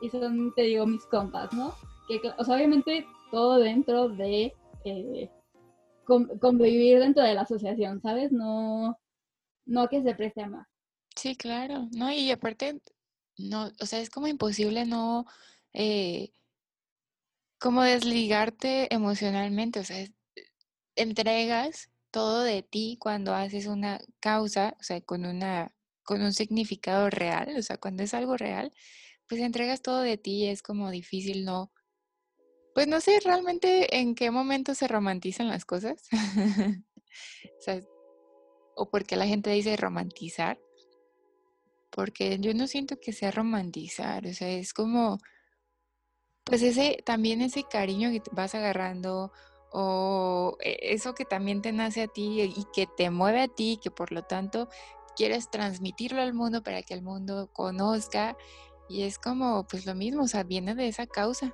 y 0.01 0.09
son, 0.09 0.53
te 0.55 0.63
digo, 0.63 0.85
mis 0.85 1.05
compas, 1.05 1.51
¿no? 1.53 1.73
Que, 2.07 2.19
o 2.37 2.43
sea, 2.43 2.55
obviamente 2.55 3.05
todo 3.31 3.59
dentro 3.59 4.09
de 4.09 4.53
eh, 4.83 5.29
convivir 6.39 6.99
dentro 6.99 7.23
de 7.23 7.33
la 7.33 7.41
asociación, 7.41 8.01
¿sabes? 8.01 8.31
No, 8.31 8.97
no 9.65 9.87
que 9.87 10.01
se 10.03 10.15
preste 10.15 10.41
a 10.41 10.49
más. 10.49 10.67
Sí, 11.15 11.35
claro, 11.35 11.87
¿no? 11.91 12.11
Y 12.11 12.31
aparte, 12.31 12.81
no, 13.37 13.71
o 13.79 13.85
sea, 13.85 13.99
es 13.99 14.09
como 14.09 14.27
imposible 14.27 14.85
no, 14.85 15.25
eh, 15.73 16.31
como 17.59 17.83
desligarte 17.83 18.93
emocionalmente, 18.93 19.79
o 19.79 19.83
sea, 19.83 20.05
entregas 20.95 21.89
todo 22.11 22.41
de 22.43 22.63
ti 22.63 22.97
cuando 22.99 23.33
haces 23.35 23.67
una 23.67 23.99
causa, 24.19 24.75
o 24.79 24.83
sea, 24.83 25.01
con 25.01 25.25
una 25.25 25.73
con 26.03 26.21
un 26.23 26.33
significado 26.33 27.09
real, 27.09 27.55
o 27.57 27.61
sea, 27.61 27.77
cuando 27.77 28.03
es 28.03 28.13
algo 28.13 28.35
real, 28.37 28.73
pues 29.27 29.41
entregas 29.41 29.81
todo 29.81 30.01
de 30.01 30.17
ti 30.17 30.45
y 30.45 30.47
es 30.47 30.61
como 30.63 30.91
difícil 30.91 31.45
no 31.45 31.71
pues 32.73 32.87
no 32.87 33.01
sé 33.01 33.19
realmente 33.19 33.97
en 33.99 34.15
qué 34.15 34.31
momento 34.31 34.75
se 34.75 34.87
romantizan 34.87 35.47
las 35.47 35.65
cosas. 35.65 36.07
o 37.67 37.71
o 38.75 38.89
porque 38.89 39.15
la 39.17 39.27
gente 39.27 39.49
dice 39.51 39.75
romantizar, 39.75 40.57
porque 41.91 42.37
yo 42.39 42.53
no 42.53 42.67
siento 42.67 42.99
que 42.99 43.13
sea 43.13 43.31
romantizar, 43.31 44.25
o 44.25 44.33
sea, 44.33 44.49
es 44.49 44.73
como 44.73 45.19
pues 46.43 46.63
ese 46.63 47.01
también 47.05 47.41
ese 47.41 47.63
cariño 47.63 48.09
que 48.11 48.21
vas 48.31 48.55
agarrando 48.55 49.31
o 49.71 50.57
e, 50.59 50.93
eso 50.93 51.13
que 51.13 51.25
también 51.25 51.61
te 51.61 51.71
nace 51.71 52.03
a 52.03 52.07
ti 52.07 52.41
y 52.41 52.65
que 52.73 52.87
te 52.87 53.09
mueve 53.09 53.41
a 53.41 53.47
ti, 53.47 53.79
que 53.81 53.91
por 53.91 54.11
lo 54.11 54.23
tanto 54.23 54.67
quieres 55.15 55.49
transmitirlo 55.49 56.21
al 56.21 56.33
mundo 56.33 56.63
para 56.63 56.81
que 56.81 56.93
el 56.93 57.03
mundo 57.03 57.49
conozca 57.53 58.35
y 58.89 59.03
es 59.03 59.19
como 59.19 59.65
pues 59.67 59.85
lo 59.85 59.95
mismo, 59.95 60.23
o 60.23 60.27
sea, 60.27 60.43
viene 60.43 60.75
de 60.75 60.87
esa 60.87 61.07
causa. 61.07 61.53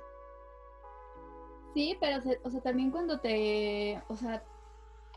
Sí, 1.74 1.96
pero 2.00 2.18
o 2.42 2.50
sea, 2.50 2.60
también 2.60 2.90
cuando 2.90 3.20
te, 3.20 4.02
o 4.08 4.16
sea, 4.16 4.42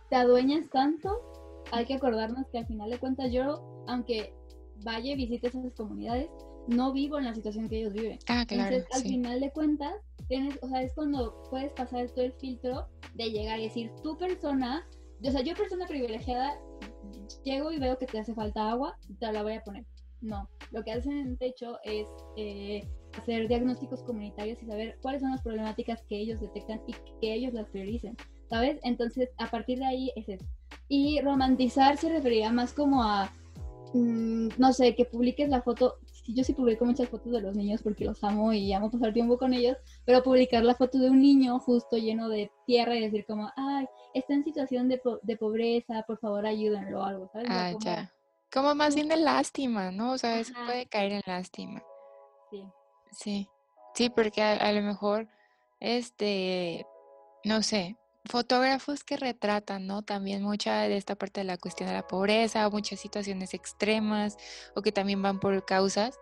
te 0.10 0.16
adueñas 0.16 0.70
tanto, 0.70 1.64
hay 1.72 1.86
que 1.86 1.96
acordarnos 1.96 2.46
que 2.52 2.60
al 2.60 2.68
final 2.68 2.90
de 2.90 3.00
cuentas 3.00 3.32
yo, 3.32 3.84
aunque 3.88 4.36
vaya 4.84 5.12
y 5.12 5.16
visite 5.16 5.48
esas 5.48 5.74
comunidades, 5.74 6.30
no 6.68 6.94
vivo 6.94 7.18
en 7.18 7.26
la 7.26 7.34
situación 7.34 7.68
que 7.68 7.80
ellos 7.80 7.94
viven. 7.94 8.20
Ah, 8.28 8.46
claro. 8.46 8.76
Entonces, 8.76 8.96
al 8.96 9.10
final 9.10 9.40
de 9.40 9.52
cuentas, 9.52 9.94
tienes, 10.28 10.58
o 10.62 10.70
sea, 10.70 10.82
es 10.82 10.94
cuando 10.94 11.44
puedes 11.50 11.74
pasar 11.74 12.10
todo 12.12 12.26
el 12.26 12.34
filtro 12.34 12.88
de 13.16 13.32
llegar 13.32 13.60
y 13.60 13.64
decir, 13.64 13.92
tu 14.04 14.18
persona, 14.18 14.88
o 15.24 15.32
sea, 15.32 15.42
yo 15.42 15.56
persona 15.56 15.86
privilegiada, 15.88 16.58
llego 17.44 17.72
y 17.72 17.80
veo 17.80 17.98
que 17.98 18.06
te 18.06 18.20
hace 18.20 18.34
falta 18.34 18.70
agua, 18.70 18.98
te 19.20 19.32
la 19.32 19.44
voy 19.44 19.54
a 19.54 19.64
poner. 19.64 19.86
No, 20.22 20.48
lo 20.70 20.84
que 20.84 20.92
hacen 20.92 21.18
en 21.18 21.38
techo 21.38 21.80
es 21.84 22.06
eh, 22.38 22.88
hacer 23.18 23.48
diagnósticos 23.48 24.04
comunitarios 24.04 24.62
y 24.62 24.68
saber 24.68 25.00
cuáles 25.02 25.22
son 25.22 25.32
las 25.32 25.42
problemáticas 25.42 26.04
que 26.04 26.18
ellos 26.18 26.40
detectan 26.40 26.82
y 26.86 26.94
que 27.20 27.34
ellos 27.34 27.54
las 27.54 27.68
prioricen, 27.70 28.16
¿sabes? 28.48 28.80
Entonces, 28.84 29.30
a 29.38 29.50
partir 29.50 29.80
de 29.80 29.86
ahí 29.86 30.12
es 30.16 30.30
eso. 30.30 30.46
Y 30.88 31.20
romantizar 31.22 31.98
se 31.98 32.10
refería 32.10 32.52
más 32.52 32.74
como 32.74 33.04
a, 33.04 33.34
mm, 33.94 34.50
no 34.58 34.74
sé, 34.74 34.96
que 34.96 35.06
publiques 35.06 35.50
la 35.50 35.62
foto 35.62 36.00
yo 36.28 36.44
sí 36.44 36.54
publico 36.54 36.86
muchas 36.86 37.10
fotos 37.10 37.32
de 37.32 37.42
los 37.42 37.56
niños 37.56 37.82
porque 37.82 38.06
los 38.06 38.24
amo 38.24 38.54
y 38.54 38.72
amo 38.74 38.92
pasar 38.92 39.14
tiempo 39.14 39.38
con 39.38 39.54
ellos, 39.54 39.78
pero 40.06 40.24
publicar 40.24 40.64
la 40.64 40.76
foto 40.76 40.98
de 40.98 41.10
un 41.10 41.22
niño 41.22 41.60
justo 41.60 41.98
lleno 41.98 42.30
de 42.30 42.52
tierra 42.66 42.96
y 42.96 43.02
decir 43.02 43.26
como, 43.26 43.52
ay, 43.56 43.86
está 44.14 44.34
en 44.34 44.44
situación 44.44 44.88
de, 44.88 45.02
de 45.24 45.38
pobreza, 45.38 46.04
por 46.08 46.20
favor 46.20 46.46
ayúdenlo 46.46 47.00
o 47.00 47.04
algo, 47.04 47.30
¿sabes? 47.32 47.48
Ah, 47.50 47.70
como, 47.74 47.86
ya. 47.86 48.14
Como 48.52 48.76
más 48.76 48.96
bien 48.96 49.08
de 49.08 49.18
lástima, 49.18 49.92
¿no? 49.92 50.14
O 50.14 50.18
sea, 50.18 50.40
eso 50.40 50.54
puede 50.66 50.86
caer 50.86 51.14
en 51.14 51.22
lástima. 51.26 51.82
Sí. 52.50 52.64
Sí. 53.12 53.50
Sí, 53.94 54.10
porque 54.10 54.42
a 54.42 54.72
lo 54.72 54.82
mejor, 54.82 55.28
este, 55.80 56.86
no 57.44 57.62
sé, 57.62 57.98
fotógrafos 58.26 59.04
que 59.04 59.18
retratan, 59.18 59.88
¿no? 59.88 60.04
También 60.04 60.44
mucha 60.44 60.82
de 60.82 60.98
esta 60.98 61.16
parte 61.16 61.42
de 61.42 61.46
la 61.46 61.58
cuestión 61.58 61.90
de 61.90 61.96
la 61.96 62.08
pobreza, 62.08 62.70
muchas 62.70 63.00
situaciones 63.00 63.54
extremas 63.54 64.38
o 64.76 64.82
que 64.82 64.92
también 64.92 65.22
van 65.22 65.40
por 65.40 65.66
causas. 65.66 66.20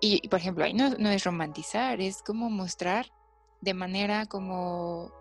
Y, 0.00 0.26
por 0.28 0.40
ejemplo, 0.40 0.64
ahí 0.64 0.72
no, 0.72 1.10
es 1.10 1.24
romantizar, 1.24 2.00
es 2.00 2.22
como 2.22 2.48
mostrar 2.48 3.12
de 3.60 3.74
manera 3.74 4.24
como 4.24 5.12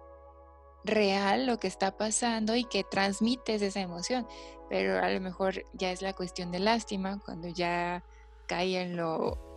real 0.86 1.46
lo 1.46 1.60
que 1.60 1.68
está 1.68 1.98
pasando 1.98 2.56
y 2.56 2.64
que 2.64 2.86
transmites 2.86 3.62
esa 3.62 3.82
emoción. 3.82 4.26
Pero 4.70 5.04
a 5.04 5.10
lo 5.10 5.20
mejor 5.20 5.66
ya 5.74 5.92
es 5.92 6.02
la 6.02 6.14
cuestión 6.14 6.52
de 6.52 6.60
lástima 6.60 7.20
cuando 7.26 7.50
ya 7.50 8.04
cae 8.48 8.82
en 8.82 8.96
lo 8.96 9.49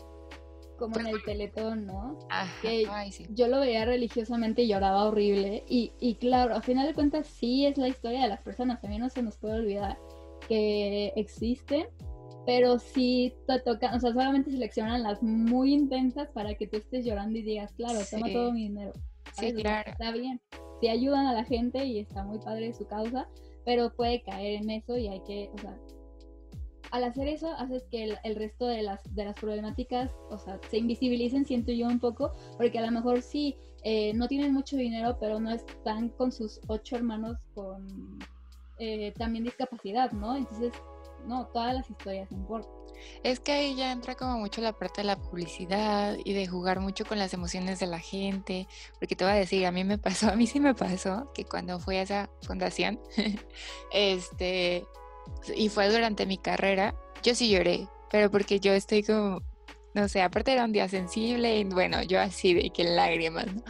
como 0.82 0.98
en 0.98 1.06
el 1.06 1.22
teletón, 1.22 1.86
¿no? 1.86 2.18
que 2.60 2.88
Yo 3.30 3.46
lo 3.46 3.60
veía 3.60 3.84
religiosamente 3.84 4.62
y 4.62 4.68
lloraba 4.68 5.04
horrible. 5.04 5.64
Y, 5.68 5.92
y 6.00 6.16
claro, 6.16 6.56
a 6.56 6.60
final 6.60 6.88
de 6.88 6.94
cuentas 6.94 7.28
sí 7.28 7.66
es 7.66 7.78
la 7.78 7.88
historia 7.88 8.22
de 8.22 8.28
las 8.28 8.40
personas, 8.40 8.80
también 8.80 9.02
no 9.02 9.08
se 9.08 9.22
nos 9.22 9.36
puede 9.36 9.54
olvidar 9.54 9.96
que 10.48 11.12
existen, 11.14 11.86
pero 12.44 12.80
sí 12.80 13.32
te 13.46 13.60
toca, 13.60 13.94
o 13.94 14.00
sea, 14.00 14.12
solamente 14.12 14.50
seleccionan 14.50 15.04
las 15.04 15.22
muy 15.22 15.72
intensas 15.72 16.28
para 16.30 16.54
que 16.54 16.66
tú 16.66 16.78
estés 16.78 17.04
llorando 17.04 17.38
y 17.38 17.42
digas, 17.42 17.72
claro, 17.74 18.00
toma 18.10 18.32
todo 18.32 18.52
mi 18.52 18.64
dinero. 18.64 18.92
Sí, 19.34 19.52
claro. 19.54 19.90
Está 19.90 20.10
bien. 20.10 20.40
Sí 20.80 20.88
ayudan 20.88 21.26
a 21.26 21.32
la 21.32 21.44
gente 21.44 21.84
y 21.84 22.00
está 22.00 22.24
muy 22.24 22.40
padre 22.40 22.74
su 22.74 22.86
causa, 22.86 23.28
pero 23.64 23.94
puede 23.94 24.22
caer 24.22 24.62
en 24.62 24.70
eso 24.70 24.96
y 24.96 25.06
hay 25.06 25.20
que, 25.20 25.48
o 25.54 25.58
sea, 25.58 25.78
al 26.92 27.04
hacer 27.04 27.26
eso 27.26 27.50
haces 27.56 27.84
que 27.90 28.16
el, 28.22 28.36
resto 28.36 28.66
de 28.66 28.82
las, 28.82 29.02
de 29.14 29.24
las 29.24 29.34
problemáticas, 29.34 30.10
o 30.30 30.38
sea, 30.38 30.60
se 30.70 30.76
invisibilicen, 30.76 31.46
siento 31.46 31.72
yo 31.72 31.86
un 31.86 31.98
poco, 31.98 32.32
porque 32.58 32.78
a 32.78 32.82
lo 32.84 32.92
mejor 32.92 33.22
sí, 33.22 33.56
eh, 33.82 34.12
no 34.14 34.28
tienen 34.28 34.52
mucho 34.52 34.76
dinero, 34.76 35.16
pero 35.18 35.40
no 35.40 35.50
están 35.50 36.10
con 36.10 36.30
sus 36.30 36.60
ocho 36.68 36.96
hermanos 36.96 37.38
con 37.54 38.18
eh, 38.78 39.12
también 39.16 39.42
discapacidad, 39.42 40.12
¿no? 40.12 40.36
Entonces, 40.36 40.74
no, 41.26 41.46
todas 41.46 41.74
las 41.74 41.88
historias 41.88 42.30
importan. 42.30 42.70
Es 43.22 43.40
que 43.40 43.52
ahí 43.52 43.74
ya 43.74 43.90
entra 43.90 44.14
como 44.14 44.38
mucho 44.38 44.60
la 44.60 44.74
parte 44.74 45.00
de 45.00 45.06
la 45.06 45.16
publicidad 45.16 46.18
y 46.22 46.34
de 46.34 46.46
jugar 46.46 46.80
mucho 46.80 47.06
con 47.06 47.18
las 47.18 47.32
emociones 47.32 47.80
de 47.80 47.86
la 47.86 48.00
gente, 48.00 48.68
porque 48.98 49.16
te 49.16 49.24
voy 49.24 49.32
a 49.32 49.36
decir, 49.36 49.64
a 49.64 49.72
mí 49.72 49.82
me 49.82 49.96
pasó, 49.96 50.28
a 50.28 50.36
mí 50.36 50.46
sí 50.46 50.60
me 50.60 50.74
pasó 50.74 51.32
que 51.32 51.46
cuando 51.46 51.80
fui 51.80 51.96
a 51.96 52.02
esa 52.02 52.30
fundación, 52.42 53.00
este, 53.92 54.84
y 55.54 55.68
fue 55.68 55.90
durante 55.90 56.26
mi 56.26 56.38
carrera, 56.38 56.94
yo 57.22 57.34
sí 57.34 57.50
lloré, 57.50 57.88
pero 58.10 58.30
porque 58.30 58.60
yo 58.60 58.72
estoy 58.72 59.02
como, 59.02 59.42
no 59.94 60.08
sé, 60.08 60.22
aparte 60.22 60.52
era 60.52 60.64
un 60.64 60.72
día 60.72 60.88
sensible 60.88 61.58
y 61.58 61.64
bueno, 61.64 62.02
yo 62.02 62.20
así 62.20 62.54
de 62.54 62.70
que 62.70 62.84
lágrimas, 62.84 63.46
¿no? 63.46 63.62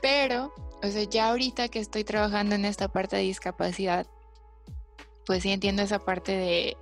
Pero, 0.00 0.52
o 0.82 0.86
sea, 0.88 1.04
ya 1.04 1.30
ahorita 1.30 1.68
que 1.68 1.78
estoy 1.78 2.04
trabajando 2.04 2.54
en 2.54 2.64
esta 2.64 2.88
parte 2.88 3.16
de 3.16 3.22
discapacidad, 3.22 4.06
pues 5.26 5.42
sí 5.42 5.52
entiendo 5.52 5.82
esa 5.82 6.00
parte 6.00 6.32
de 6.32 6.76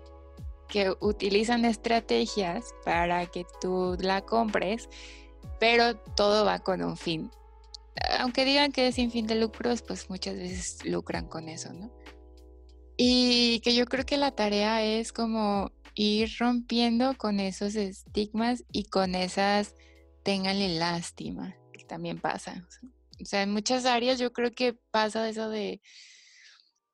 que 0.69 0.95
utilizan 1.01 1.65
estrategias 1.65 2.75
para 2.85 3.27
que 3.27 3.45
tú 3.61 3.97
la 4.01 4.23
compres, 4.23 4.89
pero 5.59 5.97
todo 5.97 6.45
va 6.45 6.61
con 6.61 6.83
un 6.83 6.97
fin. 6.97 7.31
Aunque 8.19 8.45
digan 8.45 8.73
que 8.73 8.89
es 8.89 8.95
sin 8.95 9.11
fin 9.11 9.27
de 9.27 9.35
lucros, 9.35 9.83
pues 9.83 10.09
muchas 10.09 10.37
veces 10.37 10.85
lucran 10.85 11.27
con 11.27 11.49
eso, 11.49 11.73
¿no? 11.73 11.91
Y 13.03 13.61
que 13.61 13.75
yo 13.75 13.87
creo 13.87 14.05
que 14.05 14.19
la 14.19 14.31
tarea 14.31 14.83
es 14.83 15.11
como 15.11 15.73
ir 15.95 16.31
rompiendo 16.39 17.17
con 17.17 17.41
esos 17.41 17.75
estigmas 17.75 18.63
y 18.73 18.91
con 18.91 19.15
esas 19.15 19.75
ténganle 20.23 20.69
lástima, 20.79 21.57
que 21.73 21.87
también 21.87 22.21
pasa. 22.21 22.69
O 23.19 23.25
sea, 23.25 23.41
en 23.41 23.53
muchas 23.53 23.87
áreas 23.87 24.19
yo 24.19 24.35
creo 24.35 24.53
que 24.53 24.75
pasa 24.91 25.27
eso 25.31 25.49
de 25.49 25.81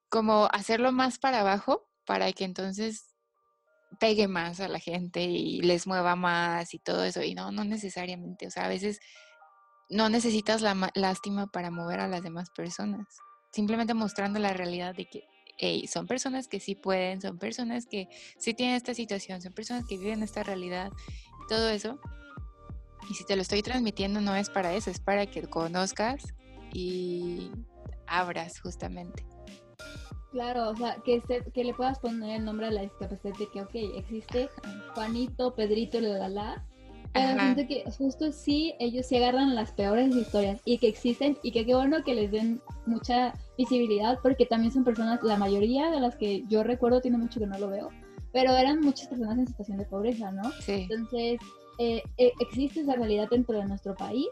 como 0.09 0.49
hacerlo 0.53 0.93
más 0.93 1.19
para 1.19 1.41
abajo 1.41 1.91
para 2.05 2.33
que 2.33 2.45
entonces 2.45 3.13
pegue 3.99 4.29
más 4.29 4.61
a 4.61 4.69
la 4.69 4.79
gente 4.79 5.25
y 5.25 5.61
les 5.61 5.89
mueva 5.89 6.15
más 6.15 6.73
y 6.73 6.79
todo 6.79 7.03
eso. 7.03 7.21
Y 7.25 7.35
no, 7.35 7.51
no 7.51 7.65
necesariamente. 7.65 8.47
O 8.47 8.51
sea, 8.53 8.67
a 8.67 8.69
veces 8.69 9.01
no 9.91 10.09
necesitas 10.09 10.63
la 10.63 10.89
lástima 10.95 11.49
para 11.49 11.73
mover 11.73 11.99
a 11.99 12.07
las 12.07 12.23
demás 12.23 12.51
personas. 12.51 13.09
Simplemente 13.51 13.93
mostrando 13.93 14.39
la 14.39 14.53
realidad 14.53 14.95
de 14.95 15.07
que 15.07 15.25
son 15.89 16.07
personas 16.07 16.49
que 16.49 16.61
sí 16.61 16.75
pueden, 16.75 17.21
son 17.21 17.39
personas 17.39 17.87
que 17.87 18.09
sí 18.39 18.55
tienen 18.55 18.77
esta 18.77 18.95
situación, 18.95 19.41
son 19.43 19.53
personas 19.53 19.85
que 19.87 19.99
viven 19.99 20.23
esta 20.23 20.43
realidad, 20.43 20.93
todo 21.49 21.69
eso. 21.69 21.99
Y 23.11 23.15
si 23.15 23.25
te 23.25 23.37
lo 23.37 23.43
estoy 23.43 23.63
transmitiendo 23.63 24.21
no 24.21 24.35
es 24.35 24.51
para 24.51 24.75
eso, 24.75 24.91
es 24.91 25.01
para 25.01 25.27
que 25.27 25.43
conozcas 25.43 26.35
y 26.73 27.51
abras 28.07 28.61
justamente. 28.61 29.25
Claro, 30.33 30.71
o 30.71 30.77
sea, 30.77 30.97
que, 31.05 31.23
que 31.55 31.65
le 31.65 31.73
puedas 31.73 31.99
poner 31.99 32.41
el 32.41 32.45
nombre 32.45 32.67
a 32.67 32.71
la 32.71 32.83
discapacidad 32.83 33.35
de 33.39 33.49
que, 33.49 33.63
ok, 33.63 33.75
existe 33.97 34.51
Juanito, 34.95 35.55
Pedrito, 35.55 36.01
la, 36.01 36.19
la, 36.19 36.29
la, 36.29 36.67
pero 37.13 37.41
siento 37.41 37.67
que 37.67 37.85
justo 37.97 38.33
sí, 38.33 38.75
ellos 38.79 39.07
se 39.07 39.17
agarran 39.17 39.55
las 39.55 39.73
peores 39.73 40.15
historias 40.15 40.61
y 40.65 40.79
que 40.79 40.89
existen 40.89 41.39
y 41.43 41.53
que 41.53 41.65
qué 41.65 41.75
bueno 41.75 42.05
que 42.05 42.15
les 42.15 42.31
den 42.31 42.61
mucha 42.87 43.35
visibilidad 43.57 44.19
porque 44.23 44.47
también 44.47 44.73
son 44.73 44.85
personas, 44.85 45.23
la 45.23 45.37
mayoría 45.37 45.91
de 45.91 46.01
las 46.01 46.17
que 46.17 46.45
yo 46.49 46.63
recuerdo, 46.63 47.01
tiene 47.01 47.19
mucho 47.19 47.41
que 47.41 47.47
no 47.47 47.59
lo 47.59 47.69
veo, 47.69 47.89
pero 48.33 48.53
eran 48.53 48.81
muchas 48.81 49.09
personas 49.09 49.39
en 49.39 49.47
situación 49.47 49.79
de 49.79 49.87
pobreza, 49.87 50.31
¿no? 50.31 50.51
Sí. 50.61 50.87
Entonces, 50.91 51.39
eh, 51.79 52.03
eh, 52.17 52.33
existe 52.41 52.81
esa 52.81 52.95
realidad 52.95 53.29
dentro 53.31 53.59
de 53.59 53.67
nuestro 53.67 53.95
país, 53.95 54.27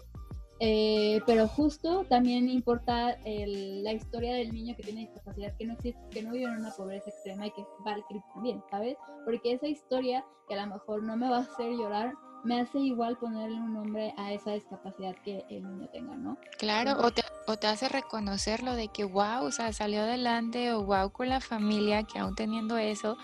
eh, 0.61 1.21
pero 1.27 1.47
justo 1.49 2.05
también 2.09 2.49
importa 2.49 3.19
la 3.25 3.93
historia 3.93 4.35
del 4.35 4.53
niño 4.53 4.75
que 4.77 4.83
tiene 4.83 5.01
discapacidad, 5.03 5.55
que 5.57 5.67
no 5.67 5.75
existe, 5.75 6.01
que 6.11 6.23
no 6.23 6.33
vive 6.33 6.45
en 6.45 6.59
una 6.59 6.71
pobreza 6.71 7.11
extrema 7.11 7.47
y 7.47 7.51
que 7.51 7.63
va 7.87 7.95
al 7.95 8.05
también, 8.33 8.63
¿sabes? 8.71 8.97
Porque 9.25 9.53
esa 9.53 9.67
historia 9.67 10.25
que 10.49 10.55
a 10.55 10.65
lo 10.65 10.75
mejor 10.75 11.03
no 11.03 11.17
me 11.17 11.29
va 11.29 11.39
a 11.39 11.41
hacer 11.41 11.73
llorar, 11.73 12.15
me 12.45 12.61
hace 12.61 12.79
igual 12.79 13.17
ponerle 13.17 13.57
un 13.57 13.73
nombre 13.73 14.15
a 14.17 14.33
esa 14.33 14.53
discapacidad 14.53 15.17
que 15.25 15.45
el 15.49 15.63
niño 15.63 15.89
tenga, 15.89 16.15
¿no? 16.15 16.39
Claro, 16.59 17.01
o 17.01 17.11
te, 17.11 17.23
o 17.47 17.57
te 17.57 17.67
hace 17.67 17.89
reconocerlo 17.89 18.75
de 18.75 18.89
que, 18.89 19.05
wow, 19.05 19.45
o 19.45 19.51
sea, 19.51 19.73
salió 19.73 20.03
adelante, 20.03 20.73
o 20.73 20.85
wow, 20.85 21.11
con 21.11 21.29
la 21.29 21.41
familia, 21.41 22.03
que 22.03 22.19
aún 22.19 22.35
teniendo 22.35 22.77
eso, 22.77 23.17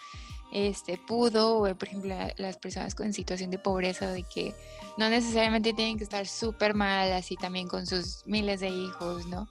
este, 0.53 0.99
pudo, 0.99 1.59
o 1.59 1.75
por 1.75 1.89
ejemplo, 1.89 2.14
las 2.37 2.57
personas 2.57 2.95
con 2.95 3.12
situación 3.12 3.51
de 3.51 3.59
pobreza, 3.59 4.11
de 4.11 4.23
que 4.23 4.55
no 4.97 5.09
necesariamente 5.11 5.75
tienen 5.75 5.99
que 5.99 6.05
estar 6.05 6.27
súper 6.27 6.75
mal, 6.75 7.12
así 7.12 7.37
también 7.37 7.68
con 7.68 7.87
sus 7.87 8.27
miles 8.27 8.61
de 8.61 8.68
hijos, 8.68 9.27
¿no? 9.27 9.49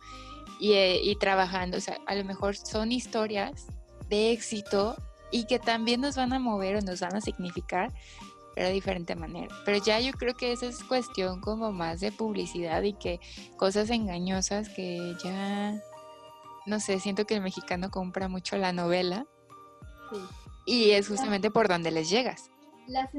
Y, 0.59 0.74
eh, 0.74 0.99
y 1.01 1.15
trabajando, 1.15 1.78
o 1.78 1.82
sea, 1.82 1.97
a 2.07 2.15
lo 2.15 2.26
mejor 2.26 2.57
son 2.57 2.91
historias 2.91 3.67
de 4.09 4.32
éxito 4.32 4.97
y 5.32 5.45
que 5.45 5.59
también 5.59 6.01
nos 6.01 6.15
van 6.15 6.34
a 6.34 6.39
mover 6.39 6.78
o 6.78 6.82
nos 6.82 6.99
van 6.99 7.15
a 7.15 7.22
significar, 7.22 7.93
pero 8.60 8.68
de 8.68 8.76
diferente 8.76 9.16
manera. 9.16 9.55
Pero 9.64 9.78
ya 9.78 10.01
yo 10.01 10.12
creo 10.12 10.34
que 10.34 10.51
esa 10.51 10.66
es 10.66 10.84
cuestión 10.84 11.39
como 11.39 11.72
más 11.72 12.01
de 12.01 12.12
publicidad 12.12 12.84
y 12.84 12.91
que 12.91 13.22
cosas 13.55 13.89
engañosas 13.89 14.68
que 14.68 15.16
ya, 15.24 15.82
no 16.66 16.82
sé, 16.82 16.99
siento 16.99 17.24
que 17.24 17.36
el 17.36 17.41
mexicano 17.41 17.89
compra 17.89 18.28
mucho 18.28 18.57
la 18.57 18.74
novela. 18.74 19.26
Sí. 20.12 20.18
Y 20.66 20.91
es 20.91 21.07
justamente 21.07 21.49
por 21.51 21.70
donde 21.70 21.89
les 21.89 22.10
llegas. 22.10 22.51
La 22.86 23.10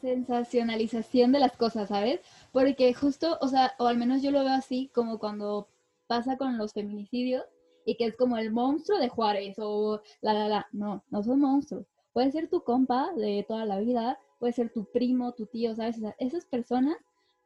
sensacionalización 0.00 1.32
de 1.32 1.40
las 1.40 1.54
cosas, 1.54 1.90
¿sabes? 1.90 2.20
Porque 2.50 2.94
justo, 2.94 3.36
o 3.42 3.48
sea, 3.48 3.74
o 3.78 3.88
al 3.88 3.98
menos 3.98 4.22
yo 4.22 4.30
lo 4.30 4.40
veo 4.40 4.54
así, 4.54 4.90
como 4.94 5.18
cuando 5.18 5.68
pasa 6.06 6.38
con 6.38 6.56
los 6.56 6.72
feminicidios 6.72 7.44
y 7.84 7.98
que 7.98 8.06
es 8.06 8.16
como 8.16 8.38
el 8.38 8.52
monstruo 8.52 8.98
de 8.98 9.10
Juárez 9.10 9.56
o 9.58 10.00
la, 10.22 10.32
la, 10.32 10.48
la. 10.48 10.66
No, 10.72 11.04
no 11.10 11.22
son 11.22 11.40
monstruos. 11.40 11.84
Puede 12.14 12.32
ser 12.32 12.48
tu 12.48 12.64
compa 12.64 13.12
de 13.16 13.44
toda 13.46 13.66
la 13.66 13.80
vida, 13.80 14.18
puede 14.38 14.52
ser 14.52 14.72
tu 14.72 14.84
primo, 14.86 15.32
tu 15.32 15.46
tío, 15.46 15.74
¿sabes? 15.74 15.98
O 15.98 16.00
sea, 16.00 16.16
esas 16.18 16.44
personas 16.46 16.96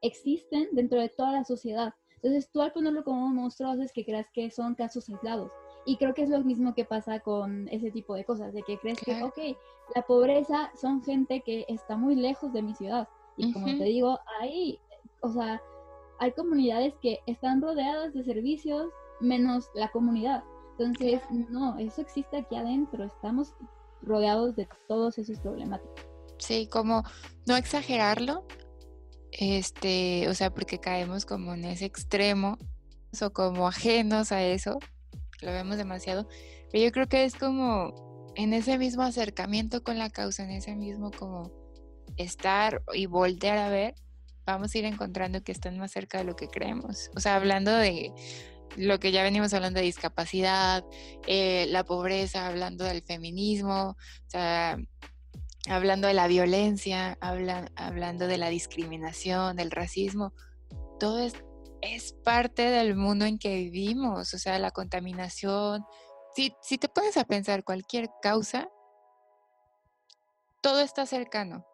existen 0.01 0.69
dentro 0.73 1.01
de 1.01 1.09
toda 1.09 1.33
la 1.33 1.45
sociedad. 1.45 1.95
Entonces 2.17 2.51
tú 2.51 2.63
al 2.63 2.73
ponerlo 2.73 3.03
como 3.03 3.27
un 3.27 3.35
monstruo 3.35 3.71
haces 3.71 3.93
que 3.93 4.05
creas 4.05 4.27
que 4.33 4.51
son 4.51 4.75
casos 4.75 5.09
aislados. 5.09 5.51
Y 5.85 5.97
creo 5.97 6.15
que 6.15 6.23
es 6.23 6.31
lo 6.31 6.41
mismo 6.45 6.75
que 6.75 6.85
pasa 6.85 7.19
con 7.21 7.69
ese 7.69 7.91
tipo 7.91 8.15
de 8.15 8.25
cosas, 8.25 8.53
de 8.53 8.63
que 8.63 8.79
crees 8.79 9.01
que, 9.01 9.21
ok, 9.23 9.57
la 9.97 10.03
pobreza 10.03 10.71
son 10.81 11.03
gente 11.03 11.41
que 11.41 11.65
está 11.67 11.97
muy 11.97 12.15
lejos 12.15 12.53
de 12.53 12.63
mi 12.63 12.75
ciudad. 12.75 13.09
Y 13.37 13.53
como 13.53 13.67
te 13.67 13.85
digo, 13.85 14.19
hay, 14.41 14.79
o 15.23 15.31
sea, 15.31 15.61
hay 16.21 16.31
comunidades 16.33 16.95
que 17.03 17.19
están 17.27 17.61
rodeadas 17.61 18.15
de 18.15 18.23
servicios 18.23 18.93
menos 19.21 19.71
la 19.75 19.91
comunidad. 19.91 20.45
Entonces, 20.79 21.21
no, 21.31 21.77
eso 21.79 22.01
existe 22.01 22.37
aquí 22.37 22.55
adentro, 22.55 23.05
estamos 23.05 23.55
rodeados 24.03 24.55
de 24.55 24.69
todos 24.87 25.19
esos 25.19 25.41
problemáticos. 25.41 26.12
Sí, 26.43 26.67
como 26.67 27.05
no 27.47 27.57
exagerarlo, 27.57 28.45
este, 29.31 30.29
o 30.29 30.35
sea, 30.35 30.53
porque 30.53 30.81
caemos 30.81 31.25
como 31.25 31.55
en 31.55 31.65
ese 31.65 31.85
extremo 31.85 32.59
o 33.21 33.31
como 33.31 33.69
ajenos 33.69 34.33
a 34.33 34.43
eso, 34.43 34.81
lo 35.41 35.53
vemos 35.53 35.77
demasiado, 35.77 36.29
pero 36.73 36.83
yo 36.83 36.91
creo 36.91 37.09
que 37.09 37.25
es 37.25 37.37
como 37.37 37.95
en 38.35 38.55
ese 38.55 38.77
mismo 38.77 39.03
acercamiento 39.03 39.85
con 39.85 39.99
la 39.99 40.11
causa, 40.11 40.43
en 40.43 40.51
ese 40.51 40.75
mismo 40.75 41.13
como 41.13 41.53
estar 42.17 42.83
y 42.93 43.07
voltear 43.07 43.59
a 43.59 43.69
ver, 43.69 43.95
vamos 44.45 44.75
a 44.75 44.79
ir 44.79 44.85
encontrando 44.85 45.45
que 45.45 45.53
están 45.53 45.79
más 45.79 45.93
cerca 45.93 46.19
de 46.19 46.25
lo 46.25 46.35
que 46.35 46.49
creemos. 46.49 47.09
O 47.15 47.21
sea, 47.21 47.37
hablando 47.37 47.71
de 47.73 48.13
lo 48.77 48.99
que 48.99 49.13
ya 49.13 49.23
venimos 49.23 49.55
hablando 49.55 49.79
de 49.79 49.87
discapacidad, 49.87 50.85
eh, 51.29 51.67
la 51.69 51.85
pobreza, 51.85 52.49
hablando 52.49 52.85
del 52.85 53.03
feminismo, 53.03 53.91
o 53.91 54.31
sea, 54.31 54.77
hablando 55.69 56.09
de 56.09 56.15
la 56.15 56.27
violencia, 56.27 57.19
hablando 57.21 58.27
de 58.27 58.39
la 58.39 58.49
discriminación, 58.49 59.57
del 59.57 59.71
racismo, 59.71 60.33
todo 60.99 61.19
es 61.19 61.35
es 61.83 62.15
parte 62.25 62.63
del 62.63 62.95
mundo 62.97 63.27
en 63.27 63.39
que 63.39 63.57
vivimos, 63.57 64.33
o 64.33 64.39
sea, 64.39 64.59
la 64.59 64.71
contaminación. 64.71 65.85
Si, 66.35 66.55
si 66.63 66.79
te 66.79 66.89
pones 66.89 67.17
a 67.17 67.25
pensar 67.25 67.65
cualquier 67.65 68.09
causa, 68.23 68.69
todo 70.63 70.81
está 70.81 71.07
cercano. 71.07 71.67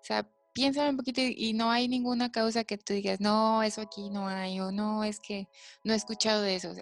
O 0.00 0.04
sea, 0.04 0.28
piensa 0.52 0.88
un 0.88 0.98
poquito 0.98 1.22
y, 1.22 1.54
no 1.54 1.70
hay 1.70 1.88
ninguna 1.88 2.30
causa 2.30 2.64
que 2.64 2.78
tú 2.78 2.92
digas, 2.92 3.20
no, 3.20 3.62
eso 3.62 3.80
aquí 3.80 4.10
no 4.10 4.28
hay, 4.28 4.60
o 4.60 4.70
no, 4.70 5.02
es 5.02 5.18
que 5.18 5.48
no 5.82 5.94
he 5.94 5.96
escuchado 5.96 6.42
de 6.42 6.56
eso. 6.56 6.74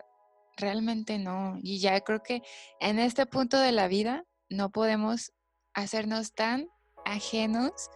realmente 0.56 1.18
no. 1.18 1.58
Y 1.62 1.78
ya 1.80 2.00
creo 2.00 2.22
que 2.22 2.42
en 2.80 2.98
este 2.98 3.26
punto 3.26 3.58
de 3.58 3.72
la 3.72 3.88
vida 3.88 4.24
no 4.50 4.70
podemos 4.70 5.32
hacernos 5.74 6.34
tan 6.34 6.68
ajenos 7.04 7.90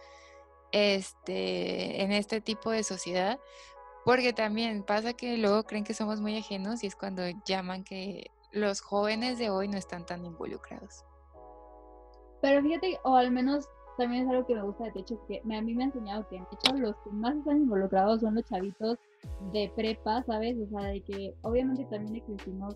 este, 0.71 2.01
en 2.01 2.11
este 2.11 2.41
tipo 2.41 2.71
de 2.71 2.83
sociedad, 2.83 3.39
porque 4.05 4.33
también 4.33 4.83
pasa 4.83 5.13
que 5.13 5.37
luego 5.37 5.63
creen 5.63 5.83
que 5.83 5.93
somos 5.93 6.21
muy 6.21 6.37
ajenos 6.37 6.83
y 6.83 6.87
es 6.87 6.95
cuando 6.95 7.23
llaman 7.45 7.83
que 7.83 8.31
los 8.51 8.81
jóvenes 8.81 9.37
de 9.37 9.49
hoy 9.49 9.67
no 9.67 9.77
están 9.77 10.05
tan 10.05 10.25
involucrados. 10.25 11.03
Pero 12.41 12.61
fíjate, 12.61 12.99
o 13.03 13.15
al 13.15 13.31
menos 13.31 13.67
también 13.97 14.23
es 14.23 14.29
algo 14.29 14.45
que 14.45 14.55
me 14.55 14.61
gusta 14.61 14.85
de 14.85 14.99
hecho, 14.99 15.19
que 15.27 15.39
a 15.39 15.61
mí 15.61 15.73
me 15.73 15.83
ha 15.83 15.87
enseñado 15.87 16.27
que 16.29 16.37
de 16.37 16.43
hecho 16.43 16.75
los 16.77 16.95
que 16.97 17.09
más 17.09 17.35
están 17.35 17.57
involucrados 17.57 18.21
son 18.21 18.35
los 18.35 18.45
chavitos 18.45 18.97
de 19.51 19.71
prepa, 19.75 20.23
¿sabes? 20.23 20.55
O 20.59 20.69
sea, 20.69 20.89
de 20.89 21.01
que 21.01 21.35
obviamente 21.41 21.85
también 21.85 22.15
existimos 22.17 22.75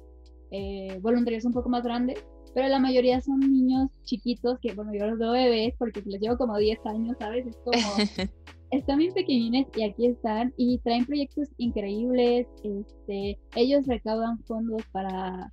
eh, 0.51 0.99
voluntarios 1.01 1.45
un 1.45 1.53
poco 1.53 1.69
más 1.69 1.83
grandes, 1.83 2.23
pero 2.53 2.67
la 2.67 2.79
mayoría 2.79 3.21
son 3.21 3.39
niños 3.39 3.89
chiquitos 4.03 4.59
que, 4.59 4.73
bueno, 4.73 4.93
yo 4.93 5.07
los 5.07 5.17
veo 5.17 5.31
bebés 5.31 5.73
porque 5.77 6.01
les 6.05 6.21
llevo 6.21 6.37
como 6.37 6.57
10 6.57 6.79
años, 6.85 7.17
¿sabes? 7.19 7.47
Es 7.47 7.57
como 7.57 7.71
están 8.71 8.99
bien 8.99 9.13
pequeñines 9.13 9.67
y 9.75 9.83
aquí 9.83 10.07
están 10.07 10.53
y 10.57 10.79
traen 10.79 11.05
proyectos 11.05 11.49
increíbles. 11.57 12.47
Este, 12.63 13.39
ellos 13.55 13.85
recaudan 13.87 14.39
fondos 14.43 14.81
para 14.91 15.51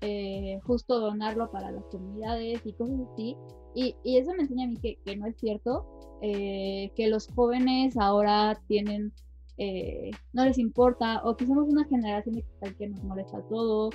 eh, 0.00 0.60
justo 0.64 1.00
donarlo 1.00 1.50
para 1.50 1.72
las 1.72 1.84
comunidades 1.86 2.60
y 2.64 2.72
cosas 2.74 3.00
así. 3.12 3.36
Y, 3.74 3.94
y 4.04 4.18
eso 4.18 4.32
me 4.34 4.42
enseña 4.42 4.64
a 4.64 4.68
mí 4.68 4.76
que, 4.76 4.98
que 5.04 5.16
no 5.16 5.26
es 5.26 5.36
cierto, 5.36 5.86
eh, 6.22 6.90
que 6.94 7.08
los 7.08 7.28
jóvenes 7.28 7.96
ahora 7.96 8.60
tienen, 8.66 9.12
eh, 9.56 10.10
no 10.32 10.44
les 10.44 10.58
importa, 10.58 11.22
o 11.24 11.36
que 11.36 11.46
somos 11.46 11.68
una 11.68 11.84
generación 11.84 12.36
de 12.36 12.42
cristal 12.42 12.76
que 12.76 12.88
nos 12.88 13.02
molesta 13.04 13.42
todo, 13.48 13.90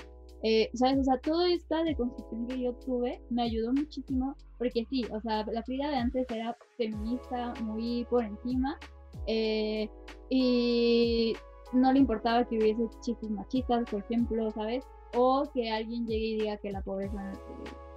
eh, 0.46 0.68
¿Sabes? 0.74 0.98
O 0.98 1.04
sea, 1.04 1.16
toda 1.20 1.48
esta 1.48 1.82
deconstrucción 1.84 2.46
que 2.46 2.60
yo 2.60 2.74
tuve 2.74 3.18
me 3.30 3.44
ayudó 3.44 3.72
muchísimo, 3.72 4.36
porque 4.58 4.84
sí, 4.90 5.02
o 5.10 5.18
sea, 5.22 5.42
la 5.46 5.62
Frida 5.62 5.88
de 5.88 5.96
antes 5.96 6.26
era 6.30 6.54
feminista, 6.76 7.54
muy 7.62 8.04
por 8.10 8.22
encima, 8.22 8.78
eh, 9.26 9.88
y 10.28 11.34
no 11.72 11.90
le 11.94 12.00
importaba 12.00 12.44
que 12.44 12.58
hubiese 12.58 12.82
chistes 13.00 13.30
machistas, 13.30 13.88
por 13.90 14.00
ejemplo, 14.00 14.50
¿sabes? 14.50 14.84
O 15.16 15.44
que 15.54 15.70
alguien 15.70 16.06
llegue 16.06 16.26
y 16.26 16.38
diga 16.40 16.58
que 16.58 16.72
la 16.72 16.82
pobreza, 16.82 17.32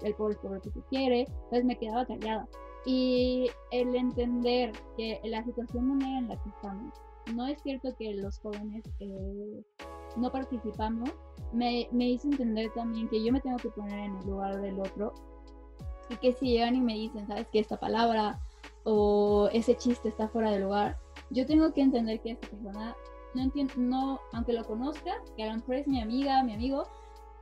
el 0.03 0.13
pobre 0.13 0.35
es 0.35 0.39
pobre 0.39 0.59
porque 0.61 0.81
quiere, 0.89 1.21
entonces 1.27 1.65
me 1.65 1.77
quedaba 1.77 2.05
callada. 2.05 2.47
Y 2.85 3.49
el 3.71 3.93
entender 3.93 4.71
que 4.95 5.19
la 5.25 5.43
situación 5.43 6.01
en 6.01 6.29
la 6.29 6.41
que 6.41 6.49
estamos, 6.49 6.93
no 7.33 7.47
es 7.47 7.61
cierto 7.61 7.95
que 7.95 8.13
los 8.13 8.39
jóvenes 8.39 8.83
eh, 8.99 9.63
no 10.15 10.31
participamos, 10.31 11.11
me, 11.53 11.87
me 11.91 12.09
hizo 12.09 12.27
entender 12.27 12.71
también 12.73 13.07
que 13.09 13.23
yo 13.23 13.31
me 13.31 13.41
tengo 13.41 13.57
que 13.57 13.69
poner 13.69 13.99
en 13.99 14.15
el 14.15 14.25
lugar 14.25 14.61
del 14.61 14.79
otro. 14.79 15.13
Y 16.09 16.15
que 16.17 16.33
si 16.33 16.47
llegan 16.47 16.75
y 16.75 16.81
me 16.81 16.93
dicen, 16.93 17.27
sabes 17.27 17.47
que 17.49 17.59
esta 17.59 17.79
palabra 17.79 18.39
o 18.83 19.49
ese 19.51 19.75
chiste 19.75 20.09
está 20.09 20.29
fuera 20.29 20.51
de 20.51 20.59
lugar, 20.59 20.97
yo 21.29 21.45
tengo 21.45 21.73
que 21.73 21.81
entender 21.81 22.21
que 22.21 22.31
esta 22.31 22.47
persona 22.47 22.95
no 23.33 23.41
entiende, 23.41 23.73
no, 23.77 24.19
aunque 24.31 24.53
lo 24.53 24.63
conozca, 24.63 25.11
que 25.35 25.43
a 25.43 25.47
lo 25.47 25.55
mejor 25.55 25.75
es 25.75 25.87
mi 25.87 26.01
amiga, 26.01 26.43
mi 26.43 26.53
amigo, 26.53 26.87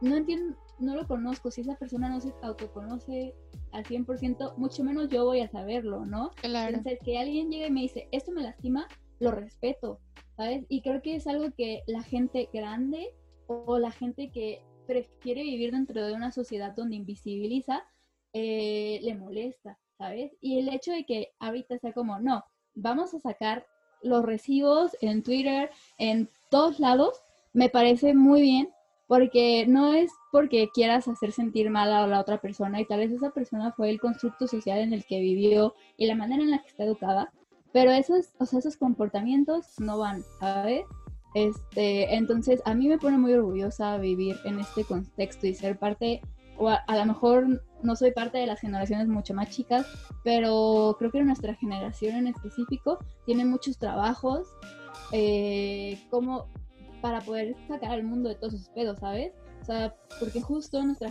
no 0.02 0.16
entiendo, 0.16 0.58
no 0.80 0.96
lo 0.96 1.08
conozco, 1.08 1.52
si 1.52 1.62
esa 1.62 1.76
persona 1.76 2.10
no 2.10 2.20
se 2.20 2.34
autoconoce 2.42 3.36
al 3.72 3.84
100%, 3.84 4.56
mucho 4.58 4.84
menos 4.84 5.10
yo 5.10 5.26
voy 5.26 5.42
a 5.42 5.48
saberlo, 5.48 6.06
¿no? 6.06 6.32
Entonces, 6.44 7.00
que 7.04 7.18
alguien 7.18 7.50
llegue 7.50 7.68
y 7.68 7.72
me 7.72 7.82
dice, 7.82 8.08
esto 8.12 8.32
me 8.32 8.42
lastima, 8.42 8.88
lo 9.20 9.32
respeto, 9.32 10.00
¿sabes? 10.36 10.66
Y 10.70 10.82
creo 10.82 11.02
que 11.02 11.16
es 11.16 11.28
algo 11.28 11.52
que 11.56 11.84
la 11.88 12.04
gente 12.04 12.50
grande 12.54 13.14
o 13.48 13.78
la 13.80 13.92
gente 13.92 14.32
que 14.32 14.62
prefiere 14.88 15.44
vivir 15.44 15.72
dentro 15.72 16.06
de 16.06 16.14
una 16.14 16.32
sociedad 16.32 16.76
donde 16.76 16.96
invisibiliza, 16.96 17.84
eh, 18.34 19.00
le 19.02 19.16
molesta, 19.16 19.80
¿sabes? 19.98 20.36
Y 20.42 20.60
el 20.60 20.70
hecho 20.70 20.92
de 20.92 21.06
que 21.06 21.30
ahorita 21.40 21.78
sea 21.80 21.94
como, 21.94 22.20
no, 22.20 22.44
vamos 22.76 23.14
a 23.14 23.20
sacar 23.20 23.66
los 24.02 24.24
recibos 24.24 24.96
en 25.02 25.24
Twitter, 25.24 25.72
en 25.98 26.30
todos 26.50 26.80
lados, 26.80 27.24
me 27.54 27.70
parece 27.70 28.14
muy 28.14 28.42
bien, 28.42 28.70
porque 29.08 29.66
no 29.68 29.94
es 29.94 30.12
porque 30.32 30.70
quieras 30.74 31.08
hacer 31.08 31.32
sentir 31.32 31.70
mal 31.70 31.94
a 31.94 32.08
la 32.08 32.20
otra 32.20 32.42
persona 32.42 32.82
y 32.82 32.86
tal 32.86 33.00
vez 33.00 33.12
esa 33.12 33.32
persona 33.32 33.72
fue 33.72 33.90
el 33.90 34.00
constructo 34.00 34.48
social 34.48 34.80
en 34.80 34.94
el 34.94 35.06
que 35.06 35.20
vivió 35.20 35.76
y 35.98 36.08
la 36.08 36.16
manera 36.16 36.44
en 36.44 36.52
la 36.52 36.62
que 36.62 36.70
está 36.70 36.84
educada, 36.84 37.32
pero 37.76 37.92
esos, 37.92 38.30
o 38.40 38.46
sea, 38.46 38.60
esos 38.60 38.78
comportamientos 38.78 39.66
no 39.80 39.98
van, 39.98 40.24
¿sabes? 40.40 40.86
Este, 41.34 42.16
entonces, 42.16 42.62
a 42.64 42.74
mí 42.74 42.88
me 42.88 42.98
pone 42.98 43.18
muy 43.18 43.34
orgullosa 43.34 43.98
vivir 43.98 44.38
en 44.46 44.62
este 44.62 44.86
contexto 44.86 45.46
y 45.46 45.56
ser 45.56 45.78
parte 45.78 46.22
o 46.58 46.70
a, 46.70 46.86
lo 46.88 47.06
mejor 47.06 47.62
no 47.84 47.98
soy 47.98 48.12
parte 48.12 48.38
de 48.38 48.48
las 48.48 48.62
generaciones 48.62 49.10
mucho 49.10 49.34
más 49.34 49.50
chicas, 49.50 49.86
pero 50.24 50.96
creo 50.98 51.12
que 51.12 51.22
nuestra 51.26 51.54
generación 51.56 52.16
en 52.16 52.28
específico 52.28 52.98
tiene 53.26 53.44
muchos 53.44 53.78
trabajos 53.78 54.48
eh, 55.12 56.00
como 56.10 56.48
para 57.02 57.20
poder 57.20 57.58
sacar 57.68 57.92
al 57.92 58.06
mundo 58.06 58.30
de 58.30 58.36
todos 58.36 58.54
sus 58.54 58.70
pedos, 58.70 59.00
¿sabes? 59.00 59.34
O 59.64 59.66
sea, 59.66 59.94
porque 60.22 60.40
justo 60.40 60.82
nuestra 60.82 61.10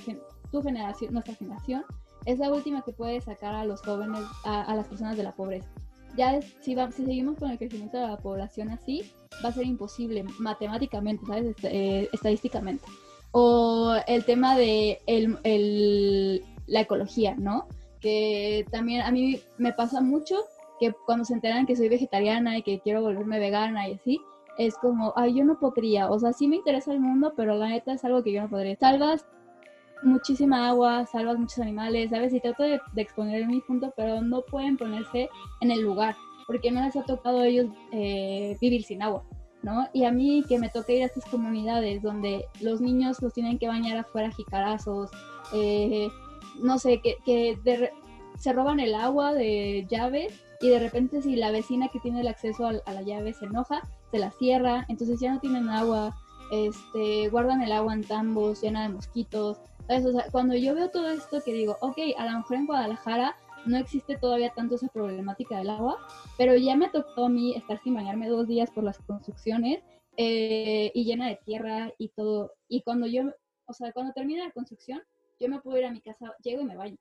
tu 0.50 0.62
generación, 0.62 1.12
nuestra 1.12 1.34
generación 1.34 1.84
es 2.24 2.38
la 2.38 2.50
última 2.50 2.80
que 2.80 2.92
puede 2.94 3.20
sacar 3.20 3.54
a 3.54 3.66
los 3.66 3.82
jóvenes, 3.82 4.22
a, 4.44 4.74
las 4.74 4.88
personas 4.88 5.18
de 5.18 5.24
la 5.24 5.34
pobreza. 5.34 5.68
Ya 6.16 6.36
es, 6.36 6.44
si, 6.60 6.74
si 6.74 7.04
seguimos 7.04 7.38
con 7.38 7.50
el 7.50 7.58
crecimiento 7.58 7.98
de 7.98 8.08
la 8.08 8.18
población 8.18 8.70
así, 8.70 9.02
va 9.44 9.48
a 9.48 9.52
ser 9.52 9.66
imposible 9.66 10.24
matemáticamente, 10.38 11.26
¿sabes? 11.26 11.46
Este, 11.46 11.68
eh, 11.76 12.08
estadísticamente. 12.12 12.84
O 13.32 13.96
el 14.06 14.24
tema 14.24 14.56
de 14.56 15.00
el, 15.06 16.44
la 16.66 16.80
ecología, 16.80 17.34
¿no? 17.36 17.66
Que 18.00 18.64
también 18.70 19.02
a 19.02 19.10
mí 19.10 19.40
me 19.58 19.72
pasa 19.72 20.00
mucho 20.00 20.36
que 20.78 20.92
cuando 21.06 21.24
se 21.24 21.34
enteran 21.34 21.66
que 21.66 21.76
soy 21.76 21.88
vegetariana 21.88 22.58
y 22.58 22.62
que 22.62 22.80
quiero 22.80 23.02
volverme 23.02 23.38
vegana 23.38 23.88
y 23.88 23.94
así, 23.94 24.20
es 24.56 24.76
como, 24.76 25.12
ay, 25.16 25.34
yo 25.34 25.44
no 25.44 25.58
podría, 25.58 26.08
o 26.10 26.18
sea, 26.18 26.32
sí 26.32 26.46
me 26.46 26.56
interesa 26.56 26.92
el 26.92 27.00
mundo, 27.00 27.32
pero 27.36 27.56
la 27.56 27.68
neta 27.68 27.92
es 27.92 28.04
algo 28.04 28.22
que 28.22 28.32
yo 28.32 28.42
no 28.42 28.50
podría. 28.50 28.76
Salvas 28.76 29.26
muchísima 30.04 30.68
agua, 30.68 31.06
salvas 31.06 31.38
muchos 31.38 31.58
animales, 31.58 32.10
¿sabes? 32.10 32.32
Y 32.32 32.40
trato 32.40 32.62
de, 32.62 32.80
exponer 32.96 33.46
mi 33.46 33.60
punto, 33.60 33.92
pero 33.96 34.20
no 34.22 34.42
pueden 34.42 34.76
ponerse 34.76 35.28
en 35.60 35.70
el 35.70 35.80
lugar, 35.80 36.16
porque 36.46 36.70
no 36.70 36.82
les 36.82 36.96
ha 36.96 37.02
tocado 37.02 37.40
a 37.40 37.46
ellos 37.46 37.66
eh, 37.92 38.56
vivir 38.60 38.84
sin 38.84 39.02
agua, 39.02 39.24
¿no? 39.62 39.88
Y 39.92 40.04
a 40.04 40.12
mí 40.12 40.44
que 40.48 40.58
me 40.58 40.68
toca 40.68 40.92
ir 40.92 41.02
a 41.02 41.06
estas 41.06 41.24
comunidades 41.26 42.02
donde 42.02 42.46
los 42.60 42.80
niños 42.80 43.20
los 43.22 43.32
tienen 43.32 43.58
que 43.58 43.68
bañar 43.68 43.98
afuera 43.98 44.30
jicarazos, 44.30 45.10
eh, 45.52 46.08
no 46.60 46.78
sé, 46.78 47.00
que, 47.00 47.58
se 48.38 48.52
roban 48.52 48.80
el 48.80 48.94
agua 48.94 49.32
de 49.32 49.86
llaves 49.88 50.44
y 50.60 50.68
de 50.68 50.80
repente 50.80 51.22
si 51.22 51.36
la 51.36 51.52
vecina 51.52 51.88
que 51.88 52.00
tiene 52.00 52.20
el 52.20 52.26
acceso 52.26 52.66
a, 52.66 52.72
la 52.72 53.02
llave 53.02 53.32
se 53.32 53.44
enoja, 53.44 53.82
se 54.10 54.18
la 54.18 54.32
cierra, 54.32 54.84
entonces 54.88 55.20
ya 55.20 55.32
no 55.32 55.40
tienen 55.40 55.68
agua, 55.68 56.16
este, 56.50 57.28
guardan 57.28 57.62
el 57.62 57.72
agua 57.72 57.94
en 57.94 58.02
tambos 58.02 58.60
llena 58.60 58.82
de 58.82 58.88
mosquitos. 58.90 59.58
Cuando 60.32 60.54
yo 60.54 60.74
veo 60.74 60.90
todo 60.90 61.10
esto 61.10 61.42
que 61.42 61.52
digo, 61.52 61.76
ok, 61.80 61.98
a 62.16 62.26
lo 62.26 62.38
mejor 62.38 62.56
en 62.56 62.66
Guadalajara 62.66 63.36
no 63.66 63.76
existe 63.78 64.16
todavía 64.16 64.52
tanto 64.54 64.74
esa 64.74 64.88
problemática 64.88 65.58
del 65.58 65.70
agua, 65.70 65.98
pero 66.36 66.56
ya 66.56 66.76
me 66.76 66.88
tocó 66.88 67.26
a 67.26 67.28
mí 67.28 67.54
estar 67.54 67.82
sin 67.82 67.94
bañarme 67.94 68.28
dos 68.28 68.46
días 68.46 68.70
por 68.70 68.84
las 68.84 68.98
construcciones 68.98 69.82
eh, 70.16 70.90
y 70.94 71.04
llena 71.04 71.28
de 71.28 71.38
tierra 71.44 71.92
y 71.98 72.08
todo. 72.10 72.52
Y 72.68 72.82
cuando 72.82 73.06
yo, 73.06 73.24
o 73.66 73.72
sea, 73.72 73.92
cuando 73.92 74.12
termina 74.12 74.44
la 74.44 74.52
construcción, 74.52 75.02
yo 75.40 75.48
me 75.48 75.60
puedo 75.60 75.78
ir 75.78 75.84
a 75.86 75.90
mi 75.90 76.00
casa, 76.00 76.34
llego 76.42 76.62
y 76.62 76.64
me 76.64 76.76
baño. 76.76 76.96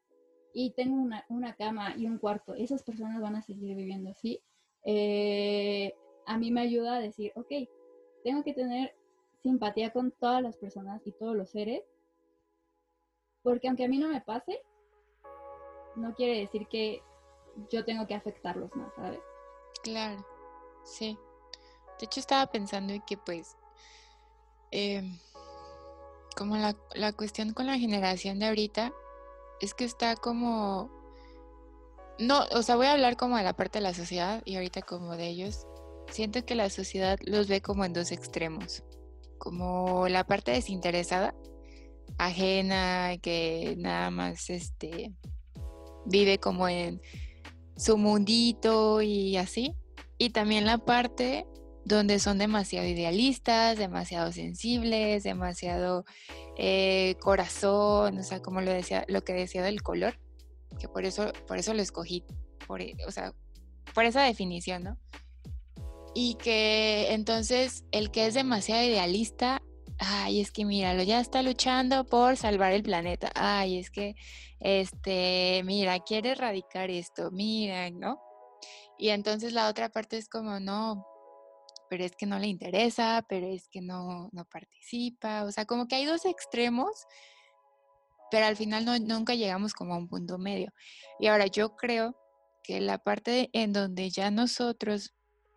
Y 0.53 0.71
tengo 0.71 0.95
una, 0.95 1.25
una 1.29 1.55
cama 1.55 1.95
y 1.97 2.05
un 2.05 2.17
cuarto. 2.17 2.53
Esas 2.53 2.84
personas 2.84 3.21
van 3.21 3.36
a 3.36 3.41
seguir 3.41 3.75
viviendo 3.75 4.11
así. 4.11 4.39
Eh, 4.86 5.93
a 6.25 6.38
mí 6.38 6.51
me 6.51 6.61
ayuda 6.61 6.95
a 6.95 6.99
decir, 6.99 7.31
ok, 7.36 7.51
tengo 8.23 8.43
que 8.43 8.53
tener 8.53 8.93
simpatía 9.41 9.91
con 9.91 10.11
todas 10.11 10.41
las 10.41 10.57
personas 10.57 11.05
y 11.05 11.11
todos 11.11 11.36
los 11.36 11.49
seres, 11.49 11.81
porque 13.43 13.67
aunque 13.67 13.85
a 13.85 13.87
mí 13.87 13.97
no 13.97 14.07
me 14.07 14.21
pase, 14.21 14.61
no 15.95 16.13
quiere 16.15 16.39
decir 16.39 16.67
que 16.67 17.03
yo 17.69 17.85
tengo 17.85 18.07
que 18.07 18.15
afectarlos 18.15 18.75
más, 18.75 18.93
¿sabes? 18.95 19.19
Claro, 19.83 20.25
sí. 20.83 21.17
De 21.99 22.05
hecho 22.05 22.19
estaba 22.19 22.47
pensando 22.47 22.93
en 22.93 23.01
que 23.01 23.17
pues, 23.17 23.55
em, 24.71 25.19
como 26.35 26.57
la, 26.57 26.75
la 26.95 27.13
cuestión 27.13 27.53
con 27.53 27.67
la 27.67 27.77
generación 27.77 28.39
de 28.39 28.47
ahorita, 28.47 28.93
es 29.59 29.73
que 29.73 29.85
está 29.85 30.15
como... 30.15 30.89
No, 32.19 32.43
o 32.51 32.61
sea, 32.61 32.75
voy 32.75 32.87
a 32.87 32.93
hablar 32.93 33.17
como 33.17 33.37
de 33.37 33.43
la 33.43 33.53
parte 33.53 33.79
de 33.79 33.83
la 33.83 33.93
sociedad 33.93 34.41
y 34.45 34.55
ahorita 34.55 34.81
como 34.81 35.15
de 35.15 35.27
ellos. 35.27 35.65
Siento 36.11 36.45
que 36.45 36.55
la 36.55 36.69
sociedad 36.69 37.17
los 37.25 37.47
ve 37.47 37.61
como 37.61 37.85
en 37.85 37.93
dos 37.93 38.11
extremos. 38.11 38.83
Como 39.39 40.07
la 40.09 40.25
parte 40.25 40.51
desinteresada, 40.51 41.33
ajena, 42.17 43.17
que 43.21 43.75
nada 43.77 44.11
más 44.11 44.49
este 44.49 45.13
vive 46.05 46.37
como 46.37 46.67
en 46.67 47.01
su 47.75 47.97
mundito 47.97 49.01
y 49.01 49.37
así. 49.37 49.75
Y 50.17 50.29
también 50.29 50.65
la 50.65 50.77
parte 50.77 51.45
donde 51.85 52.19
son 52.19 52.37
demasiado 52.37 52.87
idealistas, 52.87 53.77
demasiado 53.77 54.31
sensibles, 54.31 55.23
demasiado 55.23 56.05
eh, 56.57 57.15
corazón, 57.19 58.17
o 58.17 58.23
sea, 58.23 58.41
como 58.41 58.61
lo 58.61 58.71
decía, 58.71 59.05
lo 59.07 59.23
que 59.23 59.33
decía 59.33 59.63
del 59.63 59.81
color, 59.81 60.19
que 60.79 60.87
por 60.87 61.05
eso, 61.05 61.31
por 61.47 61.57
eso 61.57 61.73
lo 61.73 61.81
escogí, 61.81 62.23
por, 62.67 62.81
e, 62.81 62.95
o 63.05 63.11
sea, 63.11 63.33
por 63.93 64.05
esa 64.05 64.23
definición, 64.23 64.83
¿no? 64.83 64.97
Y 66.15 66.35
que 66.35 67.11
entonces 67.11 67.83
el 67.91 68.11
que 68.11 68.27
es 68.27 68.33
demasiado 68.33 68.83
idealista, 68.83 69.61
ay, 69.99 70.41
es 70.41 70.51
que 70.51 70.65
míralo, 70.65 71.03
ya 71.03 71.19
está 71.19 71.41
luchando 71.41 72.05
por 72.05 72.37
salvar 72.37 72.73
el 72.73 72.83
planeta, 72.83 73.31
ay, 73.35 73.79
es 73.79 73.89
que, 73.89 74.15
este, 74.59 75.61
mira, 75.65 75.99
quiere 75.99 76.31
erradicar 76.31 76.89
esto, 76.89 77.31
mira, 77.31 77.89
¿no? 77.89 78.19
Y 78.97 79.09
entonces 79.09 79.53
la 79.53 79.67
otra 79.69 79.89
parte 79.89 80.17
es 80.17 80.29
como, 80.29 80.59
no, 80.59 81.05
pero 81.89 82.05
es 82.05 82.15
que 82.15 82.25
no 82.25 82.39
le 82.39 82.47
interesa, 82.47 83.23
pero 83.29 83.47
es 83.47 83.67
que 83.69 83.81
no, 83.81 84.29
no 84.31 84.45
participa. 84.45 85.43
O 85.43 85.51
sea, 85.51 85.65
como 85.65 85.87
que 85.87 85.95
hay 85.95 86.05
dos 86.05 86.25
extremos, 86.25 87.05
pero 88.31 88.45
al 88.47 88.55
final 88.55 88.85
no, 88.85 88.97
nunca 88.97 89.35
llegamos 89.35 89.73
como 89.73 89.93
a 89.93 89.97
un 89.97 90.07
punto 90.07 90.37
medio. 90.39 90.71
Y 91.19 91.27
ahora 91.27 91.47
yo 91.47 91.75
creo 91.75 92.15
que 92.63 92.81
la 92.81 92.97
parte 92.97 93.49
en 93.53 93.73
donde 93.73 94.09
ya 94.09 94.31
nosotros 94.31 95.13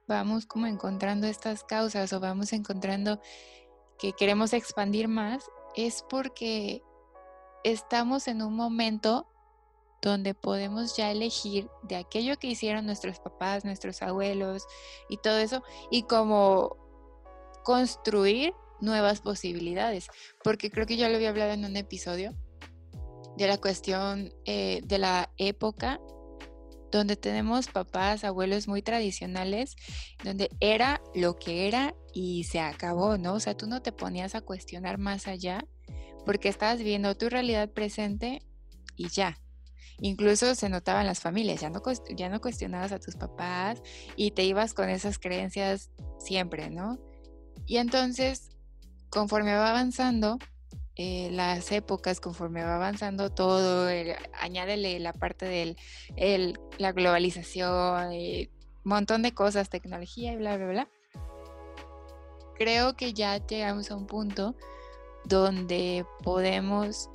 vamos 0.09 0.45
como 0.45 0.67
encontrando 0.67 1.27
estas 1.27 1.65
causas 1.65 2.13
o 2.13 2.21
vamos 2.21 2.53
encontrando 2.53 3.21
que 3.99 4.13
queremos 4.13 4.53
expandir 4.53 5.09
más 5.09 5.51
es 5.75 6.05
porque 6.09 6.83
estamos 7.65 8.29
en 8.29 8.43
un 8.43 8.55
momento 8.55 9.27
donde 10.03 10.35
podemos 10.35 10.97
ya 10.97 11.11
elegir 11.11 11.69
de 11.83 11.97
aquello 11.97 12.39
que 12.39 12.49
hicieron 12.49 12.87
nuestros 12.87 13.19
papás, 13.19 13.65
nuestros 13.65 14.03
abuelos 14.03 14.67
y 15.09 15.17
todo 15.17 15.39
eso, 15.39 15.63
y 15.91 16.03
como 16.05 16.77
construir 17.65 18.55
nuevas 18.81 19.21
posibilidades, 19.21 20.07
porque 20.45 20.71
creo 20.71 20.87
que 20.87 20.97
yo 20.97 21.09
lo 21.09 21.17
había 21.17 21.31
hablado 21.31 21.53
en 21.53 21.65
un 21.65 21.77
episodio 21.77 22.35
de 23.37 23.49
la 23.49 23.59
cuestión 23.59 24.33
eh, 24.45 24.81
de 24.85 24.99
la 24.99 25.31
época 25.37 26.01
donde 26.91 27.17
tenemos 27.17 27.69
papás, 27.69 28.25
abuelos 28.25 28.69
muy 28.69 28.83
tradicionales, 28.83 29.77
donde 30.25 30.51
era 30.61 31.01
lo 31.15 31.37
que 31.37 31.69
era 31.69 31.95
y 32.13 32.45
se 32.45 32.61
acabó, 32.61 33.19
¿no? 33.19 33.35
O 33.35 33.41
sea, 33.41 33.57
tú 33.57 33.67
no 33.67 33.83
te 33.83 33.93
ponías 33.93 34.35
a 34.35 34.41
cuestionar 34.41 34.99
más 34.99 35.27
allá 35.27 35.65
porque 36.25 36.49
estabas 36.49 36.79
viendo 36.79 37.17
tu 37.17 37.29
realidad 37.29 37.71
presente 37.71 38.43
y 38.97 39.09
ya, 39.09 39.39
Incluso 39.99 40.55
se 40.55 40.69
notaba 40.69 41.01
en 41.01 41.07
las 41.07 41.21
familias, 41.21 41.61
ya 41.61 41.71
no, 41.71 41.81
ya 42.15 42.29
no 42.29 42.41
cuestionabas 42.41 42.93
a 42.93 42.99
tus 42.99 43.17
papás 43.17 43.83
y 44.15 44.33
te 44.33 44.45
ibas 44.45 44.75
con 44.75 44.91
esas 44.91 45.19
creencias 45.19 45.91
siempre, 46.19 46.69
¿no? 46.69 46.99
Y 47.67 47.79
entonces, 47.79 48.51
conforme 49.09 49.55
va 49.55 49.71
avanzando, 49.71 50.39
eh, 50.97 51.29
las 51.31 51.71
épocas, 51.73 52.21
conforme 52.21 52.65
va 52.65 52.77
avanzando 52.77 53.31
todo, 53.31 53.89
añádele 54.41 54.99
la 54.99 55.13
parte 55.13 55.45
de 55.47 55.77
la 56.79 56.93
globalización, 56.93 58.13
un 58.13 58.49
montón 58.85 59.23
de 59.23 59.33
cosas, 59.33 59.69
tecnología 59.69 60.33
y 60.33 60.37
bla, 60.37 60.57
bla, 60.57 60.69
bla. 60.69 60.89
Creo 62.55 62.97
que 62.97 63.13
ya 63.13 63.37
llegamos 63.47 63.91
a 63.91 63.97
un 63.97 64.07
punto 64.07 64.55
donde 65.25 66.07
podemos 66.23 67.11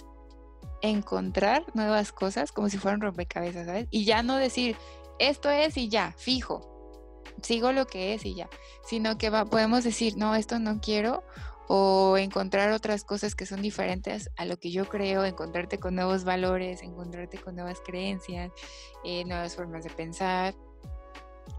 encontrar 0.82 1.66
nuevas 1.74 2.12
cosas 2.12 2.52
como 2.52 2.70
si 2.70 2.78
fueran 2.78 3.02
rompecabezas, 3.02 3.66
¿sabes? 3.66 3.88
Y 3.90 4.06
ya 4.06 4.22
no 4.22 4.36
decir, 4.36 4.76
esto 5.20 5.50
es 5.50 5.78
y 5.78 5.90
ya, 5.90 6.14
fijo, 6.18 7.24
sigo 7.42 7.72
lo 7.72 7.86
que 7.88 8.14
es 8.14 8.26
y 8.26 8.36
ya, 8.36 8.50
sino 8.86 9.18
que 9.18 9.32
podemos 9.32 9.84
decir, 9.84 10.18
no, 10.18 10.36
esto 10.36 10.60
no 10.60 10.80
quiero, 10.82 11.24
o 11.74 12.18
encontrar 12.18 12.74
otras 12.74 13.06
cosas 13.06 13.34
que 13.34 13.46
son 13.46 13.62
diferentes 13.62 14.30
a 14.36 14.44
lo 14.44 14.58
que 14.58 14.72
yo 14.72 14.90
creo, 14.90 15.24
encontrarte 15.24 15.78
con 15.78 15.96
nuevos 15.96 16.26
valores, 16.26 16.84
encontrarte 16.84 17.38
con 17.38 17.56
nuevas 17.56 17.80
creencias, 17.80 18.52
eh, 19.06 19.24
nuevas 19.24 19.56
formas 19.56 19.86
de 19.86 19.90
pensar, 19.90 20.54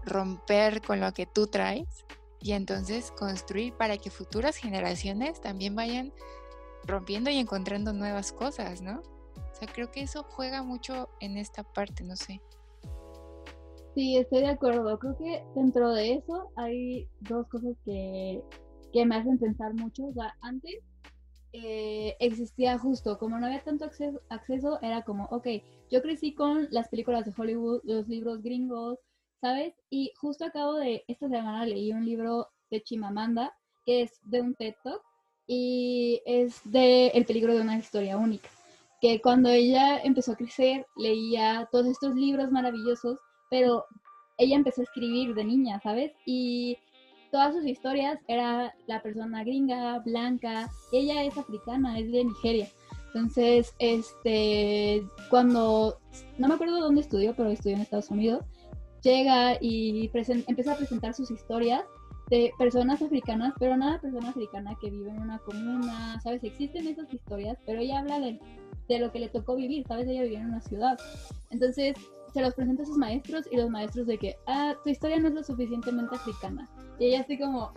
romper 0.05 0.83
con 0.83 0.99
lo 0.99 1.11
que 1.13 1.25
tú 1.25 1.47
traes 1.47 2.05
y 2.39 2.51
entonces 2.51 3.09
construir 3.09 3.73
para 3.73 3.97
que 3.97 4.11
futuras 4.11 4.55
generaciones 4.55 5.41
también 5.41 5.75
vayan 5.75 6.13
rompiendo 6.85 7.31
y 7.31 7.39
encontrando 7.39 7.91
nuevas 7.91 8.31
cosas, 8.33 8.83
¿no? 8.83 9.01
O 9.01 9.55
sea, 9.55 9.67
creo 9.67 9.89
que 9.89 10.01
eso 10.01 10.21
juega 10.29 10.61
mucho 10.61 11.09
en 11.21 11.37
esta 11.37 11.63
parte, 11.63 12.03
no 12.03 12.15
sé. 12.15 12.39
Sí, 13.95 14.17
estoy 14.17 14.41
de 14.41 14.49
acuerdo. 14.49 14.99
Creo 14.99 15.17
que 15.17 15.43
dentro 15.55 15.91
de 15.91 16.13
eso 16.13 16.51
hay 16.55 17.07
dos 17.21 17.47
cosas 17.47 17.75
que, 17.83 18.43
me 19.05 19.15
hacen 19.15 19.39
pensar 19.39 19.73
mucho. 19.73 20.11
Antes 20.41 20.83
eh, 21.53 22.15
existía 22.19 22.79
justo, 22.79 23.17
como 23.19 23.39
no 23.39 23.45
había 23.45 23.63
tanto 23.63 23.85
acceso, 23.85 24.19
acceso, 24.29 24.79
era 24.81 25.03
como, 25.03 25.25
ok, 25.25 25.47
yo 25.91 26.01
crecí 26.01 26.33
con 26.33 26.67
las 26.71 26.89
películas 26.89 27.25
de 27.25 27.33
Hollywood, 27.37 27.81
los 27.83 28.07
libros 28.07 28.41
gringos, 28.41 28.97
¿sabes? 29.39 29.75
Y 29.89 30.11
justo 30.19 30.45
acabo 30.45 30.75
de, 30.75 31.03
esta 31.07 31.29
semana 31.29 31.65
leí 31.65 31.91
un 31.91 32.05
libro 32.05 32.47
de 32.71 32.81
Chimamanda, 32.81 33.53
que 33.85 34.01
es 34.01 34.19
de 34.23 34.41
un 34.41 34.55
TED 34.55 34.73
Talk, 34.83 35.01
y 35.45 36.21
es 36.25 36.61
de 36.63 37.07
El 37.07 37.25
peligro 37.25 37.53
de 37.53 37.61
una 37.61 37.77
historia 37.77 38.17
única, 38.17 38.49
que 39.01 39.21
cuando 39.21 39.49
ella 39.49 39.99
empezó 39.99 40.31
a 40.31 40.37
crecer, 40.37 40.87
leía 40.95 41.67
todos 41.71 41.85
estos 41.87 42.15
libros 42.15 42.51
maravillosos, 42.51 43.19
pero 43.51 43.85
ella 44.37 44.55
empezó 44.55 44.81
a 44.81 44.85
escribir 44.85 45.35
de 45.35 45.43
niña, 45.43 45.79
¿sabes? 45.81 46.13
Y 46.25 46.77
todas 47.33 47.55
sus 47.55 47.65
historias 47.65 48.19
era 48.27 48.75
la 48.85 49.01
persona 49.01 49.43
gringa, 49.43 49.97
blanca, 50.05 50.69
ella 50.91 51.23
es 51.23 51.35
africana, 51.35 51.97
es 51.97 52.11
de 52.11 52.25
Nigeria. 52.25 52.69
Entonces, 53.07 53.73
este, 53.79 55.03
cuando, 55.31 55.97
no 56.37 56.47
me 56.47 56.53
acuerdo 56.53 56.79
dónde 56.79 57.01
estudió, 57.01 57.35
pero 57.35 57.49
estudió 57.49 57.75
en 57.75 57.81
Estados 57.81 58.11
Unidos, 58.11 58.45
llega 59.01 59.57
y 59.59 60.11
empieza 60.47 60.73
a 60.73 60.77
presentar 60.77 61.15
sus 61.15 61.31
historias 61.31 61.83
de 62.29 62.51
personas 62.59 63.01
africanas, 63.01 63.55
pero 63.59 63.75
nada 63.77 63.99
persona 63.99 64.29
africana 64.29 64.77
que 64.79 64.91
vive 64.91 65.09
en 65.09 65.19
una 65.19 65.39
comuna, 65.39 66.21
¿sabes? 66.21 66.43
Existen 66.43 66.87
esas 66.87 67.11
historias, 67.11 67.57
pero 67.65 67.81
ella 67.81 67.99
habla 67.99 68.19
de, 68.19 68.39
de 68.87 68.99
lo 68.99 69.11
que 69.11 69.19
le 69.19 69.29
tocó 69.29 69.55
vivir, 69.55 69.83
¿sabes? 69.87 70.07
Ella 70.07 70.21
vivía 70.21 70.39
en 70.39 70.49
una 70.49 70.61
ciudad. 70.61 70.99
Entonces, 71.49 71.95
se 72.31 72.41
los 72.41 72.53
presenta 72.53 72.83
a 72.83 72.85
sus 72.85 72.97
maestros 72.97 73.47
y 73.51 73.57
los 73.57 73.71
maestros 73.71 74.05
de 74.05 74.19
que, 74.19 74.35
ah, 74.45 74.75
tu 74.83 74.91
historia 74.91 75.19
no 75.19 75.29
es 75.29 75.33
lo 75.33 75.43
suficientemente 75.43 76.15
africana. 76.15 76.69
Y 76.99 77.05
ella 77.07 77.21
así 77.21 77.37
como, 77.37 77.71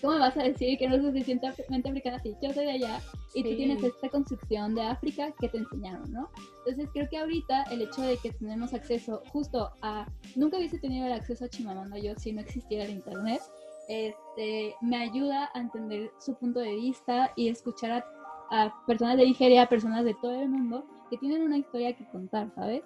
¿cómo 0.00 0.14
me 0.14 0.18
vas 0.20 0.36
a 0.36 0.42
decir 0.42 0.78
que 0.78 0.88
no 0.88 0.96
es 0.96 1.02
suficientemente 1.02 1.88
africana 1.88 2.20
si 2.20 2.34
yo 2.42 2.52
soy 2.52 2.66
de 2.66 2.72
allá 2.72 3.00
y 3.34 3.42
tú 3.42 3.56
tienes 3.56 3.82
esta 3.82 4.08
construcción 4.08 4.74
de 4.74 4.82
África 4.82 5.32
que 5.40 5.48
te 5.48 5.58
enseñaron, 5.58 6.10
¿no? 6.12 6.30
Entonces 6.58 6.88
creo 6.92 7.08
que 7.08 7.18
ahorita 7.18 7.64
el 7.64 7.82
hecho 7.82 8.02
de 8.02 8.16
que 8.18 8.32
tenemos 8.32 8.74
acceso 8.74 9.22
justo 9.32 9.70
a, 9.82 10.06
nunca 10.36 10.58
hubiese 10.58 10.78
tenido 10.78 11.06
el 11.06 11.12
acceso 11.12 11.44
a 11.44 11.48
Chimamanda 11.48 11.98
yo 11.98 12.14
si 12.16 12.32
no 12.32 12.40
existiera 12.40 12.84
el 12.84 12.90
internet, 12.90 13.40
este, 13.88 14.74
me 14.80 14.96
ayuda 14.96 15.50
a 15.54 15.60
entender 15.60 16.10
su 16.18 16.34
punto 16.36 16.60
de 16.60 16.74
vista 16.74 17.32
y 17.36 17.48
escuchar 17.48 18.04
a, 18.50 18.62
a 18.62 18.86
personas 18.86 19.16
de 19.16 19.24
Nigeria, 19.24 19.68
personas 19.68 20.04
de 20.04 20.14
todo 20.14 20.40
el 20.40 20.48
mundo 20.48 20.86
que 21.10 21.18
tienen 21.18 21.42
una 21.42 21.58
historia 21.58 21.94
que 21.94 22.06
contar, 22.08 22.50
¿sabes? 22.54 22.82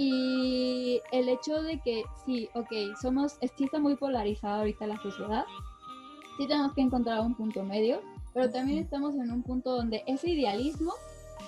Y 0.00 1.02
el 1.10 1.28
hecho 1.28 1.60
de 1.60 1.80
que 1.80 2.04
sí, 2.24 2.48
ok, 2.54 2.70
somos, 3.02 3.36
sí 3.56 3.64
está 3.64 3.80
muy 3.80 3.96
polarizada 3.96 4.60
ahorita 4.60 4.86
la 4.86 5.02
sociedad, 5.02 5.44
sí 6.36 6.46
tenemos 6.46 6.72
que 6.74 6.82
encontrar 6.82 7.18
un 7.20 7.34
punto 7.34 7.64
medio, 7.64 8.00
pero 8.32 8.48
también 8.48 8.78
estamos 8.78 9.16
en 9.16 9.32
un 9.32 9.42
punto 9.42 9.74
donde 9.74 10.04
ese 10.06 10.30
idealismo 10.30 10.92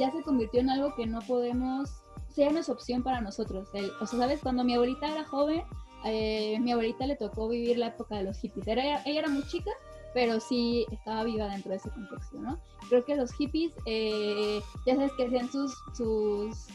ya 0.00 0.10
se 0.10 0.22
convirtió 0.24 0.60
en 0.60 0.70
algo 0.70 0.96
que 0.96 1.06
no 1.06 1.20
podemos, 1.20 2.02
sea 2.28 2.50
no 2.50 2.58
es 2.58 2.68
opción 2.68 3.04
para 3.04 3.20
nosotros. 3.20 3.68
o 4.00 4.06
sea, 4.06 4.18
¿sabes? 4.18 4.40
Cuando 4.40 4.64
mi 4.64 4.74
abuelita 4.74 5.08
era 5.08 5.22
joven, 5.22 5.62
eh, 6.04 6.58
mi 6.58 6.72
abuelita 6.72 7.06
le 7.06 7.14
tocó 7.14 7.48
vivir 7.48 7.78
la 7.78 7.86
época 7.88 8.16
de 8.16 8.24
los 8.24 8.38
hippies. 8.38 8.66
Era, 8.66 9.00
ella 9.04 9.20
era 9.20 9.28
muy 9.28 9.46
chica, 9.46 9.70
pero 10.12 10.40
sí 10.40 10.86
estaba 10.90 11.22
viva 11.22 11.46
dentro 11.46 11.70
de 11.70 11.76
ese 11.76 11.90
contexto, 11.90 12.36
¿no? 12.38 12.58
Creo 12.88 13.04
que 13.04 13.14
los 13.14 13.32
hippies, 13.32 13.72
eh, 13.86 14.60
ya 14.86 14.96
sabes 14.96 15.12
que 15.12 15.26
hacían 15.26 15.48
sus, 15.52 15.72
sus, 15.94 16.66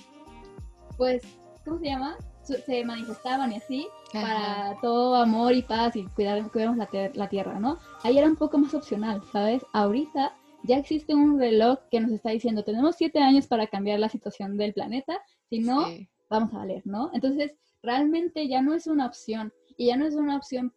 pues, 0.96 1.22
¿cómo 1.66 1.80
se 1.80 1.86
llama? 1.88 2.18
Se 2.44 2.86
manifestaban 2.86 3.52
y 3.52 3.58
así 3.58 3.88
para 4.14 4.78
todo 4.82 5.16
amor 5.16 5.54
y 5.54 5.64
paz 5.64 5.96
y 5.96 6.06
cuidar, 6.06 6.50
cuidamos 6.52 6.78
la, 6.78 6.88
la 7.14 7.28
tierra, 7.28 7.60
¿no? 7.60 7.80
Ahí 8.04 8.18
era 8.18 8.28
un 8.28 8.36
poco 8.36 8.58
más 8.60 8.74
opcional, 8.74 9.22
¿sabes? 9.32 9.66
Ahorita 9.74 10.36
ya 10.64 10.78
existe 10.78 11.16
un 11.16 11.40
reloj 11.40 11.80
que 11.90 12.00
nos 12.00 12.12
está 12.12 12.30
diciendo, 12.30 12.64
tenemos 12.64 12.96
siete 12.96 13.20
años 13.20 13.48
para 13.48 13.68
cambiar 13.68 14.00
la 14.00 14.10
situación 14.10 14.58
del 14.58 14.74
planeta, 14.74 15.22
si 15.50 15.60
no, 15.60 15.86
vamos 16.30 16.54
a 16.54 16.60
valer, 16.60 16.82
¿no? 16.86 17.12
Entonces, 17.14 17.54
realmente 17.82 18.48
ya 18.48 18.62
no 18.62 18.74
es 18.74 18.88
una 18.88 19.08
opción 19.08 19.52
y 19.78 19.88
ya 19.88 19.98
no 19.98 20.06
es 20.06 20.16
una 20.16 20.38
opción, 20.38 20.74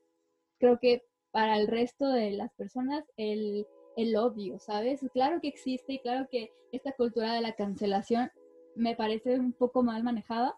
creo 0.59 0.78
que 0.78 1.05
para 1.30 1.59
el 1.59 1.68
resto 1.68 2.09
de 2.09 2.32
las 2.32 2.53
personas, 2.55 3.05
el, 3.16 3.66
el 3.97 4.16
odio, 4.16 4.59
¿sabes? 4.59 5.01
Claro 5.12 5.41
que 5.41 5.49
existe 5.49 5.95
y 5.95 5.99
claro 6.01 6.28
que 6.30 6.51
esta 6.72 6.93
cultura 6.93 7.34
de 7.34 7.41
la 7.41 7.53
cancelación 7.53 8.30
me 8.74 8.95
parece 8.95 9.39
un 9.39 9.53
poco 9.53 9.82
mal 9.82 10.03
manejada, 10.03 10.55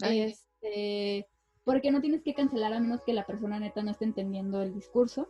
este, 0.00 1.26
porque 1.64 1.90
no 1.90 2.00
tienes 2.00 2.22
que 2.22 2.34
cancelar 2.34 2.72
a 2.72 2.80
menos 2.80 3.02
que 3.02 3.12
la 3.12 3.26
persona 3.26 3.58
neta 3.58 3.82
no 3.82 3.90
esté 3.90 4.04
entendiendo 4.04 4.62
el 4.62 4.74
discurso 4.74 5.28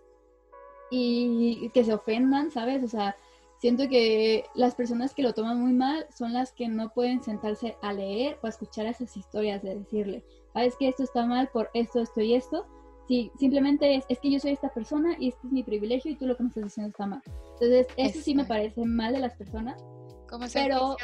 y 0.90 1.70
que 1.70 1.84
se 1.84 1.94
ofendan, 1.94 2.50
¿sabes? 2.50 2.82
O 2.84 2.88
sea, 2.88 3.16
siento 3.58 3.88
que 3.88 4.44
las 4.54 4.74
personas 4.74 5.14
que 5.14 5.22
lo 5.22 5.32
toman 5.32 5.60
muy 5.60 5.72
mal 5.72 6.06
son 6.16 6.32
las 6.32 6.52
que 6.52 6.68
no 6.68 6.92
pueden 6.92 7.22
sentarse 7.22 7.76
a 7.82 7.92
leer 7.92 8.38
o 8.42 8.46
a 8.46 8.50
escuchar 8.50 8.86
esas 8.86 9.16
historias 9.16 9.62
de 9.62 9.76
decirle, 9.76 10.24
sabes 10.52 10.76
que 10.76 10.88
esto 10.88 11.02
está 11.02 11.26
mal 11.26 11.48
por 11.48 11.70
esto, 11.74 12.00
esto 12.00 12.20
y 12.20 12.34
esto. 12.34 12.66
Sí, 13.08 13.30
simplemente 13.38 13.96
es, 13.96 14.04
es 14.08 14.18
que 14.18 14.30
yo 14.30 14.40
soy 14.40 14.52
esta 14.52 14.72
persona 14.72 15.16
y 15.18 15.28
este 15.28 15.46
es 15.46 15.52
mi 15.52 15.62
privilegio 15.62 16.10
y 16.10 16.16
tú 16.16 16.26
lo 16.26 16.36
que 16.36 16.42
me 16.42 16.48
estás 16.48 16.64
diciendo 16.64 16.90
está 16.90 17.06
mal. 17.06 17.22
Entonces, 17.52 17.86
eso 17.96 18.20
sí 18.20 18.34
me 18.34 18.44
parece 18.44 18.84
mal 18.84 19.12
de 19.12 19.20
las 19.20 19.34
personas. 19.34 19.82
Como 20.28 20.48
ser 20.48 20.64
pero... 20.64 20.96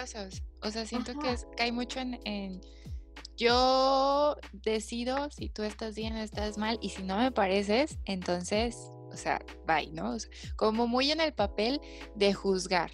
O 0.62 0.70
sea, 0.70 0.86
siento 0.86 1.18
que 1.18 1.34
cae 1.56 1.72
mucho 1.72 2.00
en 2.00 2.60
yo 3.40 4.36
decido 4.52 5.30
si 5.30 5.48
tú 5.48 5.62
estás 5.62 5.94
bien 5.94 6.14
o 6.14 6.18
estás 6.18 6.58
mal 6.58 6.78
y 6.82 6.90
si 6.90 7.02
no 7.02 7.16
me 7.16 7.32
pareces, 7.32 7.98
entonces, 8.04 8.76
o 9.10 9.16
sea, 9.16 9.40
bye, 9.66 9.90
¿no? 9.92 10.14
como 10.56 10.86
muy 10.86 11.10
en 11.10 11.22
el 11.22 11.32
papel 11.32 11.80
de 12.14 12.34
juzgar, 12.34 12.90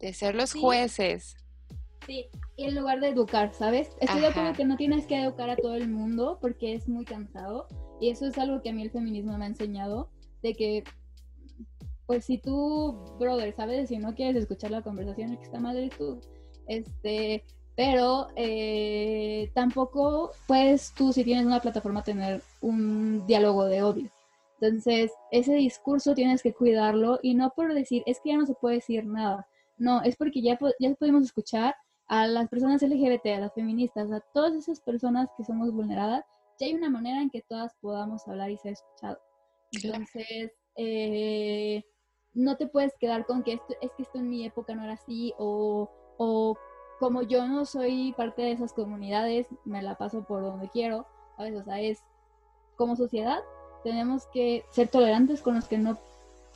de 0.00 0.12
ser 0.12 0.34
los 0.34 0.52
jueces. 0.52 1.36
Sí, 2.04 2.26
y 2.56 2.64
en 2.64 2.74
lugar 2.74 2.98
de 2.98 3.10
educar, 3.10 3.54
¿sabes? 3.54 3.90
Estoy 4.00 4.22
de 4.22 4.26
acuerdo 4.26 4.52
que 4.54 4.64
no 4.64 4.76
tienes 4.76 5.06
que 5.06 5.22
educar 5.22 5.48
a 5.48 5.56
todo 5.56 5.76
el 5.76 5.88
mundo 5.88 6.38
porque 6.40 6.74
es 6.74 6.88
muy 6.88 7.04
cansado 7.04 7.68
y 8.00 8.10
eso 8.10 8.26
es 8.26 8.36
algo 8.38 8.60
que 8.62 8.70
a 8.70 8.72
mí 8.72 8.82
el 8.82 8.90
feminismo 8.90 9.38
me 9.38 9.44
ha 9.44 9.48
enseñado, 9.48 10.10
de 10.42 10.54
que 10.54 10.84
pues 12.06 12.24
si 12.24 12.38
tú, 12.38 13.16
brother, 13.20 13.54
sabes, 13.54 13.88
si 13.88 13.98
no 13.98 14.16
quieres 14.16 14.34
escuchar 14.34 14.72
la 14.72 14.82
conversación, 14.82 15.30
el 15.30 15.38
que 15.38 15.44
está 15.44 15.60
mal 15.60 15.76
eres 15.76 15.96
tú. 15.96 16.20
Este, 16.66 17.44
pero 17.76 18.28
eh, 18.36 19.50
tampoco 19.54 20.32
puedes 20.46 20.92
tú, 20.94 21.12
si 21.12 21.24
tienes 21.24 21.46
una 21.46 21.60
plataforma, 21.60 22.02
tener 22.02 22.42
un 22.60 23.26
diálogo 23.26 23.64
de 23.64 23.82
odio. 23.82 24.10
Entonces, 24.60 25.10
ese 25.30 25.54
discurso 25.54 26.14
tienes 26.14 26.42
que 26.42 26.54
cuidarlo 26.54 27.18
y 27.22 27.34
no 27.34 27.50
por 27.50 27.74
decir, 27.74 28.02
es 28.06 28.20
que 28.20 28.30
ya 28.30 28.36
no 28.36 28.46
se 28.46 28.54
puede 28.54 28.76
decir 28.76 29.04
nada. 29.04 29.48
No, 29.78 30.02
es 30.02 30.16
porque 30.16 30.42
ya, 30.42 30.58
ya 30.78 30.94
podemos 30.94 31.24
escuchar 31.24 31.74
a 32.06 32.26
las 32.26 32.48
personas 32.48 32.82
LGBT, 32.82 33.26
a 33.26 33.40
las 33.40 33.54
feministas, 33.54 34.12
a 34.12 34.20
todas 34.32 34.54
esas 34.54 34.80
personas 34.80 35.28
que 35.36 35.44
somos 35.44 35.72
vulneradas, 35.72 36.24
ya 36.60 36.66
hay 36.66 36.74
una 36.74 36.90
manera 36.90 37.22
en 37.22 37.30
que 37.30 37.42
todas 37.42 37.72
podamos 37.80 38.28
hablar 38.28 38.50
y 38.50 38.58
ser 38.58 38.72
escuchados. 38.74 39.18
Entonces, 39.72 40.52
eh, 40.76 41.82
no 42.34 42.56
te 42.56 42.66
puedes 42.66 42.92
quedar 43.00 43.26
con 43.26 43.42
que 43.42 43.54
esto, 43.54 43.74
es 43.80 43.90
que 43.96 44.02
esto 44.02 44.18
en 44.18 44.30
mi 44.30 44.44
época 44.44 44.74
no 44.74 44.84
era 44.84 44.92
así 44.92 45.32
o, 45.38 45.90
o 46.18 46.56
como 47.02 47.22
yo 47.22 47.48
no 47.48 47.64
soy 47.64 48.12
parte 48.16 48.42
de 48.42 48.52
esas 48.52 48.72
comunidades, 48.72 49.48
me 49.64 49.82
la 49.82 49.96
paso 49.96 50.22
por 50.22 50.40
donde 50.40 50.68
quiero, 50.68 51.04
¿sabes? 51.36 51.56
O 51.56 51.64
sea, 51.64 51.80
es 51.80 52.04
como 52.76 52.94
sociedad 52.94 53.40
tenemos 53.82 54.26
que 54.26 54.64
ser 54.70 54.86
tolerantes 54.86 55.42
con 55.42 55.56
los 55.56 55.66
que 55.66 55.78
no 55.78 55.98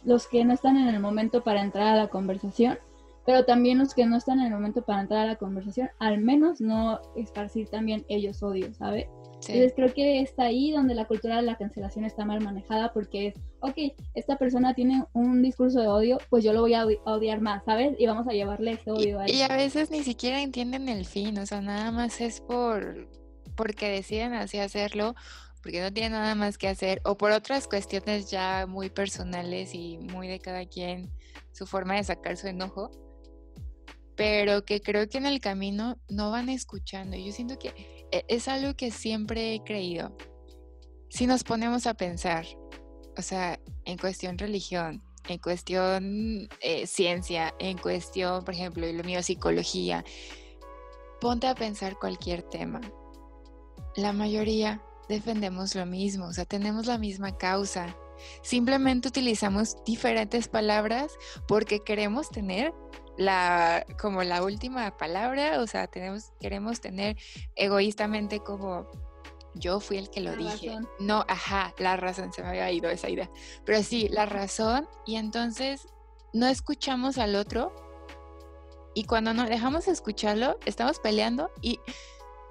los 0.04 0.28
que 0.28 0.44
no 0.44 0.54
están 0.54 0.76
en 0.76 0.86
el 0.86 1.00
momento 1.00 1.42
para 1.42 1.62
entrar 1.62 1.88
a 1.88 1.96
la 1.96 2.06
conversación, 2.06 2.78
pero 3.24 3.44
también 3.44 3.78
los 3.78 3.92
que 3.92 4.06
no 4.06 4.16
están 4.16 4.38
en 4.38 4.46
el 4.46 4.52
momento 4.52 4.82
para 4.82 5.00
entrar 5.00 5.22
a 5.22 5.30
la 5.30 5.34
conversación, 5.34 5.90
al 5.98 6.18
menos 6.18 6.60
no 6.60 7.00
esparcir 7.16 7.68
también 7.68 8.04
ellos 8.08 8.40
odio, 8.44 8.72
¿sabes? 8.72 9.08
Entonces 9.40 9.72
creo 9.76 9.92
que 9.92 10.20
está 10.20 10.44
ahí 10.44 10.72
donde 10.72 10.94
la 10.94 11.04
cultura 11.04 11.36
de 11.36 11.42
la 11.42 11.56
cancelación 11.56 12.04
está 12.04 12.24
mal 12.24 12.40
manejada 12.40 12.92
porque 12.92 13.28
es, 13.28 13.34
ok, 13.60 13.94
esta 14.14 14.36
persona 14.36 14.74
tiene 14.74 15.04
un 15.12 15.42
discurso 15.42 15.80
de 15.80 15.88
odio, 15.88 16.18
pues 16.30 16.42
yo 16.42 16.52
lo 16.52 16.62
voy 16.62 16.74
a 16.74 16.84
odiar 16.84 17.40
más, 17.40 17.64
¿sabes? 17.64 17.94
Y 17.98 18.06
vamos 18.06 18.26
a 18.26 18.32
llevarle 18.32 18.72
ese 18.72 18.90
odio 18.90 19.20
a 19.20 19.26
él. 19.26 19.34
Y 19.34 19.42
a 19.42 19.48
veces 19.48 19.90
ni 19.90 20.02
siquiera 20.02 20.40
entienden 20.40 20.88
el 20.88 21.04
fin, 21.04 21.38
o 21.38 21.46
sea, 21.46 21.60
nada 21.60 21.92
más 21.92 22.20
es 22.20 22.40
por 22.40 23.08
porque 23.54 23.88
deciden 23.88 24.34
así 24.34 24.58
hacerlo, 24.58 25.14
porque 25.62 25.80
no 25.80 25.90
tienen 25.90 26.12
nada 26.12 26.34
más 26.34 26.58
que 26.58 26.68
hacer, 26.68 27.00
o 27.04 27.16
por 27.16 27.30
otras 27.30 27.66
cuestiones 27.66 28.30
ya 28.30 28.66
muy 28.66 28.90
personales 28.90 29.74
y 29.74 29.98
muy 29.98 30.28
de 30.28 30.38
cada 30.38 30.66
quien, 30.66 31.10
su 31.52 31.66
forma 31.66 31.94
de 31.94 32.04
sacar 32.04 32.36
su 32.36 32.48
enojo 32.48 32.90
pero 34.16 34.64
que 34.64 34.80
creo 34.80 35.08
que 35.08 35.18
en 35.18 35.26
el 35.26 35.40
camino 35.40 35.98
no 36.08 36.30
van 36.30 36.48
escuchando. 36.48 37.16
Yo 37.16 37.32
siento 37.32 37.58
que 37.58 38.06
e, 38.10 38.24
es 38.28 38.48
algo 38.48 38.74
que 38.74 38.90
siempre 38.90 39.54
he 39.54 39.62
creído. 39.62 40.16
Si 41.08 41.26
nos 41.26 41.44
ponemos 41.44 41.86
a 41.86 41.94
pensar, 41.94 42.46
o 43.16 43.22
sea, 43.22 43.60
en 43.84 43.98
cuestión 43.98 44.38
religión, 44.38 45.02
en 45.28 45.38
cuestión 45.38 46.48
eh, 46.60 46.86
ciencia, 46.86 47.54
en 47.58 47.78
cuestión, 47.78 48.44
por 48.44 48.54
ejemplo, 48.54 48.90
lo 48.90 49.04
mío, 49.04 49.22
psicología, 49.22 50.04
ponte 51.20 51.46
a 51.46 51.54
pensar 51.54 51.96
cualquier 51.98 52.42
tema. 52.42 52.80
La 53.96 54.12
mayoría 54.12 54.82
defendemos 55.08 55.74
lo 55.74 55.86
mismo, 55.86 56.26
o 56.26 56.32
sea, 56.32 56.44
tenemos 56.44 56.86
la 56.86 56.98
misma 56.98 57.36
causa, 57.36 57.96
Simplemente 58.42 59.08
utilizamos 59.08 59.76
diferentes 59.84 60.48
palabras 60.48 61.12
porque 61.46 61.80
queremos 61.80 62.30
tener 62.30 62.72
la 63.16 63.86
como 64.00 64.22
la 64.22 64.42
última 64.42 64.96
palabra, 64.96 65.60
o 65.60 65.66
sea, 65.66 65.86
tenemos 65.86 66.32
queremos 66.40 66.80
tener 66.80 67.16
egoístamente 67.54 68.40
como 68.40 68.86
yo 69.54 69.80
fui 69.80 69.96
el 69.96 70.10
que 70.10 70.20
lo 70.20 70.36
dije. 70.36 70.78
No, 70.98 71.24
ajá, 71.28 71.74
la 71.78 71.96
razón, 71.96 72.32
se 72.32 72.42
me 72.42 72.48
había 72.48 72.70
ido 72.70 72.90
esa 72.90 73.08
idea. 73.08 73.30
Pero 73.64 73.82
sí, 73.82 74.08
la 74.10 74.26
razón 74.26 74.88
y 75.06 75.16
entonces 75.16 75.88
no 76.32 76.46
escuchamos 76.46 77.18
al 77.18 77.34
otro 77.34 77.72
y 78.94 79.04
cuando 79.04 79.34
no 79.34 79.44
dejamos 79.44 79.86
de 79.86 79.92
escucharlo, 79.92 80.58
estamos 80.64 80.98
peleando 81.00 81.50
y 81.62 81.80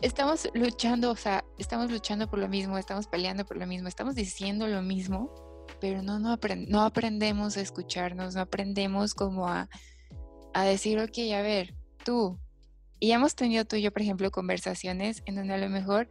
estamos 0.02 0.50
luchando, 0.54 1.12
o 1.12 1.16
sea, 1.16 1.44
estamos 1.58 1.92
luchando 1.92 2.28
por 2.30 2.40
lo 2.40 2.48
mismo, 2.48 2.78
estamos 2.78 3.08
peleando 3.08 3.46
por 3.46 3.58
lo 3.58 3.66
mismo, 3.66 3.88
estamos 3.88 4.16
diciendo 4.16 4.68
lo 4.68 4.82
mismo, 4.82 5.34
pero 5.80 6.02
no, 6.02 6.20
no, 6.20 6.38
no 6.68 6.82
aprendemos 6.82 7.58
a 7.58 7.62
escucharnos, 7.62 8.36
no 8.36 8.42
aprendemos 8.42 9.14
como 9.14 9.48
a, 9.48 9.70
a 10.56 10.64
decir, 10.64 10.98
ok, 11.00 11.18
a 11.36 11.42
ver, 11.42 11.76
tú. 12.06 12.40
Y 13.02 13.12
hemos 13.12 13.36
tenido 13.36 13.66
tú 13.66 13.76
y 13.76 13.82
yo, 13.82 13.92
por 13.92 14.02
ejemplo, 14.02 14.32
conversaciones 14.32 15.22
en 15.26 15.36
donde 15.36 15.54
a 15.54 15.58
lo 15.58 15.70
mejor 15.70 16.08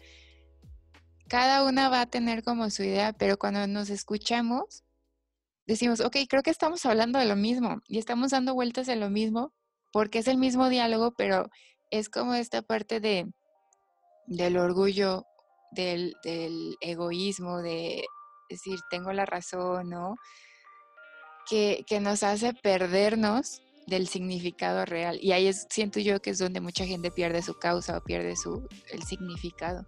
cada 1.28 1.64
una 1.64 1.88
va 1.88 2.02
a 2.02 2.06
tener 2.06 2.44
como 2.44 2.68
su 2.68 2.82
idea, 2.82 3.14
pero 3.14 3.38
cuando 3.38 3.66
nos 3.66 3.88
escuchamos, 3.88 4.84
decimos, 5.66 6.00
ok, 6.00 6.18
creo 6.28 6.42
que 6.42 6.50
estamos 6.50 6.84
hablando 6.84 7.18
de 7.18 7.24
lo 7.24 7.36
mismo 7.36 7.80
y 7.88 7.96
estamos 7.96 8.32
dando 8.32 8.52
vueltas 8.52 8.86
de 8.86 8.96
lo 8.96 9.08
mismo 9.08 9.54
porque 9.92 10.18
es 10.18 10.28
el 10.28 10.36
mismo 10.36 10.68
diálogo, 10.68 11.14
pero 11.16 11.48
es 11.90 12.10
como 12.10 12.34
esta 12.34 12.60
parte 12.60 13.00
de, 13.00 13.26
del 14.26 14.58
orgullo, 14.58 15.24
del, 15.70 16.14
egoísmo, 16.82 17.62
de 17.62 18.04
decir, 18.50 18.78
tengo 18.90 19.10
la 19.14 19.24
razón, 19.24 19.88
¿no? 19.88 20.16
Que, 21.48 21.84
que, 21.86 22.00
nos 22.00 22.22
hace 22.22 22.52
perdernos 22.52 23.63
del 23.86 24.08
significado 24.08 24.84
real. 24.84 25.18
Y 25.20 25.32
ahí 25.32 25.46
es, 25.46 25.66
siento 25.70 26.00
yo 26.00 26.20
que 26.20 26.30
es 26.30 26.38
donde 26.38 26.60
mucha 26.60 26.86
gente 26.86 27.10
pierde 27.10 27.42
su 27.42 27.54
causa 27.54 27.98
o 27.98 28.02
pierde 28.02 28.36
su, 28.36 28.66
el 28.92 29.02
significado 29.02 29.86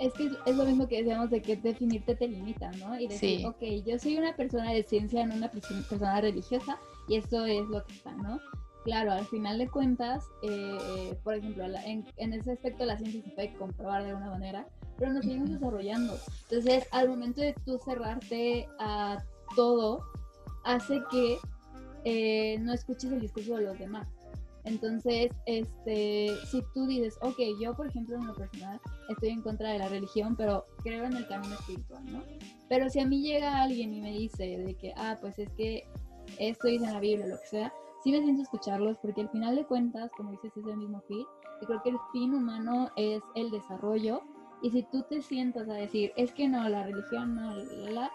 es 0.00 0.14
que 0.14 0.30
es 0.46 0.56
lo 0.56 0.64
mismo 0.64 0.88
que 0.88 0.96
decíamos 0.96 1.28
de 1.28 1.42
que 1.42 1.56
definirte 1.56 2.14
te 2.16 2.26
limita, 2.26 2.70
¿no? 2.72 2.98
Y 2.98 3.06
decir, 3.06 3.46
ok, 3.46 3.62
yo 3.84 3.98
soy 3.98 4.16
una 4.16 4.34
persona 4.34 4.72
de 4.72 4.82
ciencia, 4.82 5.26
no 5.26 5.34
una 5.34 5.50
persona 5.50 6.20
religiosa, 6.22 6.78
y 7.06 7.16
esto 7.16 7.44
es 7.44 7.68
lo 7.68 7.84
que 7.84 7.92
está, 7.92 8.12
¿no? 8.14 8.40
Claro, 8.84 9.12
al 9.12 9.26
final 9.26 9.58
de 9.58 9.68
cuentas, 9.68 10.24
eh, 10.42 11.14
por 11.22 11.34
ejemplo, 11.34 11.64
en, 11.84 12.06
en, 12.16 12.32
ese 12.32 12.52
aspecto 12.52 12.86
la 12.86 12.96
ciencia 12.96 13.22
se 13.22 13.30
puede 13.30 13.52
comprobar 13.52 14.02
de 14.02 14.08
alguna 14.08 14.30
manera, 14.30 14.66
pero 14.96 15.12
nos 15.12 15.22
seguimos 15.22 15.50
desarrollando. 15.50 16.16
Entonces, 16.48 16.86
al 16.92 17.10
momento 17.10 17.42
de 17.42 17.54
tú 17.66 17.78
cerrarte 17.84 18.66
a 18.78 19.22
todo, 19.54 20.02
hace 20.64 21.02
que 21.10 21.36
eh, 22.04 22.58
no 22.60 22.72
escuches 22.72 23.12
el 23.12 23.20
discurso 23.20 23.56
de 23.56 23.62
los 23.62 23.78
demás. 23.78 24.08
Entonces, 24.64 25.30
este, 25.46 26.28
si 26.46 26.62
tú 26.74 26.86
dices, 26.86 27.18
ok, 27.22 27.38
yo 27.60 27.74
por 27.74 27.86
ejemplo 27.86 28.16
en 28.16 28.26
lo 28.26 28.34
personal 28.34 28.78
estoy 29.08 29.30
en 29.30 29.42
contra 29.42 29.70
de 29.70 29.78
la 29.78 29.88
religión, 29.88 30.36
pero 30.36 30.66
creo 30.82 31.04
en 31.04 31.16
el 31.16 31.26
camino 31.26 31.54
espiritual, 31.54 32.04
¿no? 32.12 32.22
Pero 32.68 32.90
si 32.90 33.00
a 33.00 33.06
mí 33.06 33.22
llega 33.22 33.62
alguien 33.62 33.94
y 33.94 34.00
me 34.00 34.12
dice 34.12 34.58
de 34.58 34.74
que, 34.74 34.92
ah, 34.96 35.16
pues 35.20 35.38
es 35.38 35.50
que 35.52 35.84
esto 36.38 36.68
dice 36.68 36.84
en 36.84 36.92
la 36.92 37.00
Biblia, 37.00 37.26
lo 37.26 37.40
que 37.40 37.46
sea, 37.46 37.72
sí 38.04 38.12
me 38.12 38.22
siento 38.22 38.42
escucharlos 38.42 38.98
porque 38.98 39.22
al 39.22 39.30
final 39.30 39.56
de 39.56 39.64
cuentas, 39.64 40.10
como 40.16 40.30
dices, 40.32 40.52
es 40.56 40.66
el 40.66 40.76
mismo 40.76 41.00
fin. 41.08 41.24
Y 41.62 41.66
creo 41.66 41.82
que 41.82 41.90
el 41.90 41.98
fin 42.12 42.34
humano 42.34 42.90
es 42.96 43.22
el 43.34 43.50
desarrollo. 43.50 44.22
Y 44.62 44.70
si 44.70 44.82
tú 44.84 45.02
te 45.08 45.22
sientas 45.22 45.68
a 45.68 45.74
decir, 45.74 46.12
es 46.16 46.32
que 46.32 46.48
no, 46.48 46.68
la 46.68 46.84
religión 46.84 47.34
no, 47.34 47.54
la, 47.54 47.90
la 47.90 48.10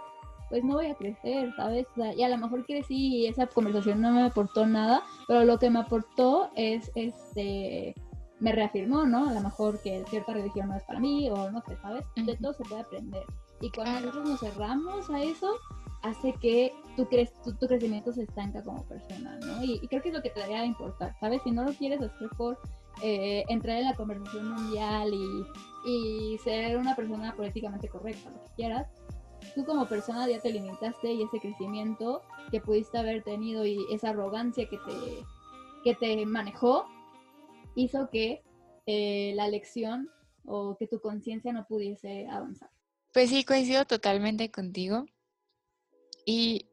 pues 0.50 0.64
no 0.64 0.76
voy 0.76 0.88
a 0.88 0.96
crecer, 0.96 1.54
¿sabes? 1.56 1.88
y 2.16 2.24
a 2.24 2.30
lo 2.30 2.38
mejor 2.38 2.66
crecí 2.66 3.18
y 3.18 3.28
esa 3.28 3.48
conversación 3.48 4.02
no 4.02 4.12
me 4.12 4.24
aportó 4.24 4.66
nada, 4.66 5.04
pero 5.28 5.43
lo 5.43 5.58
que 5.60 5.70
me 5.70 5.80
aportó 5.80 6.50
es, 6.56 6.91
este, 6.96 7.96
me 8.39 8.52
reafirmó, 8.52 9.06
¿no? 9.06 9.30
A 9.30 9.34
lo 9.34 9.41
mejor 9.41 9.82
que 9.82 10.04
cierta 10.10 10.34
religión 10.34 10.70
no 10.70 10.76
es 10.76 10.84
para 10.84 11.00
mí 11.00 11.30
o 11.30 11.52
no 11.52 11.62
sé, 11.62 11.78
¿sabes? 11.82 12.06
De 12.16 12.36
todo 12.38 12.54
se 12.54 12.64
puede 12.64 12.82
aprender. 12.82 13.24
Y 13.62 13.72
cuando 13.72 14.02
nosotros 14.02 14.30
nos 14.30 14.39
cerramos 14.41 15.10
a 15.10 15.24
eso, 15.24 15.56
hace 16.04 16.34
que 16.34 16.74
tu, 16.96 17.06
cre 17.08 17.30
tu, 17.43 17.68
crecimiento 17.68 18.12
se 18.14 18.24
estanca 18.24 18.64
como 18.64 18.84
persona, 18.84 19.39
¿no? 19.39 19.64
Y, 19.64 19.80
creo 19.88 20.02
que 20.02 20.10
es 20.10 20.16
lo 20.16 20.22
que 20.22 20.30
te 20.30 20.41
debería 20.41 20.66
importar, 20.66 21.16
¿sabes? 21.20 21.41
Si 21.43 21.52
no 21.52 21.64
lo 21.64 21.74
quieres 21.74 22.02
hacer 22.02 22.30
por 22.38 22.60
eh, 23.02 23.43
entrar 23.48 23.78
en 23.78 23.86
la 23.86 23.96
conversación 23.96 24.52
mundial 24.52 25.12
y, 25.14 25.46
y 25.89 26.38
ser 26.39 26.78
una 26.78 26.96
persona 26.96 27.34
políticamente 27.36 27.88
correcta, 27.88 28.30
lo 28.30 28.43
que 28.43 28.54
quieras, 28.56 28.88
tú 29.56 29.66
como 29.66 29.88
persona 29.88 30.28
ya 30.28 30.39
te 30.39 30.51
limitaste 30.51 31.14
y 31.14 31.24
ese 31.24 31.39
crecimiento 31.39 32.22
que 32.51 32.60
pudiste 32.60 32.97
haber 32.97 33.24
tenido 33.24 33.66
y 33.66 33.80
esa 33.91 34.10
arrogancia 34.10 34.70
que 34.70 34.78
te, 34.78 35.26
que 35.84 35.95
te 35.95 36.26
manejó 36.26 36.86
hizo 37.76 38.10
que 38.10 38.43
eh, 38.86 39.34
la 39.36 39.47
lección 39.47 40.10
o 40.45 40.76
que 40.78 40.88
tu 40.88 40.99
conciencia 40.99 41.53
no 41.53 41.66
pudiese 41.66 42.28
avanzar. 42.28 42.70
Pues 43.14 43.30
sí, 43.30 43.45
coincido 43.45 43.86
totalmente 43.86 44.51
contigo. 44.51 45.06
Y 46.26 46.68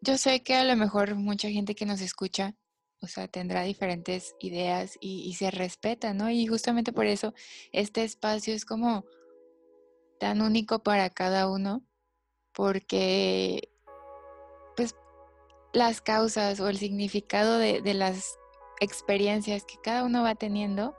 yo 0.00 0.18
sé 0.18 0.42
que 0.42 0.54
a 0.54 0.64
lo 0.64 0.76
mejor 0.76 1.14
mucha 1.14 1.48
gente 1.48 1.74
que 1.74 1.86
nos 1.86 2.00
escucha, 2.00 2.54
o 3.00 3.06
sea, 3.06 3.28
tendrá 3.28 3.62
diferentes 3.62 4.34
ideas 4.40 4.98
y, 5.00 5.22
y 5.22 5.34
se 5.34 5.50
respeta, 5.50 6.12
¿no? 6.12 6.30
Y 6.30 6.46
justamente 6.46 6.92
por 6.92 7.06
eso 7.06 7.32
este 7.72 8.04
espacio 8.04 8.54
es 8.54 8.64
como 8.64 9.04
tan 10.18 10.42
único 10.42 10.82
para 10.82 11.08
cada 11.10 11.50
uno 11.50 11.82
porque 12.56 13.68
pues 14.76 14.96
las 15.74 16.00
causas 16.00 16.58
o 16.58 16.68
el 16.68 16.78
significado 16.78 17.58
de, 17.58 17.82
las 17.92 18.38
experiencias 18.80 19.64
que 19.64 19.76
cada 19.82 20.04
uno 20.04 20.22
va 20.22 20.34
teniendo, 20.34 20.96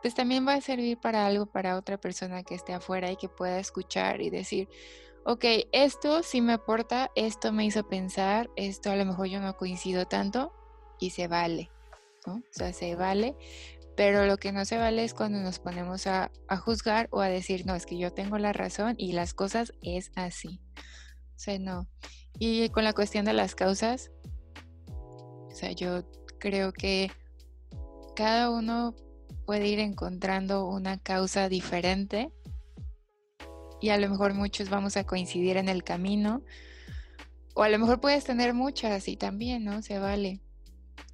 pues 0.00 0.14
también 0.14 0.48
va 0.48 0.54
a 0.54 0.60
servir 0.62 0.98
para 0.98 1.26
algo 1.26 1.44
para 1.44 1.76
otra 1.76 1.98
persona 1.98 2.42
que 2.42 2.54
esté 2.54 2.72
afuera 2.72 3.12
y 3.12 3.16
que 3.16 3.28
pueda 3.28 3.58
escuchar 3.58 4.22
y 4.22 4.30
decir, 4.30 4.66
ok, 5.26 5.44
esto 5.72 6.22
sí 6.22 6.40
me 6.40 6.54
aporta, 6.54 7.10
esto 7.16 7.52
me 7.52 7.66
hizo 7.66 7.86
pensar, 7.86 8.48
esto 8.56 8.90
a 8.90 8.96
lo 8.96 9.04
mejor 9.04 9.26
yo 9.26 9.40
no 9.40 9.58
coincido 9.58 10.06
tanto 10.06 10.52
y 10.98 11.10
se 11.10 11.28
vale, 11.28 11.70
¿no? 12.26 12.36
O 12.36 12.42
sea, 12.50 12.72
se 12.72 12.96
vale, 12.96 13.36
pero 13.94 14.24
lo 14.24 14.38
que 14.38 14.52
no 14.52 14.64
se 14.64 14.78
vale 14.78 15.04
es 15.04 15.12
cuando 15.12 15.38
nos 15.40 15.58
ponemos 15.58 16.06
a, 16.06 16.30
a 16.48 16.56
juzgar 16.56 17.08
o 17.10 17.20
a 17.20 17.28
decir, 17.28 17.66
no, 17.66 17.74
es 17.74 17.84
que 17.84 17.98
yo 17.98 18.10
tengo 18.10 18.38
la 18.38 18.54
razón 18.54 18.94
y 18.96 19.12
las 19.12 19.34
cosas 19.34 19.74
es 19.82 20.10
así. 20.14 20.60
Sea, 21.36 21.58
no. 21.58 21.88
Y 22.38 22.68
con 22.70 22.84
la 22.84 22.92
cuestión 22.92 23.24
de 23.24 23.32
las 23.32 23.54
causas, 23.54 24.10
o 24.88 25.50
sea, 25.54 25.72
yo 25.72 26.02
creo 26.38 26.72
que 26.72 27.10
cada 28.16 28.50
uno 28.50 28.94
puede 29.46 29.68
ir 29.68 29.78
encontrando 29.78 30.66
una 30.66 30.98
causa 30.98 31.48
diferente 31.48 32.32
y 33.80 33.90
a 33.90 33.98
lo 33.98 34.08
mejor 34.08 34.34
muchos 34.34 34.70
vamos 34.70 34.96
a 34.96 35.04
coincidir 35.04 35.56
en 35.56 35.68
el 35.68 35.84
camino 35.84 36.42
o 37.54 37.62
a 37.62 37.68
lo 37.68 37.78
mejor 37.78 38.00
puedes 38.00 38.24
tener 38.24 38.52
muchas 38.52 39.08
y 39.08 39.16
también, 39.16 39.64
¿no? 39.64 39.82
Se 39.82 39.98
vale. 39.98 40.40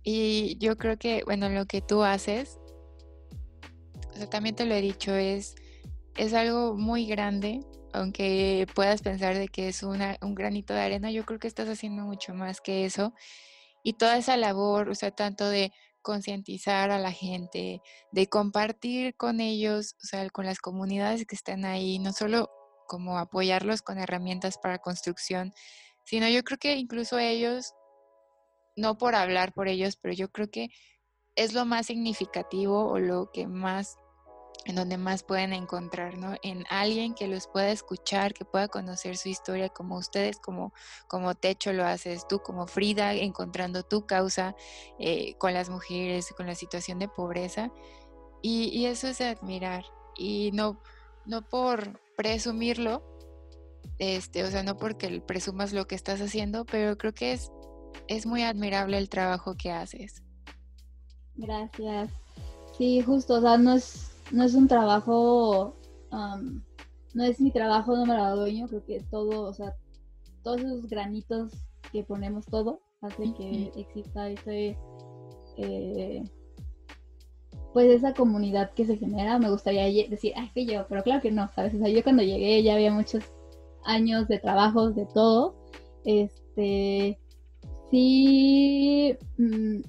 Y 0.03 0.57
yo 0.59 0.77
creo 0.77 0.97
que, 0.97 1.23
bueno, 1.25 1.51
lo 1.51 1.66
que 1.66 1.83
tú 1.83 2.03
haces, 2.03 2.59
o 4.12 4.16
sea, 4.16 4.31
también 4.31 4.55
te 4.55 4.64
lo 4.64 4.75
he 4.75 4.81
dicho, 4.81 5.14
es, 5.14 5.55
es 6.16 6.33
algo 6.33 6.75
muy 6.75 7.07
grande 7.07 7.61
aunque 7.93 8.66
puedas 8.74 9.03
pensar 9.03 9.36
de 9.36 9.49
que 9.49 9.68
es 9.68 9.82
un 9.82 10.34
granito 10.34 10.74
de 10.74 10.80
arena, 10.80 11.11
yo 11.11 11.24
creo 11.24 11.38
que 11.38 11.49
estás 11.49 11.68
haciendo 11.68 12.03
mucho 12.05 12.34
más 12.34 12.61
que 12.61 12.84
eso. 12.84 13.12
Y 13.82 13.95
toda 13.95 14.18
esa 14.18 14.36
labor, 14.36 14.91
o 14.91 14.95
sea, 14.95 15.11
tanto 15.11 15.49
de 15.49 15.72
concientizar 16.03 16.91
a 16.91 16.99
la 16.99 17.12
gente, 17.12 17.82
de 18.12 18.26
compartir 18.28 19.14
con 19.16 19.41
ellos, 19.41 19.97
o 20.03 20.07
sea, 20.07 20.28
con 20.30 20.47
las 20.47 20.59
comunidades 20.59 21.26
que 21.26 21.34
están 21.34 21.64
ahí, 21.64 21.99
no 21.99 22.12
solo 22.12 22.51
como 22.86 23.18
apoyarlos 23.18 23.82
con 23.82 23.99
herramientas 23.99 24.59
para 24.59 24.78
construcción, 24.78 25.53
sino 26.05 26.28
yo 26.28 26.43
creo 26.43 26.59
que 26.59 26.76
incluso 26.76 27.18
ellos, 27.18 27.74
no 28.76 28.99
por 28.99 29.14
hablar 29.14 29.53
por 29.53 29.68
ellos, 29.68 29.97
pero 29.97 30.14
yo 30.14 30.30
creo 30.30 30.51
que 30.51 30.68
es 31.36 31.55
lo 31.55 31.64
más 31.64 31.86
significativo 31.86 32.88
o 32.88 32.99
lo 32.99 33.30
que 33.32 33.47
más 33.47 33.97
en 34.67 34.77
donde 34.77 34.99
más 34.99 35.23
pueden 35.23 35.53
encontrar, 35.53 36.19
¿no? 36.19 36.35
En 36.43 36.65
alguien 36.69 37.15
que 37.15 37.27
los 37.27 37.47
pueda 37.47 37.71
escuchar, 37.71 38.35
que 38.35 38.45
pueda 38.45 38.69
conocer 38.69 39.17
su 39.17 39.29
historia 39.29 39.69
como 39.69 39.97
ustedes, 39.97 40.39
como, 40.39 40.73
como 41.09 41.35
Techo 41.35 41.73
lo 41.73 41.85
haces 41.85 42.27
tú, 42.29 42.41
como 42.41 42.67
Frida, 42.67 43.15
encontrando 43.15 43.83
tu 43.83 44.07
causa 44.07 44.55
eh, 44.99 45.35
con 45.39 45.55
las 45.55 45.71
mujeres, 45.71 46.33
con 46.37 46.47
la 46.47 46.55
situación 46.55 46.99
de 46.99 47.09
pobreza. 47.09 47.73
Y, 48.43 48.87
eso 48.87 49.09
es 49.09 49.21
admirar. 49.21 49.85
Y 50.17 50.51
no, 50.53 50.81
no 51.27 51.43
por 51.43 52.01
presumirlo, 52.17 53.03
este, 53.99 54.45
o 54.45 54.51
sea, 54.51 54.63
no 54.63 54.77
porque 54.77 55.21
presumas 55.21 55.73
lo 55.73 55.87
que 55.87 55.95
estás 55.95 56.21
haciendo, 56.21 56.65
pero 56.65 56.97
creo 56.97 57.13
que 57.15 57.33
es, 57.33 57.51
es 58.09 58.27
muy 58.27 58.43
admirable 58.43 58.99
el 58.99 59.09
trabajo 59.09 59.55
que 59.57 59.71
haces. 59.73 60.23
Gracias. 61.35 62.11
Sí, 62.77 63.03
justo, 63.03 63.35
o 63.35 63.41
sea, 63.41 63.59
no 63.59 63.79
no 64.31 64.45
es 64.45 64.55
un 64.55 64.68
trabajo, 64.68 65.76
no 66.11 67.24
es 67.24 67.41
mi 67.41 67.51
trabajo 67.51 67.97
número 67.97 68.37
dueño, 68.37 68.68
creo 68.68 68.85
que 68.85 69.01
todo, 69.11 69.43
o 69.43 69.53
sea, 69.53 69.74
todos 70.43 70.61
esos 70.61 70.89
granitos 70.89 71.53
que 71.93 72.05
ponemos 72.05 72.47
todo 72.47 72.81
hace 73.01 73.33
que 73.35 73.72
exista 73.76 74.28
ese 74.28 74.78
eh, 75.57 76.22
pues 77.72 77.89
esa 77.91 78.14
comunidad 78.14 78.72
que 78.72 78.85
se 78.85 78.97
genera, 78.97 79.39
me 79.39 79.51
gustaría 79.51 79.85
decir, 80.09 80.33
ay, 80.37 80.51
que 80.55 80.66
yo, 80.66 80.87
pero 80.89 81.03
claro 81.03 81.20
que 81.20 81.31
no, 81.31 81.49
¿sabes? 81.55 81.74
O 81.74 81.78
sea, 81.78 81.89
yo 81.89 82.03
cuando 82.03 82.22
llegué 82.22 82.62
ya 82.62 82.74
había 82.74 82.93
muchos 82.93 83.24
años 83.85 84.26
de 84.28 84.39
trabajos, 84.39 84.97
de 84.97 85.07
todo, 85.07 85.55
este, 86.05 87.18
sí, 87.91 89.16
mm, 89.39 89.81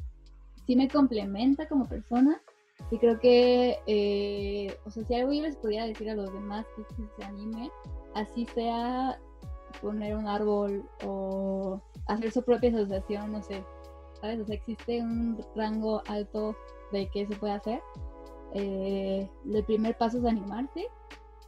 sí 0.67 0.75
me 0.75 0.87
complementa 0.89 1.67
como 1.67 1.87
persona 1.87 2.39
y 2.89 2.97
creo 2.97 3.19
que, 3.19 3.79
eh, 3.85 4.77
o 4.85 4.89
sea, 4.89 5.03
si 5.05 5.15
algo 5.15 5.31
yo 5.33 5.43
les 5.43 5.55
podría 5.55 5.85
decir 5.85 6.09
a 6.09 6.15
los 6.15 6.31
demás 6.33 6.65
que, 6.75 6.83
se 7.15 7.23
anime, 7.23 7.71
así 8.15 8.45
sea 8.47 9.19
poner 9.81 10.15
un 10.15 10.27
árbol 10.27 10.83
o 11.05 11.79
hacer 12.07 12.31
su 12.31 12.43
propia 12.43 12.69
asociación, 12.69 13.31
no 13.31 13.41
sé, 13.41 13.63
¿sabes? 14.19 14.39
O 14.39 14.45
sea, 14.45 14.55
existe 14.55 15.01
un 15.01 15.43
rango 15.55 16.01
alto 16.07 16.55
de 16.91 17.09
qué 17.09 17.25
se 17.25 17.35
puede 17.35 17.53
hacer. 17.53 17.81
Eh, 18.53 19.29
el 19.45 19.63
primer 19.63 19.97
paso 19.97 20.17
es 20.17 20.25
animarse, 20.25 20.87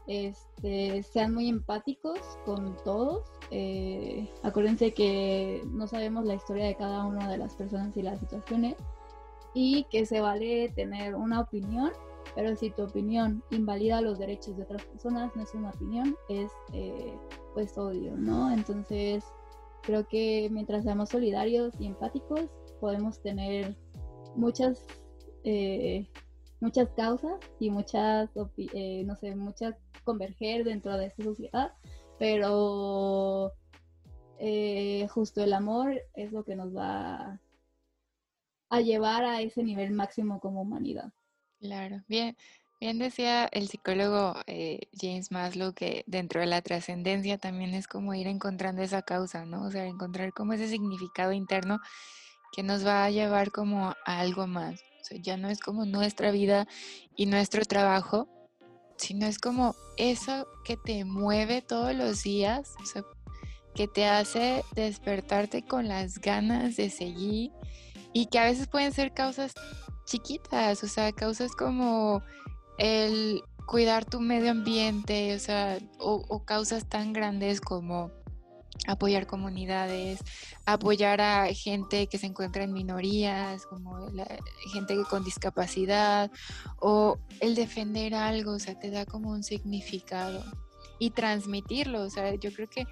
este, 0.07 1.03
sean 1.03 1.33
muy 1.33 1.49
empáticos 1.49 2.19
con 2.45 2.77
todos. 2.83 3.23
Eh, 3.51 4.29
acuérdense 4.43 4.93
que 4.93 5.61
no 5.71 5.87
sabemos 5.87 6.25
la 6.25 6.35
historia 6.35 6.65
de 6.65 6.75
cada 6.75 7.05
una 7.05 7.29
de 7.29 7.37
las 7.37 7.55
personas 7.55 7.95
y 7.97 8.01
las 8.01 8.19
situaciones 8.19 8.75
y 9.53 9.85
que 9.85 10.05
se 10.05 10.21
vale 10.21 10.69
tener 10.75 11.15
una 11.15 11.41
opinión, 11.41 11.91
pero 12.35 12.55
si 12.55 12.69
tu 12.71 12.83
opinión 12.83 13.43
invalida 13.51 14.01
los 14.01 14.19
derechos 14.19 14.57
de 14.57 14.63
otras 14.63 14.83
personas, 14.83 15.35
no 15.35 15.43
es 15.43 15.53
una 15.53 15.69
opinión, 15.69 16.15
es 16.29 16.51
eh, 16.73 17.17
pues 17.53 17.77
odio, 17.77 18.15
¿no? 18.15 18.51
Entonces 18.51 19.23
creo 19.83 20.07
que 20.07 20.49
mientras 20.51 20.83
seamos 20.83 21.09
solidarios 21.09 21.73
y 21.79 21.87
empáticos, 21.87 22.49
podemos 22.79 23.21
tener 23.21 23.75
muchas 24.35 24.85
eh, 25.43 26.07
muchas 26.63 26.89
causas 26.91 27.39
y 27.59 27.69
muchas, 27.69 28.29
eh, 28.57 29.03
no 29.05 29.17
sé, 29.17 29.35
muchas 29.35 29.75
converger 30.05 30.63
dentro 30.63 30.97
de 30.97 31.07
esta 31.07 31.23
sociedad, 31.23 31.73
pero 32.17 33.51
eh, 34.39 35.07
justo 35.09 35.43
el 35.43 35.51
amor 35.51 36.01
es 36.15 36.31
lo 36.31 36.45
que 36.45 36.55
nos 36.55 36.73
va 36.75 37.41
a 38.75 38.81
llevar 38.81 39.23
a 39.23 39.41
ese 39.41 39.63
nivel 39.63 39.91
máximo 39.91 40.39
como 40.39 40.61
humanidad. 40.61 41.11
Claro, 41.59 42.01
bien, 42.07 42.35
bien 42.79 42.99
decía 42.99 43.45
el 43.45 43.67
psicólogo 43.67 44.35
James 44.99 45.31
Maslow 45.31 45.73
que 45.73 46.03
dentro 46.07 46.41
de 46.41 46.47
la 46.47 46.61
trascendencia 46.61 47.37
también 47.37 47.73
es 47.73 47.87
como 47.87 48.13
ir 48.13 48.27
encontrando 48.27 48.81
esa 48.81 49.01
causa, 49.01 49.45
¿no? 49.45 49.63
O 49.63 49.71
sea, 49.71 49.85
encontrar 49.85 50.33
como 50.33 50.53
ese 50.53 50.67
significado 50.67 51.31
interno 51.31 51.79
que 52.51 52.63
nos 52.63 52.85
va 52.85 53.05
a 53.05 53.09
llevar 53.09 53.51
como 53.51 53.89
a 54.05 54.19
algo 54.19 54.47
más 54.47 54.83
ya 55.21 55.37
no 55.37 55.49
es 55.49 55.59
como 55.59 55.85
nuestra 55.85 56.31
vida 56.31 56.67
y 57.15 57.25
nuestro 57.25 57.65
trabajo, 57.65 58.27
sino 58.97 59.25
es 59.25 59.39
como 59.39 59.75
eso 59.97 60.47
que 60.65 60.77
te 60.77 61.05
mueve 61.05 61.61
todos 61.61 61.95
los 61.95 62.23
días, 62.23 62.73
que 63.75 63.87
te 63.87 64.05
hace 64.05 64.63
despertarte 64.75 65.63
con 65.63 65.87
las 65.87 66.19
ganas 66.19 66.75
de 66.75 66.89
seguir 66.89 67.51
y 68.13 68.27
que 68.27 68.39
a 68.39 68.45
veces 68.45 68.67
pueden 68.67 68.91
ser 68.93 69.13
causas 69.13 69.53
chiquitas, 70.05 70.83
o 70.83 70.87
sea, 70.87 71.11
causas 71.11 71.51
como 71.53 72.21
el 72.77 73.41
cuidar 73.65 74.05
tu 74.05 74.19
medio 74.19 74.51
ambiente, 74.51 75.35
o 75.35 75.39
sea, 75.39 75.79
o 75.99 76.43
causas 76.45 76.87
tan 76.87 77.13
grandes 77.13 77.61
como 77.61 78.11
apoyar 78.87 79.27
comunidades, 79.27 80.19
apoyar 80.65 81.21
a 81.21 81.47
gente 81.53 82.07
que 82.07 82.17
se 82.17 82.27
encuentra 82.27 82.63
en 82.63 82.73
minorías, 82.73 83.65
como 83.65 84.09
la 84.09 84.27
gente 84.73 84.95
con 85.09 85.23
discapacidad, 85.23 86.31
o 86.79 87.17
el 87.39 87.55
defender 87.55 88.13
algo, 88.15 88.53
o 88.53 88.59
sea, 88.59 88.77
te 88.77 88.89
da 88.89 89.05
como 89.05 89.29
un 89.29 89.43
significado 89.43 90.43
y 90.99 91.11
transmitirlo, 91.11 92.01
o 92.01 92.09
sea, 92.09 92.35
yo 92.35 92.51
creo 92.53 92.69
que 92.69 92.85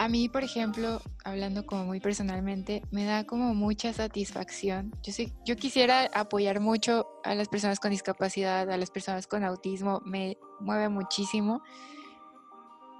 a 0.00 0.08
mí, 0.08 0.28
por 0.28 0.42
ejemplo, 0.42 1.00
hablando 1.24 1.66
como 1.66 1.84
muy 1.84 2.00
personalmente, 2.00 2.82
me 2.90 3.04
da 3.04 3.24
como 3.24 3.54
mucha 3.54 3.92
satisfacción. 3.92 4.92
Yo 5.02 5.12
sé, 5.12 5.32
yo 5.44 5.56
quisiera 5.56 6.08
apoyar 6.14 6.60
mucho 6.60 7.06
a 7.24 7.34
las 7.34 7.48
personas 7.48 7.78
con 7.80 7.90
discapacidad, 7.90 8.70
a 8.70 8.76
las 8.76 8.90
personas 8.90 9.26
con 9.26 9.44
autismo, 9.44 10.00
me 10.04 10.36
mueve 10.60 10.88
muchísimo 10.88 11.62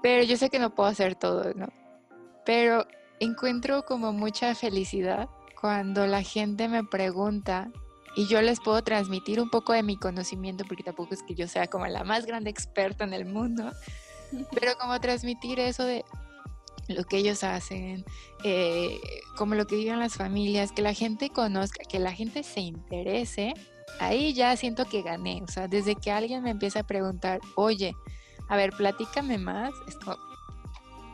pero 0.01 0.23
yo 0.23 0.37
sé 0.37 0.49
que 0.49 0.59
no 0.59 0.73
puedo 0.73 0.89
hacer 0.89 1.15
todo, 1.15 1.53
¿no? 1.53 1.67
Pero 2.45 2.85
encuentro 3.19 3.83
como 3.83 4.11
mucha 4.11 4.53
felicidad 4.55 5.29
cuando 5.59 6.07
la 6.07 6.23
gente 6.23 6.67
me 6.67 6.83
pregunta 6.83 7.71
y 8.15 8.27
yo 8.27 8.41
les 8.41 8.59
puedo 8.59 8.81
transmitir 8.83 9.39
un 9.39 9.49
poco 9.49 9.73
de 9.73 9.83
mi 9.83 9.95
conocimiento, 9.95 10.65
porque 10.67 10.83
tampoco 10.83 11.13
es 11.13 11.23
que 11.23 11.35
yo 11.35 11.47
sea 11.47 11.67
como 11.67 11.85
la 11.87 12.03
más 12.03 12.25
grande 12.25 12.49
experta 12.49 13.03
en 13.03 13.13
el 13.13 13.25
mundo, 13.25 13.71
pero 14.53 14.75
como 14.79 14.99
transmitir 14.99 15.59
eso 15.59 15.85
de 15.85 16.03
lo 16.87 17.03
que 17.03 17.17
ellos 17.17 17.43
hacen, 17.43 18.05
eh, 18.43 18.99
como 19.37 19.55
lo 19.55 19.67
que 19.67 19.75
viven 19.75 19.99
las 19.99 20.15
familias, 20.15 20.71
que 20.71 20.81
la 20.81 20.93
gente 20.93 21.29
conozca, 21.29 21.83
que 21.83 21.99
la 21.99 22.11
gente 22.11 22.43
se 22.43 22.61
interese, 22.61 23.53
ahí 23.99 24.33
ya 24.33 24.55
siento 24.55 24.85
que 24.85 25.01
gané. 25.01 25.41
O 25.43 25.47
sea, 25.47 25.67
desde 25.67 25.95
que 25.95 26.11
alguien 26.11 26.43
me 26.43 26.51
empieza 26.51 26.81
a 26.81 26.87
preguntar, 26.87 27.39
oye, 27.55 27.95
a 28.49 28.55
ver, 28.55 28.71
platícame 28.71 29.37
más. 29.37 29.71
Es 29.87 29.95
como, 29.95 30.17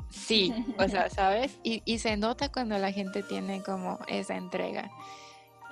sí, 0.09 0.53
o 0.78 0.88
sea, 0.88 1.09
¿sabes? 1.09 1.59
Y, 1.63 1.99
se 1.99 2.18
nota 2.18 2.51
cuando 2.51 2.78
la 2.78 2.91
gente 2.91 3.24
tiene 3.24 3.61
como 3.63 3.99
esa 4.07 4.36
entrega. 4.36 4.89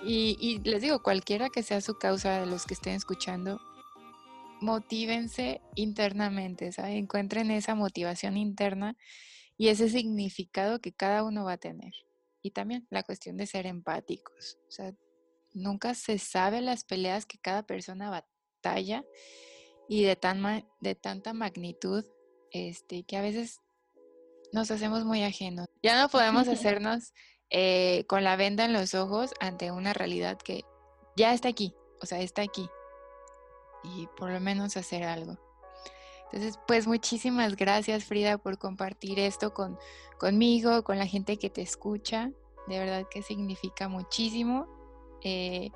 Y, 0.04 0.60
les 0.64 0.82
digo, 0.82 1.02
cualquiera 1.02 1.50
que 1.50 1.64
sea 1.64 1.82
su 1.82 1.98
causa 1.98 2.40
de 2.40 2.46
los 2.46 2.66
que 2.66 2.76
estén 2.76 2.94
escuchando, 2.94 3.60
motívense 4.62 5.62
internamente, 5.74 6.72
¿sabes? 6.72 6.96
Encuentren 6.96 7.50
esa 7.50 7.76
motivación 7.76 8.38
interna 8.38 8.96
y 9.58 9.70
ese 9.70 9.90
significado 9.90 10.80
que 10.80 10.94
cada 10.94 11.24
uno 11.24 11.46
va 11.46 11.54
a 11.54 11.58
tener. 11.58 11.94
Y 12.42 12.52
también 12.52 12.86
la 12.90 13.04
cuestión 13.04 13.38
de 13.38 13.48
ser 13.48 13.66
empáticos. 13.66 14.60
O 14.68 14.72
sea, 14.72 14.94
nunca 15.54 15.96
se 15.96 16.20
sabe 16.20 16.62
las 16.62 16.84
peleas 16.84 17.26
que 17.26 17.40
cada 17.40 17.64
persona 17.64 18.10
batalla 18.10 19.04
y 19.88 20.04
de, 20.04 20.16
tan 20.16 20.68
de 20.80 20.96
tanta 20.96 21.34
magnitud 21.34 22.06
este, 22.52 23.04
que 23.04 23.18
a 23.18 23.22
veces 23.22 23.62
nos 24.52 24.70
hacemos 24.72 25.06
muy 25.06 25.24
ajenos. 25.24 25.68
Ya 25.82 26.00
no 26.00 26.10
podemos 26.10 26.48
hacernos 26.48 27.14
eh, 27.50 28.06
con 28.08 28.24
la 28.24 28.36
venda 28.36 28.66
en 28.66 28.74
los 28.74 28.94
ojos 28.94 29.32
ante 29.40 29.72
una 29.72 29.94
realidad 29.94 30.38
que 30.38 30.64
ya 31.16 31.34
está 31.34 31.50
aquí, 31.50 31.74
o 32.02 32.06
sea, 32.06 32.20
está 32.22 32.42
aquí. 32.42 32.68
Y 33.84 34.08
por 34.18 34.32
lo 34.32 34.40
menos 34.40 34.78
hacer 34.78 35.04
algo. 35.04 35.38
Entonces, 36.32 36.60
pues 36.68 36.88
muchísimas 36.88 37.56
gracias 37.56 38.06
Frida 38.06 38.38
por 38.38 38.58
compartir 38.58 39.20
esto 39.20 39.54
con, 39.54 39.78
conmigo, 40.20 40.84
con 40.84 40.98
la 40.98 41.08
gente 41.08 41.38
que 41.38 41.50
te 41.50 41.62
escucha. 41.62 42.32
De 42.68 42.80
verdad 42.80 43.06
que 43.10 43.22
significa 43.22 43.88
muchísimo 43.88 44.68
eh, 45.24 45.72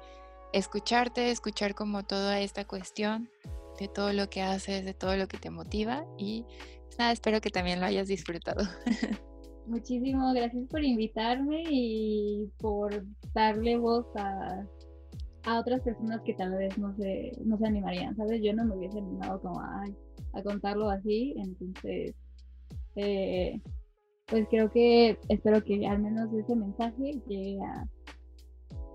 escucharte, 0.53 1.31
escuchar 1.31 1.75
como 1.75 2.03
toda 2.03 2.39
esta 2.39 2.65
cuestión 2.65 3.29
de 3.79 3.87
todo 3.87 4.11
lo 4.11 4.29
que 4.29 4.41
haces, 4.41 4.83
de 4.83 4.93
todo 4.93 5.15
lo 5.15 5.27
que 5.27 5.37
te 5.37 5.49
motiva 5.49 6.05
y 6.17 6.45
pues 6.85 6.97
nada, 6.97 7.11
espero 7.11 7.39
que 7.39 7.49
también 7.49 7.79
lo 7.79 7.85
hayas 7.85 8.07
disfrutado. 8.07 8.67
Muchísimas 9.67 10.33
gracias 10.33 10.67
por 10.67 10.83
invitarme 10.83 11.63
y 11.69 12.49
por 12.57 13.05
darle 13.33 13.77
voz 13.77 14.07
a, 14.15 14.65
a 15.43 15.59
otras 15.59 15.81
personas 15.81 16.21
que 16.21 16.33
tal 16.33 16.55
vez 16.55 16.77
no 16.77 16.95
se, 16.95 17.31
no 17.43 17.57
se 17.57 17.67
animarían, 17.67 18.15
¿sabes? 18.15 18.41
Yo 18.41 18.53
no 18.53 18.65
me 18.65 18.75
hubiese 18.75 18.99
animado 18.99 19.41
como 19.41 19.59
a, 19.59 19.85
a 20.33 20.43
contarlo 20.43 20.89
así, 20.89 21.35
entonces, 21.37 22.15
eh, 22.95 23.61
pues 24.25 24.47
creo 24.49 24.69
que 24.71 25.17
espero 25.29 25.63
que 25.63 25.87
al 25.87 25.99
menos 25.99 26.31
ese 26.33 26.55
mensaje 26.55 27.19
llegue 27.27 27.59
a, 27.61 27.87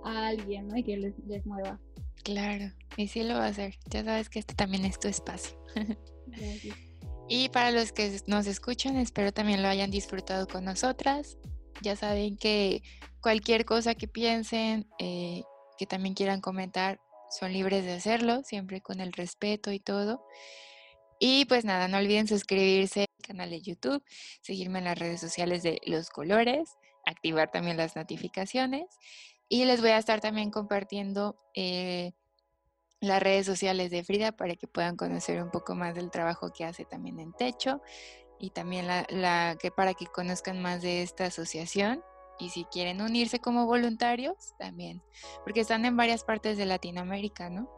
a 0.05 0.27
alguien, 0.29 0.69
¿no? 0.69 0.77
Y 0.77 0.85
que 0.85 0.97
les, 0.97 1.19
les 1.27 1.45
mueva. 1.47 1.81
Claro, 2.23 2.73
y 2.97 3.09
sí 3.09 3.23
lo 3.23 3.35
va 3.35 3.47
a 3.47 3.49
hacer. 3.49 3.75
Ya 3.91 4.05
sabes 4.05 4.29
que 4.29 4.39
este 4.39 4.55
también 4.55 4.85
es 4.85 4.99
tu 4.99 5.09
espacio. 5.09 5.59
y 7.29 7.49
para 7.51 7.71
los 7.71 7.93
que 7.93 8.21
nos 8.27 8.47
escuchan, 8.47 8.97
espero 8.97 9.33
también 9.33 9.62
lo 9.62 9.69
hayan 9.69 9.91
disfrutado 9.91 10.47
con 10.47 10.65
nosotras. 10.65 11.37
Ya 11.83 11.97
saben 11.97 12.37
que 12.37 12.83
cualquier 13.21 13.65
cosa 13.65 13.95
que 13.95 14.09
piensen, 14.09 14.87
eh, 14.99 15.43
que 15.79 15.87
también 15.87 16.15
quieran 16.15 16.41
comentar, 16.41 17.01
son 17.31 17.53
libres 17.53 17.85
de 17.85 17.95
hacerlo, 17.95 18.43
siempre 18.45 18.81
con 18.81 19.01
el 19.01 19.13
respeto 19.13 19.73
y 19.73 19.81
todo. 19.81 20.25
Y 21.19 21.45
pues 21.47 21.65
nada, 21.65 21.89
no 21.89 21.99
olviden 21.99 22.29
suscribirse 22.29 23.01
al 23.01 23.27
canal 23.27 23.51
de 23.51 23.61
YouTube, 23.61 24.03
seguirme 24.41 24.81
en 24.81 24.87
las 24.87 24.99
redes 24.99 25.21
sociales 25.21 25.63
de 25.63 25.81
Los 25.87 26.11
Colores, 26.11 26.77
activar 27.07 27.51
también 27.51 27.77
las 27.77 27.97
notificaciones 27.97 28.87
y 29.49 29.65
les 29.65 29.81
voy 29.81 29.91
a 29.91 29.99
estar 29.99 30.21
también 30.21 30.51
compartiendo 30.51 31.37
eh, 31.55 32.13
las 33.01 33.23
redes 33.23 33.47
sociales 33.47 33.91
de 33.91 34.05
Frida 34.05 34.33
para 34.33 34.57
que 34.57 34.67
puedan 34.67 34.97
conocer 34.97 35.43
un 35.43 35.51
poco 35.51 35.75
más 35.75 35.95
del 35.95 36.11
trabajo 36.11 36.53
que 36.53 36.65
hace 36.65 36.85
también 36.85 37.21
en 37.21 37.33
Techo. 37.33 37.81
y 38.41 38.51
también 38.51 38.87
la, 38.87 39.07
la, 39.11 39.57
que 39.61 39.71
para 39.71 39.95
que 39.95 40.07
conozcan 40.07 40.61
más 40.61 40.83
de 40.83 41.03
esta 41.03 41.27
asociación 41.27 42.03
y 42.39 42.51
si 42.51 42.65
quieren 42.65 43.01
unirse 43.01 43.39
como 43.40 43.66
voluntarios 43.66 44.55
también, 44.59 45.02
porque 45.44 45.61
están 45.61 45.85
en 45.85 45.97
varias 45.97 46.24
partes 46.24 46.56
de 46.59 46.66
Latinoamérica, 46.66 47.51
¿no? 47.51 47.69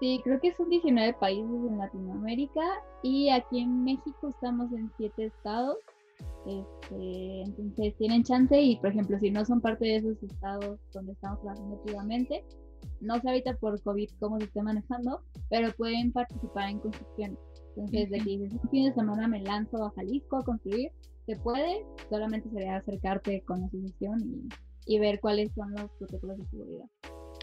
Sí, 0.00 0.20
creo 0.24 0.40
que 0.40 0.54
son 0.54 0.70
19 0.70 1.12
países 1.14 1.44
en 1.44 1.76
Latinoamérica 1.76 2.62
y 3.02 3.28
aquí 3.28 3.60
en 3.60 3.84
México 3.84 4.30
estamos 4.30 4.72
en 4.72 4.90
7 4.96 5.26
estados. 5.26 5.76
Este, 6.46 7.42
entonces 7.42 7.94
tienen 7.96 8.24
chance 8.24 8.58
y, 8.58 8.76
por 8.76 8.90
ejemplo, 8.90 9.18
si 9.18 9.30
no 9.30 9.44
son 9.44 9.60
parte 9.60 9.84
de 9.84 9.96
esos 9.96 10.22
estados 10.22 10.78
donde 10.92 11.12
estamos 11.12 11.40
trabajando 11.40 11.76
activamente, 11.76 12.44
no 13.00 13.20
sé 13.20 13.28
ahorita 13.28 13.56
por 13.56 13.80
COVID 13.82 14.08
cómo 14.18 14.38
se 14.38 14.44
esté 14.44 14.62
manejando, 14.62 15.22
pero 15.48 15.70
pueden 15.72 16.12
participar 16.12 16.70
en 16.70 16.78
construcción. 16.80 17.38
Entonces, 17.76 18.10
de 18.10 18.18
que 18.18 18.24
dices, 18.24 18.52
un 18.52 18.70
fin 18.70 18.86
de 18.86 18.94
semana 18.94 19.28
me 19.28 19.40
lanzo 19.42 19.84
a 19.84 19.90
Jalisco 19.92 20.38
a 20.38 20.44
construir, 20.44 20.90
se 21.30 21.36
puede, 21.36 21.84
solamente 22.08 22.50
sería 22.50 22.76
acercarte 22.76 23.42
con 23.46 23.60
la 23.60 23.66
asociación 23.66 24.48
y, 24.86 24.94
y 24.94 24.98
ver 24.98 25.20
cuáles 25.20 25.52
son 25.54 25.72
los 25.72 25.90
protocolos 25.92 26.38
de 26.38 26.46
seguridad. 26.46 26.86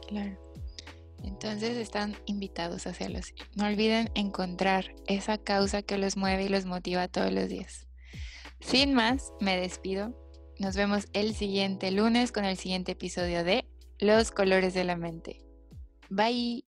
Claro. 0.08 0.38
Entonces 1.24 1.78
están 1.78 2.16
invitados 2.26 2.86
a 2.86 2.92
hacerlos. 2.92 3.34
No 3.56 3.66
olviden 3.66 4.10
encontrar 4.14 4.94
esa 5.08 5.38
causa 5.38 5.82
que 5.82 5.98
los 5.98 6.18
mueve 6.18 6.46
y 6.46 6.50
los 6.50 6.66
motiva 6.66 7.08
todos 7.08 7.32
los 7.32 7.48
días. 7.50 7.88
Sin 8.60 8.94
más, 8.94 9.32
me 9.40 9.58
despido. 9.58 10.16
Nos 10.60 10.76
vemos 10.76 11.08
el 11.14 11.34
siguiente 11.34 11.92
lunes 11.92 12.32
con 12.32 12.44
el 12.44 12.58
siguiente 12.58 12.94
episodio 12.94 13.44
de 13.44 13.66
Los 14.00 14.32
colores 14.32 14.74
de 14.74 14.84
la 14.84 14.96
mente. 14.96 15.42
Bye. 16.10 16.67